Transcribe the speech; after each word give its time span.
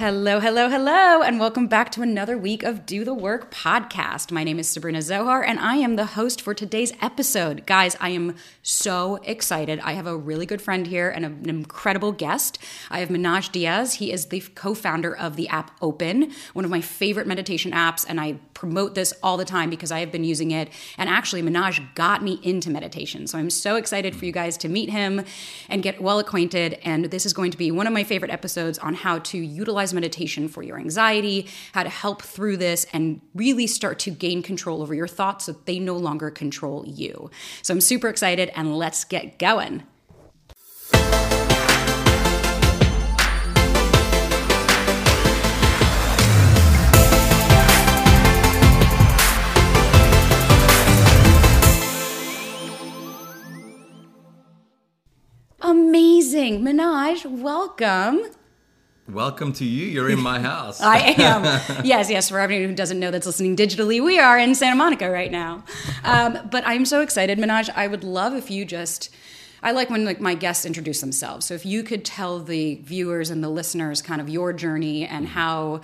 Hello, 0.00 0.40
hello, 0.40 0.70
hello, 0.70 1.20
and 1.20 1.38
welcome 1.38 1.66
back 1.66 1.90
to 1.90 2.00
another 2.00 2.38
week 2.38 2.62
of 2.62 2.86
Do 2.86 3.04
the 3.04 3.12
Work 3.12 3.52
podcast. 3.52 4.32
My 4.32 4.44
name 4.44 4.58
is 4.58 4.66
Sabrina 4.66 5.02
Zohar, 5.02 5.42
and 5.42 5.58
I 5.58 5.76
am 5.76 5.96
the 5.96 6.06
host 6.06 6.40
for 6.40 6.54
today's 6.54 6.94
episode. 7.02 7.66
Guys, 7.66 7.98
I 8.00 8.08
am 8.08 8.36
so 8.62 9.16
excited. 9.24 9.78
I 9.80 9.92
have 9.92 10.06
a 10.06 10.16
really 10.16 10.46
good 10.46 10.62
friend 10.62 10.86
here 10.86 11.10
and 11.10 11.26
an 11.26 11.50
incredible 11.50 12.12
guest. 12.12 12.58
I 12.90 13.00
have 13.00 13.10
Manoj 13.10 13.52
Dias. 13.52 13.96
He 13.96 14.10
is 14.10 14.28
the 14.28 14.40
co 14.54 14.72
founder 14.72 15.14
of 15.14 15.36
the 15.36 15.48
app 15.48 15.76
Open, 15.82 16.32
one 16.54 16.64
of 16.64 16.70
my 16.70 16.80
favorite 16.80 17.26
meditation 17.26 17.72
apps, 17.72 18.06
and 18.08 18.18
I 18.18 18.38
promote 18.60 18.94
this 18.94 19.14
all 19.22 19.38
the 19.38 19.44
time 19.46 19.70
because 19.70 19.90
I 19.90 20.00
have 20.00 20.12
been 20.12 20.22
using 20.22 20.50
it. 20.50 20.68
And 20.98 21.08
actually, 21.08 21.42
Manoj 21.42 21.94
got 21.94 22.22
me 22.22 22.38
into 22.42 22.68
meditation. 22.68 23.26
So 23.26 23.38
I'm 23.38 23.48
so 23.48 23.76
excited 23.76 24.14
for 24.14 24.26
you 24.26 24.32
guys 24.32 24.58
to 24.58 24.68
meet 24.68 24.90
him 24.90 25.24
and 25.70 25.82
get 25.82 25.98
well 25.98 26.18
acquainted. 26.18 26.78
And 26.84 27.06
this 27.06 27.24
is 27.24 27.32
going 27.32 27.52
to 27.52 27.56
be 27.56 27.70
one 27.70 27.86
of 27.86 27.94
my 27.94 28.04
favorite 28.04 28.30
episodes 28.30 28.78
on 28.78 28.92
how 28.92 29.20
to 29.20 29.38
utilize 29.38 29.94
meditation 29.94 30.46
for 30.46 30.62
your 30.62 30.78
anxiety, 30.78 31.48
how 31.72 31.84
to 31.84 31.88
help 31.88 32.20
through 32.20 32.58
this, 32.58 32.84
and 32.92 33.22
really 33.34 33.66
start 33.66 33.98
to 34.00 34.10
gain 34.10 34.42
control 34.42 34.82
over 34.82 34.94
your 34.94 35.08
thoughts 35.08 35.46
so 35.46 35.52
they 35.64 35.78
no 35.78 35.96
longer 35.96 36.30
control 36.30 36.84
you. 36.86 37.30
So 37.62 37.72
I'm 37.72 37.80
super 37.80 38.08
excited, 38.08 38.50
and 38.54 38.76
let's 38.76 39.04
get 39.04 39.38
going. 39.38 39.84
Amazing. 56.50 56.78
Manoj, 56.78 57.40
welcome. 57.40 58.22
Welcome 59.08 59.52
to 59.52 59.64
you. 59.64 59.86
You're 59.86 60.10
in 60.10 60.20
my 60.20 60.40
house. 60.50 60.80
I 60.80 61.14
am. 61.16 61.44
yes, 61.84 62.10
yes. 62.10 62.28
For 62.28 62.40
everyone 62.40 62.70
who 62.70 62.74
doesn't 62.74 62.98
know 62.98 63.12
that's 63.12 63.26
listening 63.26 63.54
digitally, 63.54 64.02
we 64.02 64.18
are 64.18 64.36
in 64.36 64.56
Santa 64.56 64.74
Monica 64.74 65.08
right 65.08 65.30
now. 65.30 65.62
Um, 66.02 66.48
but 66.50 66.66
I'm 66.66 66.84
so 66.84 67.02
excited, 67.02 67.38
Manoj. 67.38 67.70
I 67.76 67.86
would 67.86 68.02
love 68.02 68.34
if 68.34 68.50
you 68.50 68.64
just. 68.64 69.14
I 69.62 69.70
like 69.72 69.90
when 69.90 70.04
like 70.04 70.20
my 70.20 70.34
guests 70.34 70.64
introduce 70.64 71.00
themselves. 71.00 71.46
So 71.46 71.54
if 71.54 71.64
you 71.64 71.84
could 71.84 72.04
tell 72.04 72.40
the 72.40 72.76
viewers 72.82 73.30
and 73.30 73.44
the 73.44 73.50
listeners 73.50 74.02
kind 74.02 74.20
of 74.20 74.28
your 74.28 74.52
journey 74.52 75.06
and 75.06 75.28
how 75.28 75.82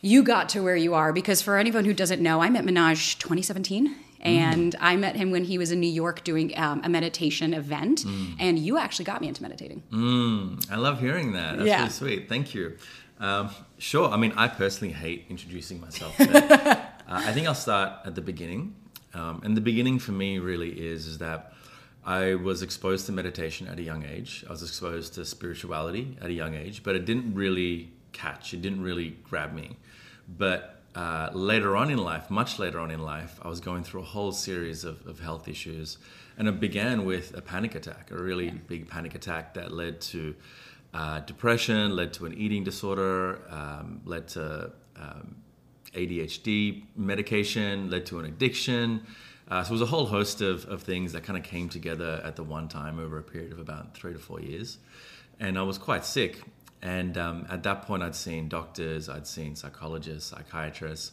you 0.00 0.24
got 0.24 0.48
to 0.50 0.62
where 0.64 0.76
you 0.76 0.94
are, 0.94 1.12
because 1.12 1.42
for 1.42 1.58
anyone 1.58 1.84
who 1.84 1.94
doesn't 1.94 2.20
know, 2.20 2.42
I 2.42 2.50
met 2.50 2.64
Manoj 2.64 3.18
2017 3.18 3.94
and 4.22 4.74
mm. 4.74 4.78
I 4.80 4.96
met 4.96 5.16
him 5.16 5.30
when 5.30 5.44
he 5.44 5.58
was 5.58 5.72
in 5.72 5.80
New 5.80 5.90
York 5.90 6.22
doing 6.24 6.56
um, 6.56 6.80
a 6.84 6.88
meditation 6.88 7.54
event. 7.54 8.00
Mm. 8.00 8.36
And 8.38 8.58
you 8.58 8.78
actually 8.78 9.04
got 9.04 9.20
me 9.20 9.28
into 9.28 9.42
meditating. 9.42 9.82
Mm. 9.90 10.70
I 10.70 10.76
love 10.76 11.00
hearing 11.00 11.32
that. 11.32 11.58
That's 11.58 11.68
yeah. 11.68 11.78
really 11.78 11.90
sweet. 11.90 12.28
Thank 12.28 12.54
you. 12.54 12.76
Um, 13.18 13.50
sure. 13.78 14.08
I 14.10 14.16
mean, 14.16 14.32
I 14.36 14.48
personally 14.48 14.92
hate 14.92 15.26
introducing 15.28 15.80
myself. 15.80 16.14
uh, 16.20 16.76
I 17.06 17.32
think 17.32 17.46
I'll 17.46 17.54
start 17.54 18.06
at 18.06 18.14
the 18.14 18.20
beginning. 18.20 18.74
Um, 19.14 19.42
and 19.44 19.56
the 19.56 19.60
beginning 19.60 19.98
for 19.98 20.12
me 20.12 20.38
really 20.38 20.70
is, 20.70 21.06
is 21.06 21.18
that 21.18 21.52
I 22.04 22.34
was 22.34 22.62
exposed 22.62 23.06
to 23.06 23.12
meditation 23.12 23.68
at 23.68 23.78
a 23.78 23.82
young 23.82 24.04
age. 24.04 24.44
I 24.48 24.50
was 24.50 24.62
exposed 24.62 25.14
to 25.14 25.24
spirituality 25.24 26.16
at 26.20 26.28
a 26.28 26.32
young 26.32 26.54
age, 26.54 26.82
but 26.82 26.96
it 26.96 27.04
didn't 27.04 27.34
really 27.34 27.92
catch. 28.12 28.54
It 28.54 28.62
didn't 28.62 28.82
really 28.82 29.16
grab 29.24 29.52
me. 29.52 29.76
But 30.28 30.71
uh, 30.94 31.30
later 31.32 31.76
on 31.76 31.90
in 31.90 31.98
life, 31.98 32.30
much 32.30 32.58
later 32.58 32.78
on 32.78 32.90
in 32.90 33.00
life, 33.00 33.38
I 33.42 33.48
was 33.48 33.60
going 33.60 33.84
through 33.84 34.02
a 34.02 34.04
whole 34.04 34.32
series 34.32 34.84
of, 34.84 35.06
of 35.06 35.20
health 35.20 35.48
issues. 35.48 35.98
And 36.36 36.48
it 36.48 36.60
began 36.60 37.04
with 37.04 37.36
a 37.36 37.42
panic 37.42 37.74
attack, 37.74 38.10
a 38.10 38.16
really 38.16 38.46
yeah. 38.46 38.54
big 38.66 38.88
panic 38.88 39.14
attack 39.14 39.54
that 39.54 39.72
led 39.72 40.00
to 40.02 40.34
uh, 40.94 41.20
depression, 41.20 41.96
led 41.96 42.12
to 42.14 42.26
an 42.26 42.34
eating 42.34 42.64
disorder, 42.64 43.40
um, 43.48 44.00
led 44.04 44.28
to 44.28 44.72
um, 44.96 45.36
ADHD 45.94 46.84
medication, 46.96 47.90
led 47.90 48.06
to 48.06 48.18
an 48.18 48.26
addiction. 48.26 49.06
Uh, 49.48 49.62
so 49.62 49.70
it 49.70 49.72
was 49.72 49.82
a 49.82 49.86
whole 49.86 50.06
host 50.06 50.40
of, 50.40 50.64
of 50.66 50.82
things 50.82 51.12
that 51.12 51.22
kind 51.22 51.38
of 51.38 51.44
came 51.44 51.68
together 51.68 52.20
at 52.24 52.36
the 52.36 52.42
one 52.42 52.68
time 52.68 52.98
over 52.98 53.18
a 53.18 53.22
period 53.22 53.52
of 53.52 53.58
about 53.58 53.94
three 53.94 54.12
to 54.12 54.18
four 54.18 54.40
years. 54.40 54.78
And 55.40 55.58
I 55.58 55.62
was 55.62 55.78
quite 55.78 56.04
sick. 56.04 56.40
And 56.82 57.16
um, 57.16 57.46
at 57.48 57.62
that 57.62 57.82
point, 57.82 58.02
I'd 58.02 58.14
seen 58.14 58.48
doctors, 58.48 59.08
I'd 59.08 59.26
seen 59.26 59.54
psychologists, 59.54 60.30
psychiatrists. 60.30 61.12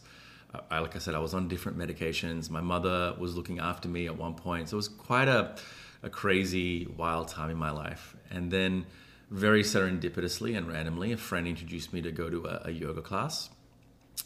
I, 0.70 0.80
like 0.80 0.96
I 0.96 0.98
said, 0.98 1.14
I 1.14 1.20
was 1.20 1.32
on 1.32 1.46
different 1.46 1.78
medications. 1.78 2.50
My 2.50 2.60
mother 2.60 3.14
was 3.18 3.36
looking 3.36 3.60
after 3.60 3.88
me 3.88 4.06
at 4.06 4.16
one 4.16 4.34
point. 4.34 4.68
So 4.68 4.74
it 4.74 4.78
was 4.78 4.88
quite 4.88 5.28
a, 5.28 5.54
a 6.02 6.10
crazy, 6.10 6.86
wild 6.96 7.28
time 7.28 7.50
in 7.50 7.56
my 7.56 7.70
life. 7.70 8.16
And 8.30 8.50
then, 8.50 8.86
very 9.30 9.62
serendipitously 9.62 10.58
and 10.58 10.66
randomly, 10.66 11.12
a 11.12 11.16
friend 11.16 11.46
introduced 11.46 11.92
me 11.92 12.02
to 12.02 12.10
go 12.10 12.28
to 12.28 12.46
a, 12.46 12.62
a 12.64 12.70
yoga 12.72 13.00
class 13.00 13.48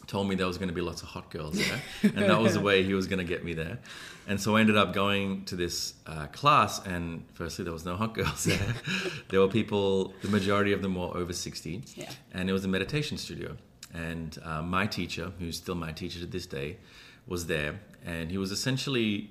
told 0.07 0.29
me 0.29 0.35
there 0.35 0.47
was 0.47 0.59
going 0.59 0.69
to 0.69 0.75
be 0.75 0.81
lots 0.81 1.03
of 1.03 1.09
hot 1.09 1.31
girls 1.31 1.57
there, 1.57 1.83
and 2.03 2.19
that 2.31 2.41
was 2.41 2.55
the 2.55 2.61
way 2.61 2.83
he 2.83 2.95
was 2.95 3.07
going 3.07 3.19
to 3.19 3.25
get 3.25 3.45
me 3.45 3.55
there. 3.55 3.79
And 4.27 4.41
so 4.41 4.57
I 4.57 4.61
ended 4.61 4.77
up 4.77 4.93
going 4.93 5.45
to 5.47 5.57
this 5.57 5.95
uh, 6.07 6.27
class, 6.27 6.85
and 6.87 7.25
firstly, 7.35 7.65
there 7.65 7.73
was 7.73 7.85
no 7.85 7.97
hot 7.97 8.15
girls 8.15 8.45
there. 8.45 8.75
there 9.29 9.41
were 9.41 9.49
people, 9.49 10.15
the 10.23 10.29
majority 10.29 10.73
of 10.73 10.83
them 10.83 10.95
were 10.95 11.17
over 11.17 11.33
60, 11.33 11.83
yeah. 11.95 12.11
and 12.33 12.49
it 12.49 12.53
was 12.53 12.65
a 12.65 12.69
meditation 12.69 13.19
studio. 13.19 13.57
And 13.93 14.37
uh, 14.43 14.63
my 14.63 14.87
teacher, 14.87 15.33
who's 15.39 15.57
still 15.57 15.75
my 15.75 15.93
teacher 15.93 16.21
to 16.21 16.27
this 16.27 16.47
day, 16.47 16.79
was 17.27 17.47
there, 17.47 17.81
and 18.05 18.31
he 18.31 18.39
was 18.39 18.51
essentially 18.51 19.31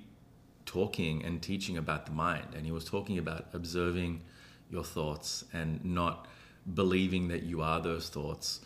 talking 0.66 1.24
and 1.24 1.42
teaching 1.42 1.76
about 1.76 2.06
the 2.06 2.12
mind, 2.12 2.54
and 2.56 2.64
he 2.64 2.72
was 2.72 2.84
talking 2.84 3.18
about 3.18 3.46
observing 3.52 4.22
your 4.70 4.84
thoughts 4.84 5.44
and 5.52 5.84
not 5.84 6.26
believing 6.72 7.28
that 7.28 7.42
you 7.42 7.60
are 7.60 7.80
those 7.80 8.08
thoughts 8.08 8.60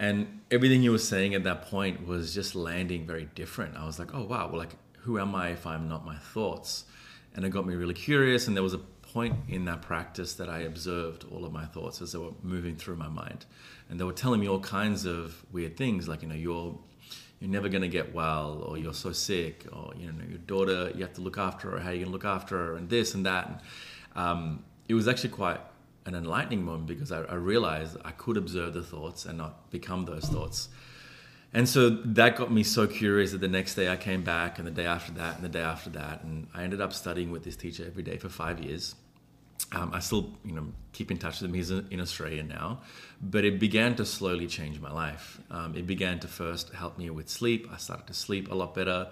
and 0.00 0.40
everything 0.50 0.82
you 0.82 0.92
were 0.92 0.98
saying 0.98 1.34
at 1.34 1.44
that 1.44 1.66
point 1.66 2.06
was 2.06 2.34
just 2.34 2.54
landing 2.54 3.06
very 3.06 3.28
different. 3.34 3.76
I 3.76 3.84
was 3.84 3.98
like, 3.98 4.14
oh 4.14 4.24
wow, 4.24 4.48
well, 4.48 4.58
like 4.58 4.74
who 5.00 5.18
am 5.18 5.34
I 5.34 5.50
if 5.50 5.66
I'm 5.66 5.88
not 5.88 6.06
my 6.06 6.16
thoughts? 6.16 6.86
And 7.34 7.44
it 7.44 7.50
got 7.50 7.66
me 7.66 7.74
really 7.74 7.94
curious. 7.94 8.48
And 8.48 8.56
there 8.56 8.62
was 8.62 8.72
a 8.74 8.78
point 8.78 9.36
in 9.48 9.66
that 9.66 9.82
practice 9.82 10.34
that 10.34 10.48
I 10.48 10.60
observed 10.60 11.26
all 11.30 11.44
of 11.44 11.52
my 11.52 11.66
thoughts 11.66 12.00
as 12.00 12.12
they 12.12 12.18
were 12.18 12.32
moving 12.42 12.76
through 12.76 12.96
my 12.96 13.08
mind, 13.08 13.44
and 13.90 14.00
they 14.00 14.04
were 14.04 14.14
telling 14.14 14.40
me 14.40 14.48
all 14.48 14.60
kinds 14.60 15.04
of 15.04 15.44
weird 15.52 15.76
things, 15.76 16.08
like 16.08 16.22
you 16.22 16.28
know 16.28 16.34
you're 16.34 16.78
you're 17.38 17.50
never 17.50 17.68
going 17.68 17.82
to 17.82 17.88
get 17.88 18.14
well, 18.14 18.62
or 18.66 18.78
you're 18.78 18.94
so 18.94 19.12
sick, 19.12 19.66
or 19.70 19.92
you 19.98 20.06
know 20.06 20.24
your 20.28 20.38
daughter 20.38 20.90
you 20.94 21.02
have 21.02 21.12
to 21.14 21.20
look 21.20 21.36
after 21.36 21.72
her, 21.72 21.80
how 21.80 21.90
are 21.90 21.92
you 21.92 21.98
going 21.98 22.06
to 22.06 22.12
look 22.12 22.24
after 22.24 22.56
her, 22.56 22.76
and 22.76 22.88
this 22.88 23.14
and 23.14 23.26
that. 23.26 23.48
And, 23.48 23.58
um, 24.16 24.64
it 24.88 24.94
was 24.94 25.06
actually 25.06 25.30
quite 25.30 25.60
an 26.14 26.24
enlightening 26.24 26.64
moment 26.64 26.86
because 26.86 27.12
I, 27.12 27.22
I, 27.22 27.34
realized 27.34 27.96
I 28.04 28.10
could 28.10 28.36
observe 28.36 28.74
the 28.74 28.82
thoughts 28.82 29.24
and 29.26 29.38
not 29.38 29.70
become 29.70 30.04
those 30.04 30.24
thoughts. 30.24 30.68
And 31.52 31.68
so 31.68 31.90
that 31.90 32.36
got 32.36 32.52
me 32.52 32.62
so 32.62 32.86
curious 32.86 33.32
that 33.32 33.40
the 33.40 33.48
next 33.48 33.74
day 33.74 33.88
I 33.88 33.96
came 33.96 34.22
back, 34.22 34.58
and 34.58 34.66
the 34.66 34.72
day 34.72 34.86
after 34.86 35.12
that, 35.12 35.36
and 35.36 35.44
the 35.44 35.48
day 35.48 35.62
after 35.62 35.90
that, 35.90 36.22
and 36.22 36.46
I 36.54 36.62
ended 36.62 36.80
up 36.80 36.92
studying 36.92 37.30
with 37.30 37.44
this 37.44 37.56
teacher 37.56 37.84
every 37.86 38.02
day 38.02 38.18
for 38.18 38.28
five 38.28 38.60
years. 38.60 38.94
Um, 39.72 39.92
I 39.94 40.00
still, 40.00 40.32
you 40.44 40.52
know, 40.52 40.66
keep 40.92 41.10
in 41.10 41.18
touch 41.18 41.40
with 41.40 41.50
him. 41.50 41.54
He's 41.54 41.70
in 41.70 42.00
Australia 42.00 42.42
now, 42.42 42.80
but 43.22 43.44
it 43.44 43.60
began 43.60 43.94
to 43.96 44.04
slowly 44.04 44.48
change 44.48 44.80
my 44.80 44.90
life. 44.90 45.40
Um, 45.50 45.76
it 45.76 45.86
began 45.86 46.18
to 46.20 46.28
first 46.28 46.70
help 46.74 46.98
me 46.98 47.08
with 47.10 47.28
sleep. 47.28 47.68
I 47.72 47.76
started 47.76 48.08
to 48.08 48.14
sleep 48.14 48.50
a 48.50 48.54
lot 48.54 48.74
better. 48.74 49.08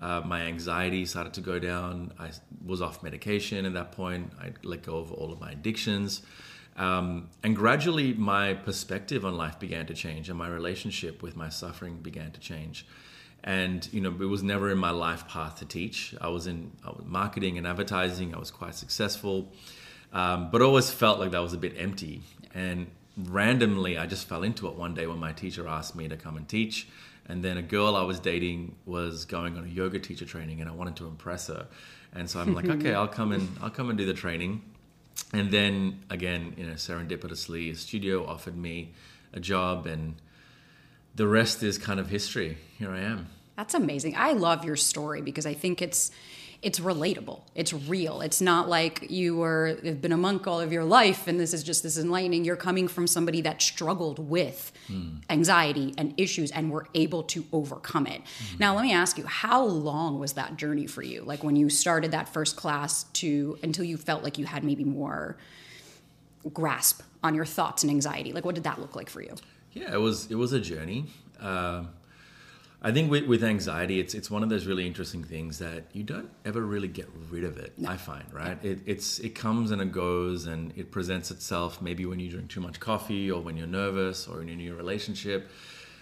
Uh, 0.00 0.22
my 0.24 0.42
anxiety 0.42 1.04
started 1.04 1.34
to 1.34 1.40
go 1.40 1.58
down. 1.58 2.12
I 2.18 2.30
was 2.64 2.80
off 2.80 3.02
medication 3.02 3.66
at 3.66 3.74
that 3.74 3.92
point. 3.92 4.32
I 4.40 4.52
let 4.64 4.82
go 4.82 4.96
of 4.96 5.12
all 5.12 5.30
of 5.32 5.40
my 5.40 5.52
addictions. 5.52 6.22
Um, 6.76 7.28
and 7.42 7.54
gradually, 7.54 8.14
my 8.14 8.54
perspective 8.54 9.24
on 9.24 9.36
life 9.36 9.58
began 9.58 9.86
to 9.86 9.94
change, 9.94 10.30
and 10.30 10.38
my 10.38 10.48
relationship 10.48 11.22
with 11.22 11.36
my 11.36 11.50
suffering 11.50 11.96
began 11.96 12.30
to 12.32 12.40
change. 12.40 12.86
And 13.44 13.86
you 13.92 14.00
know, 14.00 14.10
it 14.10 14.28
was 14.28 14.42
never 14.42 14.70
in 14.70 14.78
my 14.78 14.90
life 14.90 15.28
path 15.28 15.58
to 15.58 15.66
teach. 15.66 16.14
I 16.20 16.28
was 16.28 16.46
in 16.46 16.72
I 16.84 16.90
was 16.90 17.04
marketing 17.04 17.58
and 17.58 17.66
advertising. 17.66 18.34
I 18.34 18.38
was 18.38 18.50
quite 18.50 18.74
successful, 18.74 19.52
um, 20.12 20.50
but 20.50 20.62
always 20.62 20.90
felt 20.90 21.18
like 21.18 21.30
that 21.32 21.40
was 21.40 21.52
a 21.52 21.58
bit 21.58 21.74
empty. 21.76 22.22
And 22.54 22.88
randomly, 23.16 23.98
I 23.98 24.06
just 24.06 24.28
fell 24.28 24.42
into 24.42 24.66
it 24.68 24.74
one 24.74 24.94
day 24.94 25.06
when 25.06 25.18
my 25.18 25.32
teacher 25.32 25.68
asked 25.68 25.94
me 25.94 26.08
to 26.08 26.16
come 26.16 26.36
and 26.36 26.48
teach 26.48 26.88
And 27.26 27.44
then 27.44 27.56
a 27.56 27.62
girl 27.62 27.94
I 27.94 28.02
was 28.02 28.18
dating 28.18 28.74
was 28.86 29.24
going 29.24 29.56
on 29.56 29.64
a 29.64 29.68
yoga 29.68 29.98
teacher 29.98 30.24
training, 30.24 30.60
and 30.60 30.68
I 30.68 30.72
wanted 30.72 30.96
to 30.96 31.06
impress 31.06 31.46
her. 31.46 31.66
And 32.12 32.28
so 32.28 32.40
I'm 32.40 32.54
like, 32.54 32.68
okay, 32.76 32.92
I'll 32.92 33.08
come 33.08 33.32
and 33.32 33.48
I'll 33.62 33.70
come 33.70 33.88
and 33.88 33.98
do 33.98 34.06
the 34.06 34.14
training. 34.14 34.62
And 35.32 35.50
then 35.50 36.00
again, 36.10 36.54
you 36.56 36.66
know, 36.66 36.72
serendipitously, 36.72 37.70
a 37.70 37.74
studio 37.76 38.26
offered 38.26 38.56
me 38.56 38.94
a 39.32 39.38
job, 39.38 39.86
and 39.86 40.16
the 41.14 41.26
rest 41.28 41.62
is 41.62 41.78
kind 41.78 42.00
of 42.00 42.08
history. 42.08 42.58
Here 42.78 42.90
I 42.90 43.00
am. 43.00 43.28
That's 43.56 43.74
amazing. 43.74 44.14
I 44.16 44.32
love 44.32 44.64
your 44.64 44.76
story 44.76 45.20
because 45.20 45.44
I 45.44 45.52
think 45.52 45.82
it's 45.82 46.10
it's 46.62 46.78
relatable. 46.78 47.40
It's 47.54 47.72
real. 47.72 48.20
It's 48.20 48.40
not 48.40 48.68
like 48.68 49.10
you 49.10 49.36
were 49.36 49.78
have 49.82 50.02
been 50.02 50.12
a 50.12 50.16
monk 50.16 50.46
all 50.46 50.60
of 50.60 50.72
your 50.72 50.84
life 50.84 51.26
and 51.26 51.40
this 51.40 51.54
is 51.54 51.62
just 51.62 51.82
this 51.82 51.96
enlightening. 51.96 52.44
You're 52.44 52.56
coming 52.56 52.86
from 52.86 53.06
somebody 53.06 53.40
that 53.42 53.62
struggled 53.62 54.18
with 54.18 54.70
mm. 54.88 55.22
anxiety 55.30 55.94
and 55.96 56.12
issues 56.18 56.50
and 56.50 56.70
were 56.70 56.86
able 56.94 57.22
to 57.24 57.44
overcome 57.52 58.06
it. 58.06 58.20
Mm. 58.22 58.60
Now 58.60 58.74
let 58.74 58.82
me 58.82 58.92
ask 58.92 59.16
you, 59.16 59.24
how 59.24 59.64
long 59.64 60.18
was 60.18 60.34
that 60.34 60.56
journey 60.56 60.86
for 60.86 61.02
you? 61.02 61.22
Like 61.22 61.42
when 61.42 61.56
you 61.56 61.70
started 61.70 62.10
that 62.10 62.28
first 62.28 62.56
class 62.56 63.04
to 63.04 63.58
until 63.62 63.84
you 63.84 63.96
felt 63.96 64.22
like 64.22 64.36
you 64.36 64.44
had 64.44 64.62
maybe 64.62 64.84
more 64.84 65.38
grasp 66.52 67.02
on 67.22 67.34
your 67.34 67.46
thoughts 67.46 67.82
and 67.84 67.90
anxiety. 67.90 68.32
Like 68.32 68.44
what 68.44 68.54
did 68.54 68.64
that 68.64 68.78
look 68.78 68.94
like 68.94 69.08
for 69.08 69.22
you? 69.22 69.34
Yeah, 69.72 69.94
it 69.94 70.00
was 70.00 70.30
it 70.30 70.34
was 70.34 70.52
a 70.52 70.60
journey. 70.60 71.06
Uh, 71.40 71.84
I 72.82 72.92
think 72.92 73.10
with, 73.10 73.26
with 73.26 73.44
anxiety, 73.44 74.00
it's 74.00 74.14
it's 74.14 74.30
one 74.30 74.42
of 74.42 74.48
those 74.48 74.66
really 74.66 74.86
interesting 74.86 75.22
things 75.22 75.58
that 75.58 75.84
you 75.92 76.02
don't 76.02 76.30
ever 76.46 76.62
really 76.62 76.88
get 76.88 77.08
rid 77.30 77.44
of 77.44 77.58
it. 77.58 77.78
No. 77.78 77.90
I 77.90 77.96
find 77.96 78.24
right. 78.32 78.62
It, 78.64 78.80
it's 78.86 79.18
it 79.18 79.34
comes 79.34 79.70
and 79.70 79.82
it 79.82 79.92
goes, 79.92 80.46
and 80.46 80.72
it 80.76 80.90
presents 80.90 81.30
itself 81.30 81.82
maybe 81.82 82.06
when 82.06 82.20
you 82.20 82.30
drink 82.30 82.48
too 82.50 82.60
much 82.60 82.80
coffee, 82.80 83.30
or 83.30 83.42
when 83.42 83.56
you're 83.58 83.66
nervous, 83.66 84.26
or 84.26 84.40
in 84.40 84.48
a 84.48 84.56
new 84.56 84.74
relationship. 84.74 85.50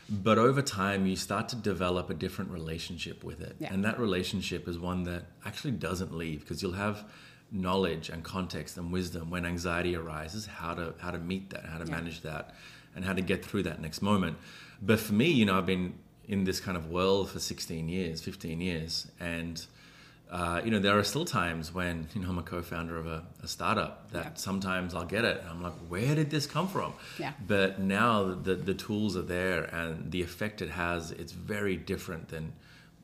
But 0.09 0.39
over 0.39 0.63
time, 0.63 1.05
you 1.05 1.17
start 1.17 1.49
to 1.51 1.57
develop 1.57 2.11
a 2.11 2.15
different 2.15 2.51
relationship 2.53 3.25
with 3.25 3.41
it, 3.41 3.57
yeah. 3.59 3.73
and 3.73 3.85
that 3.85 3.99
relationship 3.99 4.69
is 4.69 4.79
one 4.79 5.03
that 5.05 5.25
actually 5.45 5.73
doesn't 5.73 6.17
leave 6.17 6.41
because 6.41 6.63
you'll 6.63 6.73
have 6.73 7.05
knowledge 7.51 8.09
and 8.09 8.23
context 8.23 8.77
and 8.77 8.93
wisdom 8.93 9.31
when 9.31 9.45
anxiety 9.45 9.97
arises, 9.97 10.47
how 10.47 10.75
to 10.75 10.95
how 10.99 11.11
to 11.11 11.19
meet 11.19 11.51
that, 11.51 11.65
how 11.65 11.79
to 11.79 11.85
yeah. 11.87 11.91
manage 11.91 12.21
that, 12.21 12.55
and 12.95 13.05
how 13.05 13.13
to 13.13 13.21
get 13.21 13.45
through 13.45 13.65
that 13.65 13.81
next 13.81 14.01
moment. 14.01 14.37
But 14.81 15.01
for 15.01 15.13
me, 15.13 15.27
you 15.27 15.45
know, 15.45 15.59
I've 15.59 15.67
been 15.67 15.95
in 16.29 16.45
this 16.45 16.61
kind 16.61 16.77
of 16.77 16.91
world 16.91 17.31
for 17.31 17.41
16 17.41 17.89
years, 17.89 18.21
15 18.21 18.61
years. 18.61 19.07
And, 19.19 19.65
uh, 20.31 20.61
you 20.63 20.71
know, 20.71 20.79
there 20.79 20.99
are 20.99 21.05
still 21.05 21.25
times 21.25 21.73
when, 21.73 22.07
you 22.15 22.21
know, 22.21 22.29
I'm 22.29 22.39
a 22.39 22.43
co 22.43 22.61
founder 22.61 22.99
of 22.99 23.07
a, 23.07 23.25
a 23.43 23.49
startup 23.49 24.11
that 24.13 24.25
yeah. 24.25 24.31
sometimes 24.35 24.95
I'll 24.95 25.07
get 25.07 25.25
it. 25.25 25.41
And 25.41 25.49
I'm 25.49 25.63
like, 25.63 25.73
where 25.89 26.15
did 26.15 26.31
this 26.31 26.47
come 26.47 26.69
from? 26.69 26.93
Yeah. 27.19 27.33
But 27.47 27.81
now 27.81 28.35
the, 28.35 28.55
the 28.55 28.75
tools 28.75 29.17
are 29.17 29.23
there 29.23 29.63
and 29.75 30.13
the 30.13 30.23
effect 30.23 30.61
it 30.61 30.71
has, 30.71 31.13
it's 31.13 31.33
very 31.33 31.77
different 31.77 32.29
than 32.29 32.53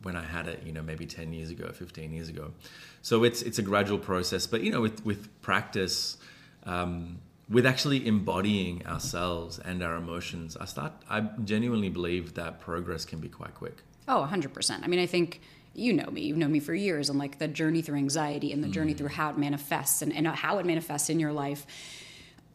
when 0.03 0.17
I 0.17 0.23
had 0.23 0.47
it, 0.49 0.63
you 0.67 0.73
know, 0.73 0.83
maybe 0.83 1.07
10 1.07 1.33
years 1.33 1.51
ago, 1.51 1.73
15 1.73 2.13
years 2.13 2.29
ago. 2.29 2.53
So 3.01 3.25
it's, 3.25 3.41
it's 3.41 3.59
a 3.59 3.63
gradual 3.63 3.99
process. 3.99 4.47
But, 4.47 4.63
you 4.63 4.71
know, 4.71 4.83
with, 4.83 5.03
with 5.07 5.41
practice, 5.41 6.19
um, 6.65 7.21
with 7.49 7.67
actually 7.67 8.07
embodying 8.07 8.87
ourselves 8.87 9.59
and 9.59 9.83
our 9.83 9.97
emotions, 9.97 10.57
I 10.59 10.65
start. 10.65 10.93
I 11.11 11.21
genuinely 11.45 11.91
believe 11.91 12.35
that 12.35 12.61
progress 12.61 13.05
can 13.05 13.21
be 13.21 13.29
quite 13.29 13.55
quick. 13.55 13.83
Oh, 14.09 14.29
100%. 14.31 14.83
I 14.83 14.87
mean, 14.87 15.01
I 15.01 15.07
think 15.07 15.41
you 15.75 15.93
know 15.93 16.07
me, 16.11 16.23
you've 16.23 16.37
known 16.37 16.53
me 16.53 16.61
for 16.61 16.75
years, 16.75 17.11
and 17.11 17.19
like 17.19 17.39
the 17.39 17.49
journey 17.49 17.83
through 17.83 17.97
anxiety 17.97 18.53
and 18.53 18.63
the 18.63 18.69
mm. 18.69 18.73
journey 18.73 18.95
through 18.95 19.09
how 19.09 19.31
it 19.31 19.39
manifests 19.39 20.03
and, 20.03 20.13
and 20.13 20.27
how 20.27 20.59
it 20.59 20.67
manifests 20.67 21.11
in 21.11 21.19
your 21.19 21.33
life. 21.33 21.67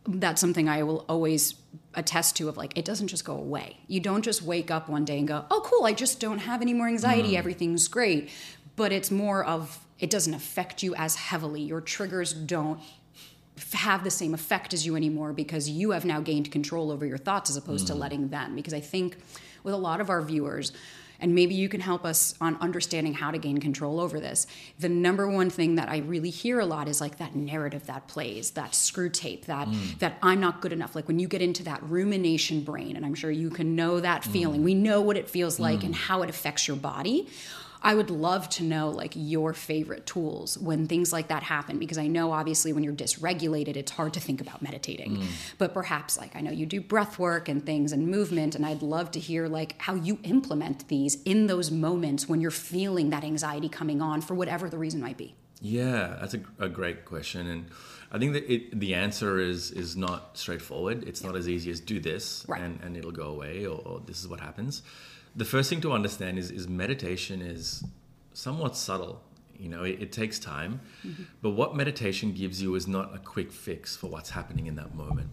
That's 0.07 0.39
something 0.41 0.69
I 0.69 0.83
will 0.83 1.05
always 1.09 1.55
attest 1.93 2.37
to 2.37 2.49
of 2.49 2.57
like, 2.57 2.77
it 2.77 2.85
doesn't 2.85 3.09
just 3.09 3.25
go 3.25 3.35
away. 3.35 3.77
You 3.87 3.99
don't 3.99 4.23
just 4.23 4.41
wake 4.41 4.71
up 4.71 4.89
one 4.89 5.05
day 5.05 5.19
and 5.19 5.27
go, 5.27 5.45
oh, 5.51 5.61
cool, 5.65 5.85
I 5.85 5.93
just 5.93 6.19
don't 6.19 6.39
have 6.39 6.61
any 6.61 6.73
more 6.73 6.87
anxiety, 6.87 7.33
mm. 7.33 7.37
everything's 7.37 7.87
great. 7.87 8.29
But 8.75 8.91
it's 8.91 9.11
more 9.11 9.43
of, 9.43 9.85
it 9.99 10.09
doesn't 10.09 10.33
affect 10.33 10.81
you 10.81 10.95
as 10.95 11.15
heavily. 11.15 11.61
Your 11.61 11.81
triggers 11.81 12.31
don't 12.31 12.79
have 13.73 14.03
the 14.03 14.11
same 14.11 14.33
effect 14.33 14.73
as 14.73 14.85
you 14.85 14.95
anymore 14.95 15.33
because 15.33 15.69
you 15.69 15.91
have 15.91 16.05
now 16.05 16.19
gained 16.19 16.51
control 16.51 16.91
over 16.91 17.05
your 17.05 17.17
thoughts 17.17 17.49
as 17.49 17.57
opposed 17.57 17.85
mm. 17.85 17.89
to 17.89 17.95
letting 17.95 18.29
them. 18.29 18.55
Because 18.55 18.73
I 18.73 18.79
think 18.79 19.17
with 19.63 19.73
a 19.73 19.77
lot 19.77 20.01
of 20.01 20.09
our 20.09 20.21
viewers, 20.21 20.71
and 21.21 21.35
maybe 21.35 21.53
you 21.53 21.67
can 21.67 21.81
help 21.81 22.05
us 22.05 22.33
on 22.39 22.57
understanding 22.61 23.13
how 23.13 23.31
to 23.31 23.37
gain 23.37 23.59
control 23.59 23.99
over 23.99 24.19
this. 24.19 24.47
The 24.79 24.89
number 24.89 25.29
one 25.29 25.49
thing 25.49 25.75
that 25.75 25.89
I 25.89 25.97
really 25.97 26.29
hear 26.29 26.59
a 26.59 26.65
lot 26.65 26.87
is 26.87 27.01
like 27.01 27.17
that 27.17 27.35
narrative 27.35 27.85
that 27.87 28.07
plays, 28.07 28.51
that 28.51 28.73
screw 28.73 29.09
tape, 29.09 29.45
that 29.45 29.67
mm. 29.67 29.99
that 29.99 30.17
I'm 30.23 30.39
not 30.39 30.61
good 30.61 30.71
enough. 30.71 30.95
Like 30.95 31.07
when 31.07 31.19
you 31.19 31.27
get 31.27 31.41
into 31.41 31.63
that 31.63 31.83
rumination 31.83 32.61
brain, 32.61 32.95
and 32.95 33.05
I'm 33.05 33.15
sure 33.15 33.31
you 33.31 33.49
can 33.49 33.75
know 33.75 33.99
that 33.99 34.23
mm. 34.23 34.31
feeling. 34.31 34.63
We 34.63 34.73
know 34.73 35.01
what 35.01 35.17
it 35.17 35.29
feels 35.29 35.59
like 35.59 35.79
mm. 35.79 35.87
and 35.87 35.95
how 35.95 36.21
it 36.21 36.29
affects 36.29 36.67
your 36.67 36.77
body. 36.77 37.27
I 37.81 37.95
would 37.95 38.09
love 38.09 38.49
to 38.49 38.63
know 38.63 38.89
like 38.89 39.13
your 39.15 39.53
favorite 39.53 40.05
tools 40.05 40.57
when 40.57 40.87
things 40.87 41.13
like 41.13 41.29
that 41.29 41.43
happen 41.43 41.79
because 41.79 41.97
I 41.97 42.07
know 42.07 42.31
obviously 42.31 42.73
when 42.73 42.83
you're 42.83 42.93
dysregulated 42.93 43.77
it's 43.77 43.91
hard 43.91 44.13
to 44.13 44.19
think 44.19 44.41
about 44.41 44.61
meditating. 44.61 45.17
Mm. 45.17 45.27
But 45.57 45.73
perhaps 45.73 46.17
like 46.17 46.35
I 46.35 46.41
know 46.41 46.51
you 46.51 46.65
do 46.65 46.81
breath 46.81 47.17
work 47.17 47.47
and 47.47 47.65
things 47.65 47.91
and 47.91 48.07
movement 48.07 48.55
and 48.55 48.65
I'd 48.65 48.81
love 48.81 49.11
to 49.11 49.19
hear 49.19 49.47
like 49.47 49.75
how 49.81 49.95
you 49.95 50.19
implement 50.23 50.87
these 50.89 51.21
in 51.23 51.47
those 51.47 51.71
moments 51.71 52.27
when 52.27 52.41
you're 52.41 52.51
feeling 52.51 53.11
that 53.11 53.23
anxiety 53.23 53.69
coming 53.69 54.01
on 54.01 54.21
for 54.21 54.35
whatever 54.35 54.69
the 54.69 54.77
reason 54.77 54.99
might 54.99 55.17
be. 55.17 55.35
Yeah, 55.61 56.17
that's 56.19 56.33
a, 56.33 56.41
a 56.57 56.69
great 56.69 57.05
question 57.05 57.47
and 57.47 57.65
I 58.11 58.17
think 58.17 58.33
that 58.33 58.51
it, 58.51 58.77
the 58.79 58.95
answer 58.95 59.39
is 59.39 59.71
is 59.71 59.95
not 59.95 60.37
straightforward. 60.37 61.07
It's 61.07 61.21
yeah. 61.21 61.27
not 61.27 61.35
as 61.37 61.47
easy 61.47 61.69
as 61.71 61.79
do 61.79 61.99
this 61.99 62.43
right. 62.47 62.59
and, 62.59 62.79
and 62.83 62.97
it'll 62.97 63.11
go 63.11 63.27
away 63.27 63.65
or, 63.65 63.79
or 63.85 64.01
this 64.05 64.19
is 64.19 64.27
what 64.27 64.39
happens 64.39 64.81
the 65.35 65.45
first 65.45 65.69
thing 65.69 65.81
to 65.81 65.91
understand 65.91 66.37
is, 66.37 66.51
is 66.51 66.67
meditation 66.67 67.41
is 67.41 67.83
somewhat 68.33 68.75
subtle. 68.75 69.21
You 69.57 69.69
know, 69.69 69.83
it, 69.83 70.01
it 70.01 70.11
takes 70.11 70.39
time, 70.39 70.79
mm-hmm. 71.05 71.23
but 71.41 71.51
what 71.51 71.75
meditation 71.75 72.33
gives 72.33 72.61
you 72.61 72.75
is 72.75 72.87
not 72.87 73.13
a 73.13 73.19
quick 73.19 73.51
fix 73.51 73.95
for 73.95 74.07
what's 74.07 74.29
happening 74.29 74.67
in 74.67 74.75
that 74.75 74.95
moment. 74.95 75.29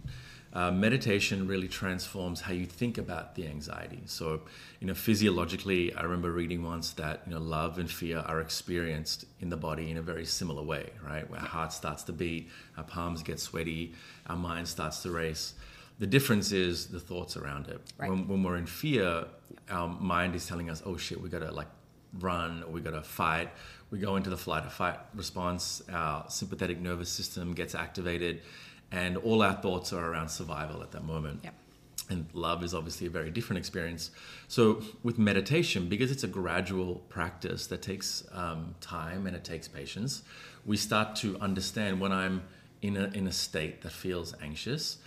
Uh, 0.52 0.70
meditation 0.70 1.46
really 1.46 1.68
transforms 1.68 2.40
how 2.40 2.52
you 2.52 2.64
think 2.64 2.96
about 2.96 3.34
the 3.34 3.46
anxiety. 3.46 4.00
So, 4.06 4.40
you 4.80 4.86
know, 4.86 4.94
physiologically, 4.94 5.94
I 5.94 6.02
remember 6.02 6.32
reading 6.32 6.64
once 6.64 6.92
that 6.92 7.20
you 7.26 7.34
know 7.34 7.40
love 7.40 7.78
and 7.78 7.90
fear 7.90 8.20
are 8.20 8.40
experienced 8.40 9.26
in 9.40 9.50
the 9.50 9.56
body 9.58 9.90
in 9.90 9.98
a 9.98 10.02
very 10.02 10.24
similar 10.24 10.62
way, 10.62 10.90
right? 11.04 11.28
Where 11.30 11.40
our 11.40 11.46
heart 11.46 11.74
starts 11.74 12.04
to 12.04 12.12
beat, 12.14 12.48
our 12.78 12.84
palms 12.84 13.22
get 13.22 13.38
sweaty, 13.38 13.92
our 14.28 14.36
mind 14.36 14.66
starts 14.66 15.02
to 15.02 15.10
race. 15.10 15.52
The 15.98 16.06
difference 16.06 16.52
is 16.52 16.86
the 16.86 17.00
thoughts 17.00 17.36
around 17.36 17.68
it. 17.68 17.80
Right. 17.98 18.10
When, 18.10 18.28
when, 18.28 18.42
we're 18.42 18.56
in 18.56 18.66
fear, 18.66 19.24
our 19.70 19.88
mind 19.88 20.34
is 20.34 20.46
telling 20.46 20.68
us, 20.68 20.82
"Oh 20.84 20.96
shit, 20.96 21.20
we 21.20 21.28
gotta 21.28 21.50
like 21.50 21.68
run 22.18 22.62
or 22.64 22.70
we 22.70 22.80
gotta 22.80 23.02
fight." 23.02 23.50
We 23.90 23.98
go 23.98 24.16
into 24.16 24.30
the 24.30 24.36
flight 24.36 24.66
or 24.66 24.70
fight 24.70 24.98
response. 25.14 25.82
Our 25.90 26.28
sympathetic 26.28 26.80
nervous 26.80 27.08
system 27.08 27.54
gets 27.54 27.74
activated, 27.74 28.42
and 28.92 29.16
all 29.16 29.42
our 29.42 29.54
thoughts 29.54 29.92
are 29.92 30.04
around 30.12 30.28
survival 30.28 30.82
at 30.82 30.92
that 30.92 31.04
moment. 31.04 31.40
Yep. 31.44 31.54
And 32.08 32.26
love 32.34 32.62
is 32.62 32.72
obviously 32.74 33.06
a 33.08 33.10
very 33.10 33.30
different 33.30 33.58
experience. 33.58 34.10
So 34.46 34.82
with 35.02 35.18
meditation, 35.18 35.88
because 35.88 36.12
it's 36.12 36.22
a 36.22 36.28
gradual 36.28 36.96
practice 37.08 37.66
that 37.66 37.82
takes 37.82 38.22
um, 38.32 38.76
time 38.80 39.26
and 39.26 39.34
it 39.34 39.42
takes 39.42 39.66
patience, 39.66 40.22
we 40.64 40.76
start 40.76 41.16
to 41.16 41.36
understand 41.40 42.00
when 42.00 42.12
I'm 42.12 42.42
in 42.82 42.96
a 42.96 43.06
in 43.14 43.26
a 43.26 43.32
state 43.32 43.82
that 43.82 43.92
feels 43.92 44.34
anxious 44.42 44.98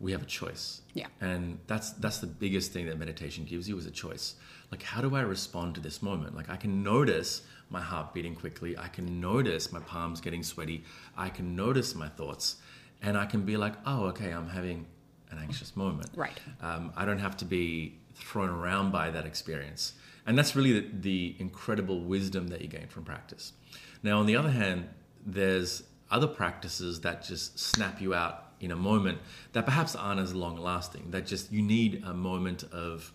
we 0.00 0.12
have 0.12 0.22
a 0.22 0.26
choice. 0.26 0.82
Yeah. 0.94 1.06
And 1.20 1.58
that's 1.66 1.90
that's 1.92 2.18
the 2.18 2.26
biggest 2.26 2.72
thing 2.72 2.86
that 2.86 2.98
meditation 2.98 3.44
gives 3.44 3.68
you 3.68 3.76
is 3.78 3.86
a 3.86 3.90
choice. 3.90 4.34
Like 4.70 4.82
how 4.82 5.00
do 5.00 5.14
I 5.14 5.20
respond 5.22 5.74
to 5.76 5.80
this 5.80 6.02
moment? 6.02 6.36
Like 6.36 6.50
I 6.50 6.56
can 6.56 6.82
notice 6.82 7.42
my 7.70 7.80
heart 7.80 8.14
beating 8.14 8.34
quickly. 8.34 8.76
I 8.76 8.88
can 8.88 9.20
notice 9.20 9.72
my 9.72 9.80
palms 9.80 10.20
getting 10.20 10.42
sweaty. 10.42 10.84
I 11.16 11.28
can 11.28 11.56
notice 11.56 11.94
my 11.94 12.08
thoughts 12.08 12.56
and 13.02 13.16
I 13.16 13.26
can 13.26 13.42
be 13.42 13.56
like, 13.56 13.74
"Oh, 13.84 14.06
okay, 14.06 14.32
I'm 14.32 14.48
having 14.48 14.86
an 15.30 15.38
anxious 15.38 15.76
moment." 15.76 16.10
Right. 16.14 16.38
Um, 16.60 16.92
I 16.96 17.04
don't 17.04 17.18
have 17.18 17.36
to 17.38 17.44
be 17.44 17.98
thrown 18.14 18.48
around 18.48 18.90
by 18.90 19.10
that 19.10 19.26
experience. 19.26 19.94
And 20.26 20.36
that's 20.36 20.56
really 20.56 20.80
the, 20.80 20.88
the 20.92 21.36
incredible 21.38 22.00
wisdom 22.00 22.48
that 22.48 22.60
you 22.60 22.68
gain 22.68 22.88
from 22.88 23.04
practice. 23.04 23.52
Now, 24.02 24.18
on 24.18 24.26
the 24.26 24.36
other 24.36 24.50
hand, 24.50 24.88
there's 25.24 25.84
other 26.10 26.26
practices 26.26 27.00
that 27.02 27.24
just 27.24 27.58
snap 27.58 28.00
you 28.00 28.14
out 28.14 28.45
in 28.60 28.70
a 28.70 28.76
moment 28.76 29.18
that 29.52 29.64
perhaps 29.64 29.94
aren't 29.94 30.20
as 30.20 30.34
long 30.34 30.56
lasting. 30.56 31.10
That 31.10 31.26
just 31.26 31.52
you 31.52 31.62
need 31.62 32.02
a 32.04 32.14
moment 32.14 32.64
of 32.72 33.12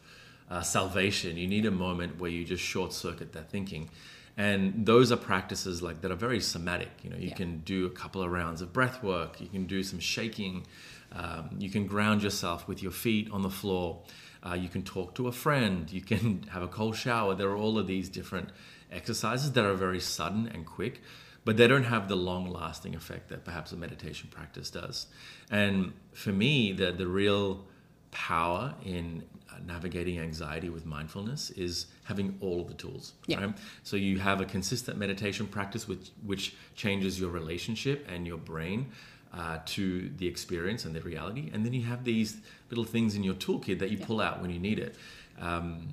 uh, 0.49 0.61
salvation. 0.61 1.37
You 1.37 1.47
need 1.47 1.65
a 1.65 1.71
moment 1.71 2.19
where 2.19 2.29
you 2.29 2.43
just 2.43 2.63
short 2.63 2.93
circuit 2.93 3.33
that 3.33 3.49
thinking. 3.49 3.89
And 4.37 4.85
those 4.85 5.11
are 5.11 5.17
practices 5.17 5.81
like 5.81 6.01
that 6.01 6.11
are 6.11 6.15
very 6.15 6.39
somatic. 6.39 6.89
You 7.03 7.09
know, 7.09 7.17
you 7.17 7.29
yeah. 7.29 7.35
can 7.35 7.59
do 7.59 7.85
a 7.85 7.89
couple 7.89 8.21
of 8.21 8.31
rounds 8.31 8.61
of 8.61 8.71
breath 8.71 9.03
work. 9.03 9.41
You 9.41 9.47
can 9.47 9.65
do 9.65 9.83
some 9.83 9.99
shaking. 9.99 10.65
Um, 11.11 11.49
you 11.59 11.69
can 11.69 11.85
ground 11.85 12.23
yourself 12.23 12.67
with 12.67 12.81
your 12.81 12.91
feet 12.91 13.29
on 13.31 13.41
the 13.41 13.49
floor. 13.49 13.99
Uh, 14.43 14.53
you 14.53 14.69
can 14.69 14.83
talk 14.83 15.15
to 15.15 15.27
a 15.27 15.31
friend. 15.31 15.91
You 15.91 16.01
can 16.01 16.43
have 16.51 16.63
a 16.63 16.67
cold 16.67 16.95
shower. 16.95 17.35
There 17.35 17.49
are 17.49 17.57
all 17.57 17.77
of 17.77 17.87
these 17.87 18.09
different 18.09 18.49
exercises 18.91 19.51
that 19.53 19.65
are 19.65 19.73
very 19.73 19.99
sudden 19.99 20.47
and 20.47 20.65
quick 20.65 21.01
but 21.43 21.57
they 21.57 21.67
don't 21.67 21.83
have 21.83 22.07
the 22.07 22.15
long 22.15 22.49
lasting 22.51 22.95
effect 22.95 23.29
that 23.29 23.43
perhaps 23.43 23.71
a 23.71 23.75
meditation 23.75 24.29
practice 24.31 24.69
does. 24.69 25.07
And 25.49 25.93
for 26.13 26.31
me, 26.31 26.71
the, 26.71 26.91
the 26.91 27.07
real 27.07 27.65
power 28.11 28.75
in 28.83 29.23
navigating 29.65 30.19
anxiety 30.19 30.69
with 30.69 30.85
mindfulness 30.85 31.49
is 31.51 31.87
having 32.05 32.37
all 32.41 32.61
of 32.61 32.67
the 32.67 32.73
tools. 32.73 33.13
Yeah. 33.27 33.45
Right? 33.45 33.57
So 33.83 33.95
you 33.97 34.19
have 34.19 34.41
a 34.41 34.45
consistent 34.45 34.97
meditation 34.97 35.47
practice 35.47 35.87
which 35.87 36.11
which 36.25 36.55
changes 36.75 37.19
your 37.19 37.29
relationship 37.29 38.07
and 38.09 38.25
your 38.25 38.37
brain 38.37 38.91
uh, 39.33 39.59
to 39.65 40.09
the 40.17 40.27
experience 40.27 40.85
and 40.85 40.95
the 40.95 41.01
reality, 41.01 41.49
and 41.53 41.65
then 41.65 41.73
you 41.73 41.83
have 41.83 42.03
these 42.03 42.37
little 42.69 42.83
things 42.83 43.15
in 43.15 43.23
your 43.23 43.35
toolkit 43.35 43.79
that 43.79 43.89
you 43.89 43.97
yeah. 43.97 44.05
pull 44.05 44.19
out 44.19 44.41
when 44.41 44.51
you 44.51 44.59
need 44.59 44.79
it. 44.79 44.95
Um, 45.39 45.87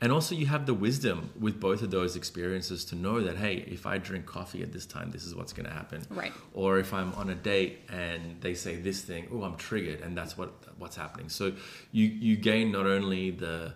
and 0.00 0.12
also 0.12 0.34
you 0.34 0.46
have 0.46 0.66
the 0.66 0.74
wisdom 0.74 1.30
with 1.38 1.60
both 1.60 1.82
of 1.82 1.90
those 1.90 2.16
experiences 2.16 2.84
to 2.84 2.94
know 2.94 3.20
that 3.20 3.36
hey 3.36 3.56
if 3.68 3.86
i 3.86 3.98
drink 3.98 4.26
coffee 4.26 4.62
at 4.62 4.72
this 4.72 4.86
time 4.86 5.10
this 5.10 5.24
is 5.24 5.34
what's 5.34 5.52
going 5.52 5.66
to 5.66 5.72
happen 5.72 6.02
right 6.10 6.32
or 6.54 6.78
if 6.78 6.92
i'm 6.94 7.12
on 7.14 7.30
a 7.30 7.34
date 7.34 7.80
and 7.90 8.40
they 8.40 8.54
say 8.54 8.76
this 8.76 9.02
thing 9.02 9.28
oh 9.32 9.42
i'm 9.42 9.56
triggered 9.56 10.00
and 10.00 10.16
that's 10.16 10.36
what 10.36 10.52
what's 10.78 10.96
happening 10.96 11.28
so 11.28 11.52
you 11.92 12.06
you 12.06 12.36
gain 12.36 12.72
not 12.72 12.86
only 12.86 13.30
the 13.30 13.72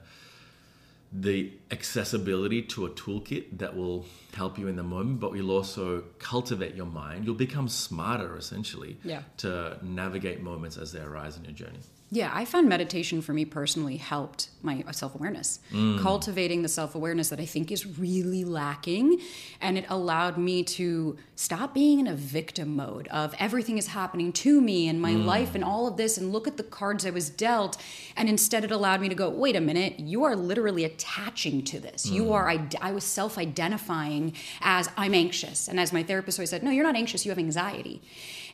the 1.16 1.52
accessibility 1.71 2.61
to 2.61 2.87
a 2.87 2.90
toolkit 2.90 3.59
that 3.59 3.76
will 3.76 4.04
help 4.35 4.59
you 4.59 4.66
in 4.66 4.75
the 4.75 4.83
moment, 4.83 5.21
but 5.21 5.33
you'll 5.33 5.52
also 5.52 6.02
cultivate 6.19 6.75
your 6.75 6.87
mind. 6.87 7.25
You'll 7.25 7.37
become 7.37 7.69
smarter 7.69 8.37
essentially 8.37 8.99
yeah. 9.04 9.23
to 9.37 9.78
navigate 9.81 10.43
moments 10.43 10.76
as 10.76 10.90
they 10.90 10.99
arise 10.99 11.37
in 11.37 11.45
your 11.45 11.52
journey. 11.52 11.78
Yeah, 12.11 12.30
I 12.32 12.44
found 12.44 12.68
meditation 12.68 13.23
for 13.23 13.32
me 13.32 13.44
personally 13.44 13.96
helped 13.96 14.50
my 14.62 14.84
self 14.92 15.14
awareness, 15.14 15.58
mm. 15.73 16.00
cultivating 16.00 16.62
the 16.62 16.68
self 16.68 16.94
awareness 16.94 17.30
that 17.30 17.40
I 17.40 17.44
think 17.44 17.73
is 17.73 17.99
really 17.99 18.44
lacking. 18.44 19.20
And 19.61 19.76
it 19.76 19.87
allowed 19.88 20.38
me 20.38 20.62
to 20.64 21.16
stop 21.34 21.75
being 21.75 21.99
in 22.00 22.06
a 22.06 22.14
victim 22.14 22.76
mode 22.76 23.08
of 23.08 23.34
everything 23.38 23.78
is 23.78 23.88
happening 23.88 24.32
to 24.32 24.61
me 24.61 24.87
and 24.88 25.00
my 25.00 25.12
mm. 25.12 25.25
life 25.25 25.54
and 25.54 25.64
all 25.64 25.88
of 25.88 25.96
this, 25.96 26.16
and 26.16 26.30
look 26.30 26.46
at 26.46 26.56
the 26.56 26.62
cards 26.62 27.04
I 27.04 27.11
was 27.11 27.30
dealt. 27.30 27.82
And 28.16 28.28
instead, 28.28 28.64
it 28.64 28.70
allowed 28.70 29.00
me 29.00 29.08
to 29.08 29.14
go, 29.14 29.28
wait 29.28 29.56
a 29.56 29.61
minute, 29.61 29.99
you 29.99 30.25
are 30.25 30.37
literally 30.37 30.84
attaching 30.84 31.64
to 31.64 31.80
this. 31.80 32.06
Mm. 32.06 32.12
You 32.12 32.32
are, 32.32 32.49
I, 32.49 32.68
I 32.80 32.92
was 32.92 33.04
self 33.04 33.38
identifying 33.38 34.34
as 34.61 34.88
I'm 34.96 35.14
anxious. 35.14 35.68
And 35.68 35.80
as 35.80 35.92
my 35.92 36.02
therapist 36.02 36.38
always 36.38 36.50
said, 36.50 36.62
no, 36.62 36.70
you're 36.70 36.84
not 36.84 36.96
anxious, 36.96 37.25
you 37.25 37.30
have 37.30 37.38
anxiety. 37.38 38.02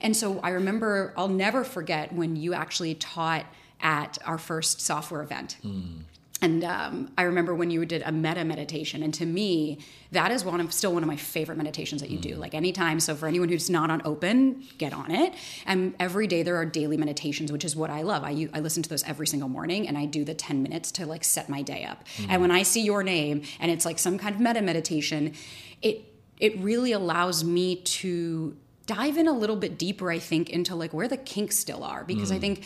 And 0.01 0.17
so 0.17 0.41
I 0.41 0.51
remember, 0.51 1.13
I'll 1.17 1.29
never 1.29 1.65
forget 1.65 2.13
when 2.13 2.37
you 2.37 2.55
actually 2.55 2.95
taught 2.95 3.47
at 3.81 4.19
our 4.25 4.39
first 4.39 4.81
software 4.81 5.23
event. 5.23 5.59
Mm. 5.65 6.05
And 6.43 6.65
um, 6.65 7.13
I 7.19 7.25
remember 7.25 7.55
when 7.55 7.71
you 7.71 7.85
did 7.85 8.03
a 8.03 8.11
metta 8.11 8.45
meditation, 8.45 9.03
and 9.03 9.13
to 9.15 9.27
me, 9.27 9.79
that 10.13 10.31
is 10.31 10.43
one 10.43 10.59
of 10.61 10.73
still 10.73 10.95
one 10.95 11.03
of 11.03 11.07
my 11.07 11.17
favorite 11.17 11.59
meditations 11.59 12.01
that 12.01 12.11
you 12.11 12.19
mm. 12.19 12.23
do. 12.23 12.37
Like 12.37 12.55
anytime, 12.55 12.99
so 12.99 13.15
for 13.15 13.27
anyone 13.27 13.51
who's 13.51 13.69
not 13.69 13.91
on 13.91 14.01
open, 14.07 14.65
get 14.79 14.95
on 14.95 15.11
it. 15.11 15.35
And 15.67 15.95
every 16.01 16.27
day 16.27 16.43
there 16.43 16.57
are 16.57 16.65
daily 16.65 16.97
meditations, 16.97 17.53
which 17.53 17.65
is 17.65 17.77
what 17.77 17.91
I 17.91 18.03
love. 18.03 18.25
I 18.25 18.49
I 18.55 18.61
listen 18.61 18.83
to 18.83 18.89
those 18.89 19.05
every 19.05 19.27
single 19.27 19.51
morning, 19.51 19.87
and 19.87 19.99
I 19.99 20.07
do 20.07 20.25
the 20.25 20.33
ten 20.33 20.63
minutes 20.63 20.91
to 20.93 21.05
like 21.05 21.25
set 21.25 21.51
my 21.51 21.61
day 21.61 21.85
up. 21.85 22.07
Mm. 22.17 22.27
And 22.31 22.41
when 22.41 22.51
I 22.51 22.63
see 22.63 22.81
your 22.81 23.03
name, 23.03 23.43
and 23.59 23.71
it's 23.71 23.85
like 23.85 23.99
some 23.99 24.17
kind 24.17 24.35
of 24.35 24.41
metta 24.41 24.63
meditation, 24.63 25.35
it 25.83 26.05
it 26.39 26.59
really 26.59 26.93
allows 26.93 27.45
me 27.45 27.77
to 27.77 28.57
dive 28.91 29.17
in 29.17 29.29
a 29.29 29.33
little 29.33 29.55
bit 29.55 29.79
deeper, 29.79 30.11
I 30.11 30.19
think, 30.19 30.51
into 30.51 30.75
like 30.75 30.93
where 30.93 31.07
the 31.07 31.17
kinks 31.17 31.57
still 31.57 31.85
are. 31.85 32.03
Because 32.03 32.33
mm. 32.33 32.37
I 32.37 32.39
think 32.41 32.65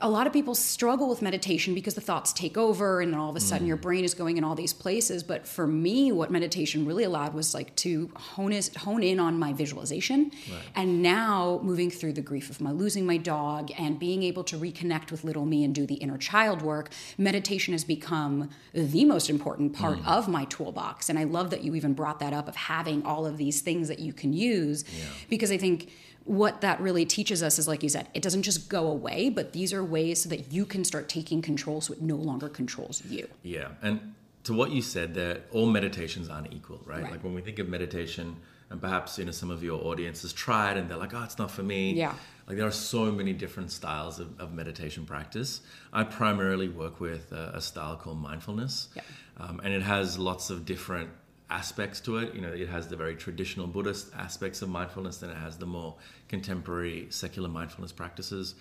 a 0.00 0.08
lot 0.08 0.26
of 0.26 0.32
people 0.32 0.54
struggle 0.54 1.08
with 1.08 1.22
meditation 1.22 1.74
because 1.74 1.94
the 1.94 2.00
thoughts 2.00 2.32
take 2.32 2.56
over 2.56 3.00
and 3.00 3.12
then 3.12 3.18
all 3.18 3.30
of 3.30 3.36
a 3.36 3.40
sudden 3.40 3.64
mm. 3.64 3.68
your 3.68 3.76
brain 3.76 4.04
is 4.04 4.14
going 4.14 4.36
in 4.36 4.44
all 4.44 4.54
these 4.54 4.72
places 4.72 5.22
but 5.22 5.46
for 5.46 5.66
me 5.66 6.12
what 6.12 6.30
meditation 6.30 6.86
really 6.86 7.04
allowed 7.04 7.34
was 7.34 7.52
like 7.52 7.74
to 7.74 8.10
hone, 8.16 8.52
is, 8.52 8.70
hone 8.76 9.02
in 9.02 9.18
on 9.18 9.38
my 9.38 9.52
visualization 9.52 10.30
right. 10.50 10.62
and 10.76 11.02
now 11.02 11.60
moving 11.62 11.90
through 11.90 12.12
the 12.12 12.22
grief 12.22 12.48
of 12.48 12.60
my 12.60 12.70
losing 12.70 13.04
my 13.04 13.16
dog 13.16 13.70
and 13.76 13.98
being 13.98 14.22
able 14.22 14.44
to 14.44 14.56
reconnect 14.56 15.10
with 15.10 15.24
little 15.24 15.44
me 15.44 15.64
and 15.64 15.74
do 15.74 15.86
the 15.86 15.96
inner 15.96 16.18
child 16.18 16.62
work 16.62 16.90
meditation 17.16 17.72
has 17.72 17.84
become 17.84 18.48
the 18.72 19.04
most 19.04 19.28
important 19.28 19.72
part 19.72 19.98
mm. 19.98 20.06
of 20.06 20.28
my 20.28 20.44
toolbox 20.44 21.08
and 21.08 21.18
i 21.18 21.24
love 21.24 21.50
that 21.50 21.64
you 21.64 21.74
even 21.74 21.92
brought 21.92 22.20
that 22.20 22.32
up 22.32 22.46
of 22.46 22.54
having 22.54 23.04
all 23.04 23.26
of 23.26 23.36
these 23.36 23.60
things 23.60 23.88
that 23.88 23.98
you 23.98 24.12
can 24.12 24.32
use 24.32 24.84
yeah. 24.96 25.04
because 25.28 25.50
i 25.50 25.56
think 25.56 25.90
what 26.28 26.60
that 26.60 26.78
really 26.78 27.06
teaches 27.06 27.42
us 27.42 27.58
is 27.58 27.66
like 27.66 27.82
you 27.82 27.88
said 27.88 28.06
it 28.12 28.22
doesn't 28.22 28.42
just 28.42 28.68
go 28.68 28.86
away 28.86 29.30
but 29.30 29.54
these 29.54 29.72
are 29.72 29.82
ways 29.82 30.22
so 30.22 30.28
that 30.28 30.52
you 30.52 30.66
can 30.66 30.84
start 30.84 31.08
taking 31.08 31.40
control 31.40 31.80
so 31.80 31.94
it 31.94 32.02
no 32.02 32.16
longer 32.16 32.50
controls 32.50 33.02
you. 33.06 33.26
Yeah. 33.42 33.68
And 33.80 34.14
to 34.44 34.52
what 34.52 34.70
you 34.70 34.82
said 34.82 35.14
that 35.14 35.44
all 35.52 35.66
meditations 35.66 36.28
aren't 36.28 36.52
equal 36.52 36.80
right? 36.84 37.02
right, 37.02 37.12
like 37.12 37.24
when 37.24 37.34
we 37.34 37.40
think 37.40 37.58
of 37.58 37.68
meditation 37.68 38.36
and 38.68 38.78
perhaps 38.78 39.18
you 39.18 39.24
know 39.24 39.30
some 39.30 39.50
of 39.50 39.62
your 39.62 39.82
audience 39.86 40.20
has 40.20 40.34
tried 40.34 40.76
and 40.76 40.90
they're 40.90 40.98
like 40.98 41.14
oh 41.14 41.22
it's 41.22 41.38
not 41.38 41.50
for 41.50 41.62
me. 41.62 41.92
Yeah. 41.92 42.14
Like 42.46 42.58
there 42.58 42.66
are 42.66 42.70
so 42.70 43.10
many 43.10 43.32
different 43.32 43.72
styles 43.72 44.18
of, 44.18 44.38
of 44.38 44.52
meditation 44.52 45.06
practice. 45.06 45.62
I 45.94 46.04
primarily 46.04 46.68
work 46.68 47.00
with 47.00 47.32
a, 47.32 47.52
a 47.54 47.60
style 47.62 47.96
called 47.96 48.20
mindfulness. 48.20 48.88
Yeah. 48.94 49.02
um, 49.38 49.60
and 49.64 49.72
it 49.72 49.82
has 49.82 50.18
lots 50.18 50.50
of 50.50 50.66
different 50.66 51.08
aspects 51.50 52.00
to 52.00 52.18
it. 52.18 52.34
You 52.34 52.40
know, 52.40 52.52
it 52.52 52.68
has 52.68 52.88
the 52.88 52.96
very 52.96 53.16
traditional 53.16 53.66
Buddhist 53.66 54.14
aspects 54.14 54.62
of 54.62 54.68
mindfulness, 54.68 55.18
then 55.18 55.30
it 55.30 55.36
has 55.36 55.56
the 55.56 55.66
more 55.66 55.96
contemporary 56.28 57.06
secular 57.10 57.48
mindfulness 57.48 57.92
practices. 57.92 58.54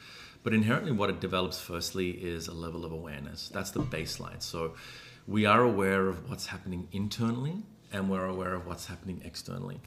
But 0.43 0.53
inherently, 0.53 0.91
what 0.91 1.09
it 1.09 1.19
develops 1.19 1.59
firstly 1.59 2.11
is 2.11 2.47
a 2.47 2.53
level 2.53 2.85
of 2.85 2.91
awareness. 2.91 3.49
That's 3.49 3.71
the 3.71 3.81
baseline. 3.81 4.41
So 4.41 4.75
we 5.27 5.45
are 5.45 5.61
aware 5.61 6.07
of 6.07 6.29
what's 6.29 6.47
happening 6.47 6.87
internally 6.91 7.63
and 7.91 8.09
we're 8.09 8.25
aware 8.25 8.53
of 8.53 8.65
what's 8.67 8.85
happening 8.85 9.21
externally. 9.25 9.79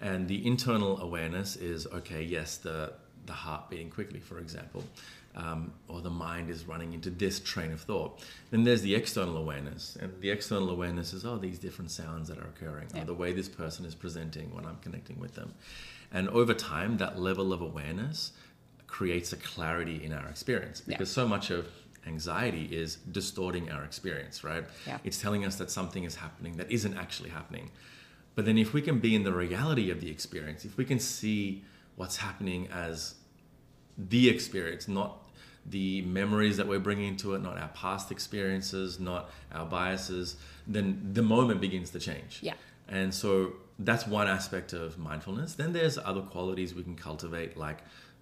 And 0.00 0.28
the 0.28 0.46
internal 0.46 1.00
awareness 1.00 1.56
is 1.56 1.86
okay, 1.86 2.22
yes, 2.22 2.56
the, 2.56 2.92
the 3.26 3.32
heart 3.32 3.70
beating 3.70 3.90
quickly, 3.90 4.20
for 4.20 4.38
example 4.38 4.84
um, 5.34 5.72
or 5.88 6.00
the 6.00 6.10
mind 6.10 6.50
is 6.50 6.66
running 6.66 6.92
into 6.92 7.10
this 7.10 7.40
train 7.40 7.72
of 7.72 7.80
thought. 7.80 8.20
Then 8.50 8.64
there's 8.64 8.82
the 8.82 8.94
external 8.94 9.36
awareness, 9.36 9.96
and 10.00 10.12
the 10.20 10.30
external 10.30 10.70
awareness 10.70 11.12
is 11.12 11.24
oh 11.24 11.38
these 11.38 11.58
different 11.58 11.90
sounds 11.90 12.28
that 12.28 12.38
are 12.38 12.48
occurring, 12.48 12.88
yeah. 12.94 13.02
or 13.02 13.04
the 13.04 13.14
way 13.14 13.32
this 13.32 13.48
person 13.48 13.84
is 13.84 13.94
presenting 13.94 14.54
when 14.54 14.66
I'm 14.66 14.76
connecting 14.76 15.18
with 15.18 15.34
them, 15.34 15.54
and 16.12 16.28
over 16.28 16.54
time 16.54 16.98
that 16.98 17.18
level 17.18 17.52
of 17.52 17.60
awareness 17.60 18.32
creates 18.86 19.32
a 19.32 19.36
clarity 19.36 20.04
in 20.04 20.12
our 20.12 20.28
experience 20.28 20.80
because 20.80 21.08
yeah. 21.08 21.22
so 21.22 21.26
much 21.26 21.50
of 21.50 21.66
anxiety 22.06 22.64
is 22.64 22.96
distorting 22.96 23.70
our 23.70 23.84
experience, 23.84 24.44
right? 24.44 24.64
Yeah. 24.86 24.98
It's 25.04 25.20
telling 25.20 25.44
us 25.44 25.56
that 25.56 25.70
something 25.70 26.04
is 26.04 26.16
happening 26.16 26.56
that 26.56 26.70
isn't 26.70 26.96
actually 26.96 27.30
happening. 27.30 27.70
But 28.34 28.44
then 28.44 28.58
if 28.58 28.72
we 28.72 28.82
can 28.82 28.98
be 28.98 29.14
in 29.14 29.24
the 29.24 29.32
reality 29.32 29.90
of 29.90 30.00
the 30.00 30.10
experience, 30.10 30.64
if 30.64 30.76
we 30.76 30.84
can 30.84 30.98
see 30.98 31.64
what's 31.96 32.16
happening 32.16 32.68
as 32.72 33.14
the 33.96 34.28
experience, 34.28 34.88
not 34.88 35.18
the 35.66 36.02
memories 36.02 36.56
that 36.56 36.66
we're 36.66 36.80
bringing 36.80 37.16
to 37.16 37.34
it, 37.34 37.42
not 37.42 37.56
our 37.58 37.68
past 37.68 38.10
experiences, 38.10 38.98
not 38.98 39.30
our 39.52 39.64
biases, 39.64 40.36
then 40.66 41.10
the 41.12 41.22
moment 41.22 41.60
begins 41.60 41.90
to 41.90 42.00
change. 42.00 42.40
Yeah. 42.42 42.54
And 42.88 43.14
so 43.14 43.54
that's 43.84 44.06
one 44.06 44.28
aspect 44.28 44.72
of 44.72 44.98
mindfulness. 44.98 45.54
Then 45.54 45.72
there's 45.72 45.98
other 45.98 46.22
qualities 46.22 46.74
we 46.74 46.82
can 46.82 46.96
cultivate, 46.96 47.56
like 47.56 47.78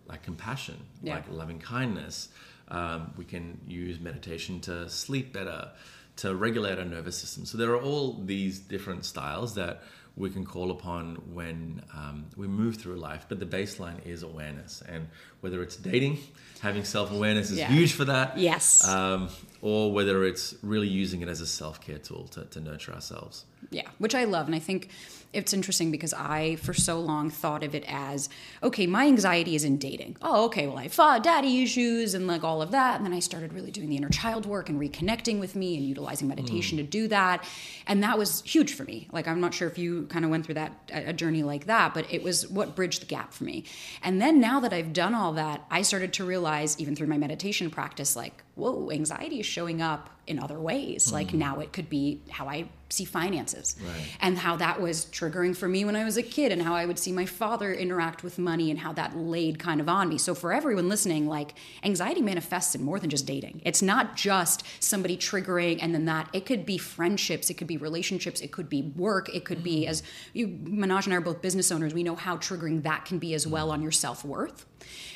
like 0.07 0.23
compassion, 0.23 0.77
yeah. 1.03 1.15
like 1.15 1.31
loving 1.31 1.61
kindness. 1.61 2.29
Um, 2.69 3.13
we 3.17 3.25
can 3.25 3.61
use 3.67 4.01
meditation 4.01 4.61
to 4.63 4.89
sleep 4.89 5.33
better, 5.33 5.71
to 6.17 6.35
regulate 6.35 6.79
our 6.79 6.85
nervous 6.85 7.17
system. 7.17 7.45
So 7.45 7.59
there 7.59 7.71
are 7.71 7.81
all 7.81 8.15
these 8.15 8.59
different 8.59 9.05
styles 9.05 9.55
that 9.55 9.83
we 10.17 10.31
can 10.31 10.45
call 10.45 10.71
upon 10.71 11.17
when 11.33 11.83
um, 11.95 12.27
we 12.37 12.47
move 12.47 12.77
through 12.77 12.97
life. 12.97 13.27
But 13.29 13.39
the 13.39 13.47
baseline 13.47 14.05
is 14.05 14.23
awareness. 14.23 14.83
And 14.89 15.09
whether 15.41 15.63
it's 15.63 15.77
dating, 15.77 16.19
having 16.61 16.85
self 16.85 17.11
awareness 17.11 17.51
is 17.51 17.59
yeah. 17.59 17.69
huge 17.69 17.93
for 17.93 18.05
that. 18.05 18.39
Yes. 18.39 18.87
Um, 18.87 19.29
or 19.63 19.93
whether 19.93 20.25
it's 20.25 20.55
really 20.63 20.89
using 20.89 21.21
it 21.21 21.29
as 21.29 21.41
a 21.41 21.47
self 21.47 21.81
care 21.81 21.99
tool 21.99 22.27
to, 22.29 22.45
to 22.45 22.61
nurture 22.61 22.93
ourselves. 22.93 23.45
Yeah, 23.71 23.89
which 23.99 24.15
I 24.15 24.25
love. 24.25 24.47
And 24.47 24.55
I 24.55 24.59
think 24.59 24.89
it's 25.33 25.53
interesting 25.53 25.91
because 25.91 26.13
I, 26.13 26.57
for 26.57 26.75
so 26.75 26.99
long, 26.99 27.31
thought 27.31 27.63
of 27.63 27.75
it 27.75 27.85
as 27.87 28.29
okay, 28.63 28.87
my 28.87 29.07
anxiety 29.07 29.55
is 29.55 29.63
in 29.63 29.77
dating. 29.77 30.17
Oh, 30.23 30.47
okay, 30.47 30.67
well, 30.67 30.79
I 30.79 30.89
fought 30.89 31.23
daddy 31.23 31.63
issues 31.63 32.15
and 32.15 32.27
like 32.27 32.43
all 32.43 32.63
of 32.63 32.73
that. 32.73 32.97
And 32.97 33.07
then 33.07 33.13
I 33.13 33.21
started 33.21 33.53
really 33.53 33.71
doing 33.71 33.89
the 33.89 33.97
inner 33.97 34.09
child 34.09 34.47
work 34.47 34.69
and 34.69 34.81
reconnecting 34.81 35.39
with 35.39 35.55
me 35.55 35.77
and 35.77 35.85
utilizing 35.85 36.27
meditation 36.27 36.79
mm. 36.79 36.81
to 36.83 36.87
do 36.87 37.07
that. 37.09 37.45
And 37.87 38.03
that 38.03 38.19
was 38.19 38.43
huge 38.43 38.75
for 38.75 38.85
me. 38.85 39.09
Like, 39.13 39.29
I'm 39.29 39.41
not 39.41 39.55
sure 39.55 39.69
if 39.69 39.79
you 39.79 40.07
kind 40.07 40.25
of 40.25 40.31
went 40.31 40.47
through 40.47 40.55
that, 40.55 40.73
a 40.93 41.13
journey 41.13 41.43
like 41.43 41.67
that, 41.67 41.95
but 41.95 42.13
it 42.13 42.23
was 42.23 42.49
what 42.49 42.75
bridged 42.75 43.03
the 43.03 43.07
gap 43.07 43.33
for 43.33 43.45
me. 43.45 43.65
And 44.03 44.21
then 44.21 44.41
now 44.41 44.59
that 44.61 44.73
I've 44.73 44.93
done 44.93 45.15
all 45.15 45.30
that, 45.33 45.65
I 45.71 45.83
started 45.83 46.13
to 46.15 46.25
realize, 46.25 46.79
even 46.79 46.97
through 46.97 47.09
my 47.09 47.19
meditation 47.19 47.71
practice, 47.71 48.17
like, 48.17 48.43
whoa, 48.55 48.91
anxiety 48.91 49.41
is 49.41 49.47
showing 49.47 49.83
up 49.83 50.11
in 50.27 50.39
other 50.39 50.59
ways. 50.59 51.09
Mm. 51.09 51.13
Like 51.13 51.35
now 51.35 51.61
it 51.61 51.73
could 51.73 51.89
be 51.89 52.21
how 52.31 52.49
I 52.49 52.69
see 52.91 53.05
finances 53.05 53.77
Right. 53.81 54.03
and 54.21 54.39
how 54.39 54.57
that 54.57 54.81
was 54.81 55.07
triggering 55.07 55.57
for 55.57 55.69
me 55.69 55.85
when 55.85 55.97
I 55.97 56.05
was 56.05 56.17
a 56.17 56.23
kid 56.23 56.53
and 56.53 56.63
how 56.63 56.75
I 56.75 56.87
would 56.87 56.99
see 56.99 57.13
my 57.13 57.27
father 57.27 57.73
interact 57.73 58.23
with 58.23 58.39
money 58.39 58.71
and 58.71 58.81
how 58.81 58.93
that 58.95 59.17
laid 59.17 59.59
kind 59.59 59.81
of 59.81 59.89
on 59.89 60.09
me. 60.09 60.19
So 60.19 60.35
for 60.35 60.53
everyone 60.53 60.89
listening, 60.89 61.27
like 61.27 61.55
anxiety 61.85 62.21
manifests 62.21 62.75
in 62.75 62.83
more 62.83 62.99
than 62.99 63.11
just 63.11 63.27
dating. 63.27 63.63
It's 63.65 63.83
not 63.83 64.17
just 64.17 64.65
somebody 64.81 65.17
triggering 65.17 65.79
and 65.81 65.95
then 65.95 66.05
that 66.07 66.29
it 66.33 66.47
could 66.47 66.67
be 66.67 66.79
friendships, 66.79 67.51
it 67.51 67.55
could 67.55 67.67
be 67.67 67.77
relationships, 67.77 68.41
it 68.41 68.53
could 68.53 68.69
be 68.69 68.83
work, 68.83 69.35
it 69.35 69.45
could 69.45 69.63
be 69.63 69.83
mm-hmm. 69.83 69.91
as 69.91 70.03
you 70.33 70.49
Manoj 70.49 71.05
and 71.05 71.15
I 71.15 71.17
are 71.17 71.21
both 71.21 71.43
business 71.43 71.71
owners, 71.71 71.95
we 71.95 72.03
know 72.03 72.17
how 72.17 72.37
triggering 72.37 72.83
that 72.83 73.05
can 73.05 73.19
be 73.19 73.35
as 73.35 73.47
well 73.47 73.67
mm-hmm. 73.67 73.75
on 73.75 73.83
your 73.83 73.93
self-worth. 73.93 74.67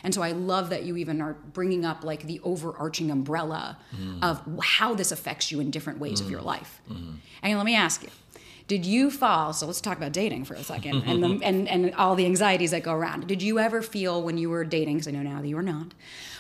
And 0.02 0.14
so 0.14 0.22
I 0.22 0.32
love 0.32 0.70
that 0.70 0.84
you 0.84 0.96
even 0.96 1.20
are 1.22 1.34
bringing 1.34 1.84
up 1.84 2.04
like 2.04 2.24
the 2.24 2.40
overarching 2.44 3.10
umbrella 3.10 3.78
mm-hmm. 3.94 4.22
of 4.22 4.42
how 4.62 4.94
this 4.94 5.10
affects 5.10 5.50
you 5.50 5.60
in 5.60 5.70
different 5.70 5.98
ways 5.98 6.20
of 6.20 6.30
your 6.30 6.42
life. 6.42 6.82
And 7.42 7.58
let 7.64 7.70
me 7.70 7.76
ask 7.76 8.02
you, 8.02 8.10
did 8.68 8.84
you 8.84 9.10
fall? 9.10 9.54
So 9.54 9.66
let's 9.66 9.80
talk 9.80 9.96
about 9.96 10.12
dating 10.12 10.44
for 10.44 10.52
a 10.52 10.62
second 10.62 11.02
and, 11.06 11.22
the, 11.22 11.40
and 11.44 11.66
and 11.66 11.94
all 11.94 12.14
the 12.14 12.26
anxieties 12.26 12.72
that 12.72 12.82
go 12.82 12.92
around. 12.92 13.26
Did 13.26 13.42
you 13.42 13.58
ever 13.58 13.80
feel 13.80 14.22
when 14.22 14.36
you 14.36 14.50
were 14.50 14.64
dating? 14.64 14.96
Because 14.96 15.08
I 15.08 15.10
know 15.12 15.22
now 15.22 15.40
that 15.40 15.48
you 15.48 15.56
are 15.56 15.62
not 15.62 15.94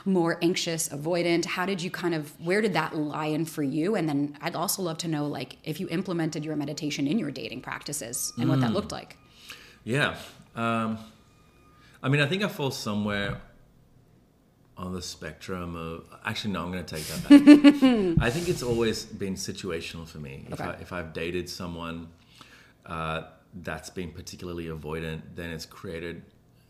more 0.04 0.38
anxious, 0.42 0.90
avoidant. 0.90 1.46
How 1.46 1.64
did 1.64 1.80
you 1.80 1.90
kind 1.90 2.14
of? 2.14 2.38
Where 2.38 2.60
did 2.60 2.74
that 2.74 2.94
lie 2.94 3.26
in 3.26 3.46
for 3.46 3.62
you? 3.62 3.94
And 3.94 4.06
then 4.06 4.36
I'd 4.42 4.54
also 4.54 4.82
love 4.82 4.98
to 4.98 5.08
know 5.08 5.26
like 5.26 5.56
if 5.64 5.80
you 5.80 5.88
implemented 5.88 6.44
your 6.44 6.56
meditation 6.56 7.06
in 7.06 7.18
your 7.18 7.30
dating 7.30 7.62
practices 7.62 8.34
and 8.38 8.50
what 8.50 8.60
that 8.60 8.72
looked 8.72 8.92
like. 8.92 9.16
Yeah. 9.82 10.16
Um, 10.54 10.98
I 12.02 12.10
mean, 12.10 12.20
I 12.20 12.26
think 12.26 12.42
I 12.42 12.48
fall 12.48 12.70
somewhere 12.70 13.40
on 14.76 14.92
the 14.92 15.02
spectrum 15.02 15.76
of. 15.76 16.04
Actually, 16.24 16.52
no, 16.54 16.62
I'm 16.64 16.72
going 16.72 16.84
to 16.84 16.94
take 16.96 17.06
that 17.06 17.22
back. 17.28 18.22
I 18.26 18.30
think 18.30 18.48
it's 18.48 18.62
always 18.62 19.04
been 19.04 19.34
situational 19.34 20.06
for 20.06 20.18
me. 20.18 20.44
If, 20.48 20.54
Okay. 20.60 20.70
I, 20.70 20.72
if 20.80 20.92
I've 20.92 21.12
dated 21.12 21.48
someone 21.48 22.08
uh, 22.86 23.22
that's 23.62 23.90
been 23.90 24.10
particularly 24.10 24.66
avoidant, 24.66 25.22
then 25.36 25.50
it's 25.50 25.66
created 25.66 26.22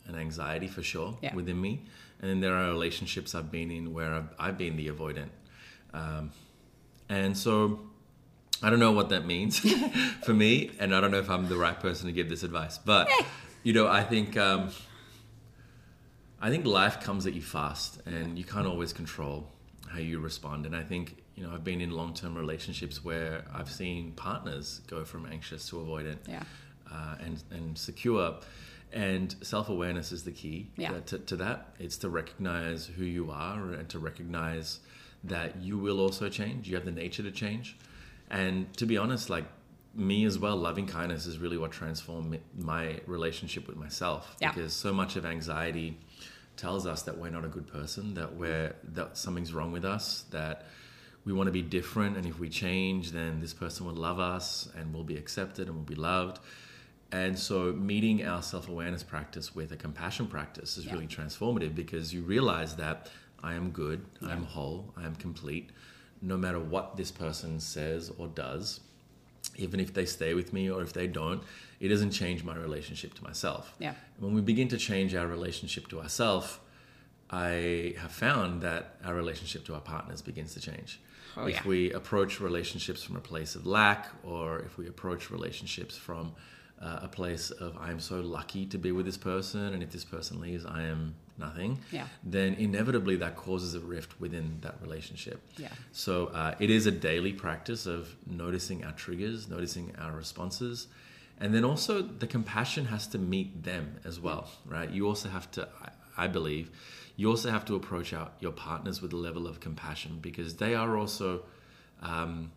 an 0.07 0.15
anxiety 0.15 0.67
for 0.67 0.83
sure 0.83 1.17
Yeah. 1.21 1.33
within 1.33 1.59
me. 1.59 1.81
And 2.21 2.29
then 2.29 2.39
there 2.39 2.53
are 2.55 2.67
relationships 2.69 3.33
I've 3.35 3.51
been 3.51 3.71
in 3.71 3.93
where 3.93 4.13
I've, 4.13 4.29
I've 4.39 4.57
been 4.57 4.75
the 4.77 4.87
avoidant. 4.89 5.29
Um, 5.93 6.31
and 7.09 7.37
so 7.37 7.79
I 8.61 8.69
don't 8.69 8.79
know 8.79 8.91
what 8.91 9.09
that 9.09 9.25
means 9.25 9.59
for 10.23 10.33
me, 10.33 10.71
and 10.79 10.95
I 10.95 11.01
don't 11.01 11.11
know 11.11 11.19
if 11.19 11.29
I'm 11.29 11.47
the 11.49 11.57
right 11.57 11.79
person 11.79 12.05
to 12.07 12.11
give 12.13 12.29
this 12.29 12.43
advice. 12.43 12.77
But 12.77 13.09
you 13.63 13.73
know, 13.73 13.87
I 13.87 14.03
think 14.03 14.37
um, 14.37 14.69
I 16.41 16.49
think 16.49 16.65
life 16.65 17.01
comes 17.01 17.25
at 17.25 17.33
you 17.33 17.41
fast, 17.41 18.01
and 18.05 18.37
you 18.37 18.43
can't 18.43 18.67
always 18.67 18.93
control 18.93 19.49
how 19.87 19.99
you 19.99 20.19
respond. 20.19 20.65
And 20.65 20.75
I 20.75 20.83
think 20.83 21.23
you 21.35 21.43
know, 21.43 21.53
I've 21.53 21.63
been 21.63 21.81
in 21.81 21.91
long-term 21.91 22.35
relationships 22.35 23.03
where 23.03 23.43
I've 23.53 23.69
seen 23.69 24.13
partners 24.13 24.81
go 24.87 25.03
from 25.03 25.25
anxious 25.25 25.67
to 25.69 25.77
avoidant, 25.77 26.19
Yeah. 26.27 26.43
uh, 26.91 27.15
and 27.19 27.43
and 27.51 27.77
secure. 27.77 28.35
And 28.93 29.35
self-awareness 29.41 30.13
is 30.13 30.23
the 30.23 30.31
key 30.31 30.69
Yeah. 30.77 30.93
uh, 30.93 30.99
to, 31.07 31.17
to 31.19 31.35
that. 31.37 31.75
It's 31.79 31.97
to 31.97 32.09
recognize 32.09 32.85
who 32.85 33.03
you 33.03 33.29
are 33.31 33.59
and 33.73 33.89
to 33.89 33.99
recognize 33.99 34.79
that 35.25 35.57
you 35.61 35.77
will 35.77 35.99
also 35.99 36.29
change. 36.29 36.69
You 36.69 36.75
have 36.75 36.85
the 36.85 36.91
nature 36.91 37.23
to 37.23 37.31
change. 37.31 37.75
And 38.29 38.73
to 38.77 38.85
be 38.85 38.97
honest, 38.97 39.29
like 39.29 39.45
me 39.95 40.25
as 40.25 40.37
well, 40.37 40.55
loving 40.57 40.87
kindness 40.87 41.25
is 41.25 41.39
really 41.39 41.57
what 41.57 41.71
transformed 41.71 42.39
my 42.57 42.99
relationship 43.05 43.67
with 43.67 43.77
myself. 43.77 44.35
Yeah. 44.39 44.51
Because 44.51 44.73
so 44.73 44.93
much 44.93 45.15
of 45.15 45.25
anxiety 45.25 45.97
tells 46.57 46.85
us 46.85 47.03
that 47.03 47.17
we're 47.17 47.29
not 47.29 47.45
a 47.45 47.49
good 47.49 47.67
person, 47.67 48.13
that 48.15 48.35
we're 48.35 48.75
that 48.93 49.17
something's 49.17 49.53
wrong 49.53 49.71
with 49.71 49.85
us, 49.85 50.25
that 50.31 50.65
we 51.25 51.33
want 51.33 51.47
to 51.47 51.51
be 51.51 51.61
different, 51.61 52.17
and 52.17 52.25
if 52.25 52.39
we 52.39 52.49
change, 52.49 53.11
then 53.11 53.39
this 53.39 53.53
person 53.53 53.85
will 53.85 53.95
love 53.95 54.19
us 54.19 54.69
and 54.77 54.93
we'll 54.93 55.03
be 55.03 55.17
accepted 55.17 55.67
and 55.67 55.75
we'll 55.75 55.85
be 55.85 55.95
loved. 55.95 56.39
And 57.11 57.37
so, 57.37 57.71
meeting 57.73 58.25
our 58.25 58.41
self 58.41 58.67
awareness 58.67 59.03
practice 59.03 59.55
with 59.55 59.71
a 59.71 59.77
compassion 59.77 60.27
practice 60.27 60.77
is 60.77 60.91
really 60.91 61.07
transformative 61.07 61.73
because 61.75 62.13
you 62.13 62.21
realize 62.21 62.75
that 62.75 63.09
I 63.43 63.53
am 63.53 63.71
good, 63.71 64.05
I'm 64.21 64.43
whole, 64.43 64.93
I 64.97 65.05
am 65.05 65.15
complete, 65.15 65.69
no 66.21 66.37
matter 66.37 66.59
what 66.59 66.97
this 66.97 67.11
person 67.11 67.59
says 67.59 68.11
or 68.17 68.27
does. 68.27 68.81
Even 69.57 69.79
if 69.79 69.93
they 69.93 70.05
stay 70.05 70.33
with 70.33 70.53
me 70.53 70.69
or 70.69 70.81
if 70.81 70.93
they 70.93 71.07
don't, 71.07 71.43
it 71.79 71.89
doesn't 71.89 72.11
change 72.11 72.43
my 72.43 72.55
relationship 72.55 73.13
to 73.15 73.23
myself. 73.23 73.73
Yeah. 73.79 73.93
When 74.19 74.33
we 74.33 74.41
begin 74.41 74.67
to 74.69 74.77
change 74.77 75.15
our 75.15 75.27
relationship 75.27 75.87
to 75.89 76.01
ourselves, 76.01 76.59
I 77.29 77.95
have 77.99 78.11
found 78.11 78.61
that 78.61 78.95
our 79.03 79.15
relationship 79.15 79.65
to 79.65 79.73
our 79.73 79.81
partners 79.81 80.21
begins 80.21 80.53
to 80.53 80.61
change. 80.61 80.99
Oh, 81.37 81.47
if 81.47 81.55
yeah. 81.55 81.61
we 81.65 81.91
approach 81.91 82.39
relationships 82.39 83.03
from 83.03 83.15
a 83.15 83.21
place 83.21 83.55
of 83.55 83.65
lack, 83.65 84.09
or 84.23 84.59
if 84.59 84.77
we 84.77 84.87
approach 84.87 85.31
relationships 85.31 85.97
from 85.97 86.33
uh, 86.81 86.99
a 87.01 87.07
place 87.07 87.51
of 87.51 87.77
I 87.77 87.91
am 87.91 87.99
so 87.99 88.21
lucky 88.21 88.65
to 88.67 88.77
be 88.77 88.91
with 88.91 89.05
this 89.05 89.17
person, 89.17 89.73
and 89.73 89.83
if 89.83 89.91
this 89.91 90.05
person 90.05 90.39
leaves, 90.39 90.65
I 90.65 90.83
am 90.83 91.15
nothing. 91.37 91.79
Yeah. 91.91 92.07
Then 92.23 92.53
inevitably 92.55 93.15
that 93.17 93.35
causes 93.35 93.73
a 93.75 93.79
rift 93.79 94.19
within 94.19 94.57
that 94.61 94.75
relationship. 94.81 95.41
Yeah. 95.57 95.69
So 95.91 96.27
uh, 96.27 96.55
it 96.59 96.69
is 96.69 96.85
a 96.85 96.91
daily 96.91 97.33
practice 97.33 97.85
of 97.85 98.15
noticing 98.25 98.83
our 98.85 98.93
triggers, 98.93 99.47
noticing 99.49 99.93
our 99.99 100.11
responses, 100.13 100.87
and 101.39 101.53
then 101.53 101.65
also 101.65 102.01
the 102.01 102.27
compassion 102.27 102.85
has 102.85 103.07
to 103.07 103.17
meet 103.17 103.63
them 103.63 103.97
as 104.05 104.19
well, 104.19 104.49
right? 104.65 104.89
You 104.89 105.07
also 105.07 105.29
have 105.29 105.51
to, 105.51 105.67
I- 105.83 105.89
I 106.17 106.27
believe, 106.27 106.71
you 107.17 107.29
also 107.29 107.49
have 107.51 107.65
to 107.65 107.75
approach 107.75 108.13
out 108.13 108.35
your 108.39 108.53
partners 108.53 109.01
with 109.01 109.11
a 109.11 109.17
level 109.17 109.45
of 109.47 109.59
compassion 109.59 110.19
because 110.21 110.55
they 110.55 110.73
are 110.73 110.95
also 110.97 111.43
um, 112.01 112.51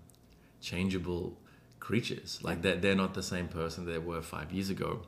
changeable 0.61 1.37
creatures. 1.81 2.39
Like 2.43 2.63
they're, 2.63 2.77
they're 2.77 2.95
not 2.95 3.15
the 3.15 3.23
same 3.23 3.49
person 3.49 3.85
they 3.87 3.99
were 3.99 4.23
five 4.23 4.53
years 4.53 4.71
ago. 4.71 5.03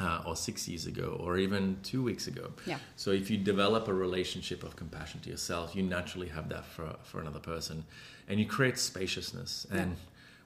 Uh, 0.00 0.22
or 0.28 0.34
six 0.34 0.66
years 0.66 0.86
ago, 0.86 1.08
or 1.20 1.36
even 1.36 1.76
two 1.82 2.02
weeks 2.02 2.26
ago. 2.26 2.46
Yeah. 2.64 2.78
So 2.96 3.10
if 3.10 3.30
you 3.30 3.36
develop 3.36 3.86
a 3.86 3.92
relationship 3.92 4.64
of 4.64 4.74
compassion 4.74 5.20
to 5.20 5.28
yourself, 5.28 5.76
you 5.76 5.82
naturally 5.82 6.28
have 6.28 6.48
that 6.48 6.64
for, 6.64 6.96
for 7.02 7.20
another 7.20 7.40
person, 7.40 7.84
and 8.26 8.40
you 8.40 8.46
create 8.46 8.78
spaciousness. 8.78 9.66
And 9.70 9.96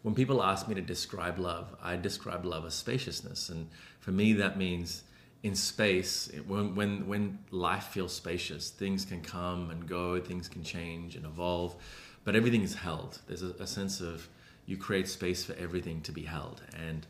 when 0.03 0.15
people 0.15 0.43
ask 0.43 0.67
me 0.67 0.75
to 0.75 0.81
describe 0.81 1.39
love, 1.39 1.67
I 1.81 1.95
describe 1.95 2.45
love 2.45 2.67
as 2.67 2.75
spaciousness, 2.75 3.49
and 3.49 3.69
for 4.01 4.11
me 4.11 4.33
that 4.33 4.59
means 4.59 5.05
in 5.45 5.55
space 5.55 6.33
when 6.49 6.75
when 6.75 7.07
when 7.07 7.39
life 7.53 7.87
feels 7.95 8.13
spacious, 8.13 8.71
things 8.71 9.05
can 9.05 9.21
come 9.23 9.71
and 9.71 9.89
go, 9.89 10.21
things 10.21 10.49
can 10.49 10.65
change 10.65 11.15
and 11.17 11.25
evolve, 11.25 11.77
but 12.25 12.35
everything 12.35 12.65
is 12.65 12.75
held. 12.75 13.21
There's 13.29 13.45
a, 13.45 13.53
a 13.63 13.67
sense 13.67 14.01
of 14.01 14.29
you 14.67 14.77
create 14.77 15.07
space 15.09 15.45
for 15.45 15.55
everything 15.67 16.03
to 16.03 16.13
be 16.13 16.23
held, 16.23 16.61
and 16.89 17.07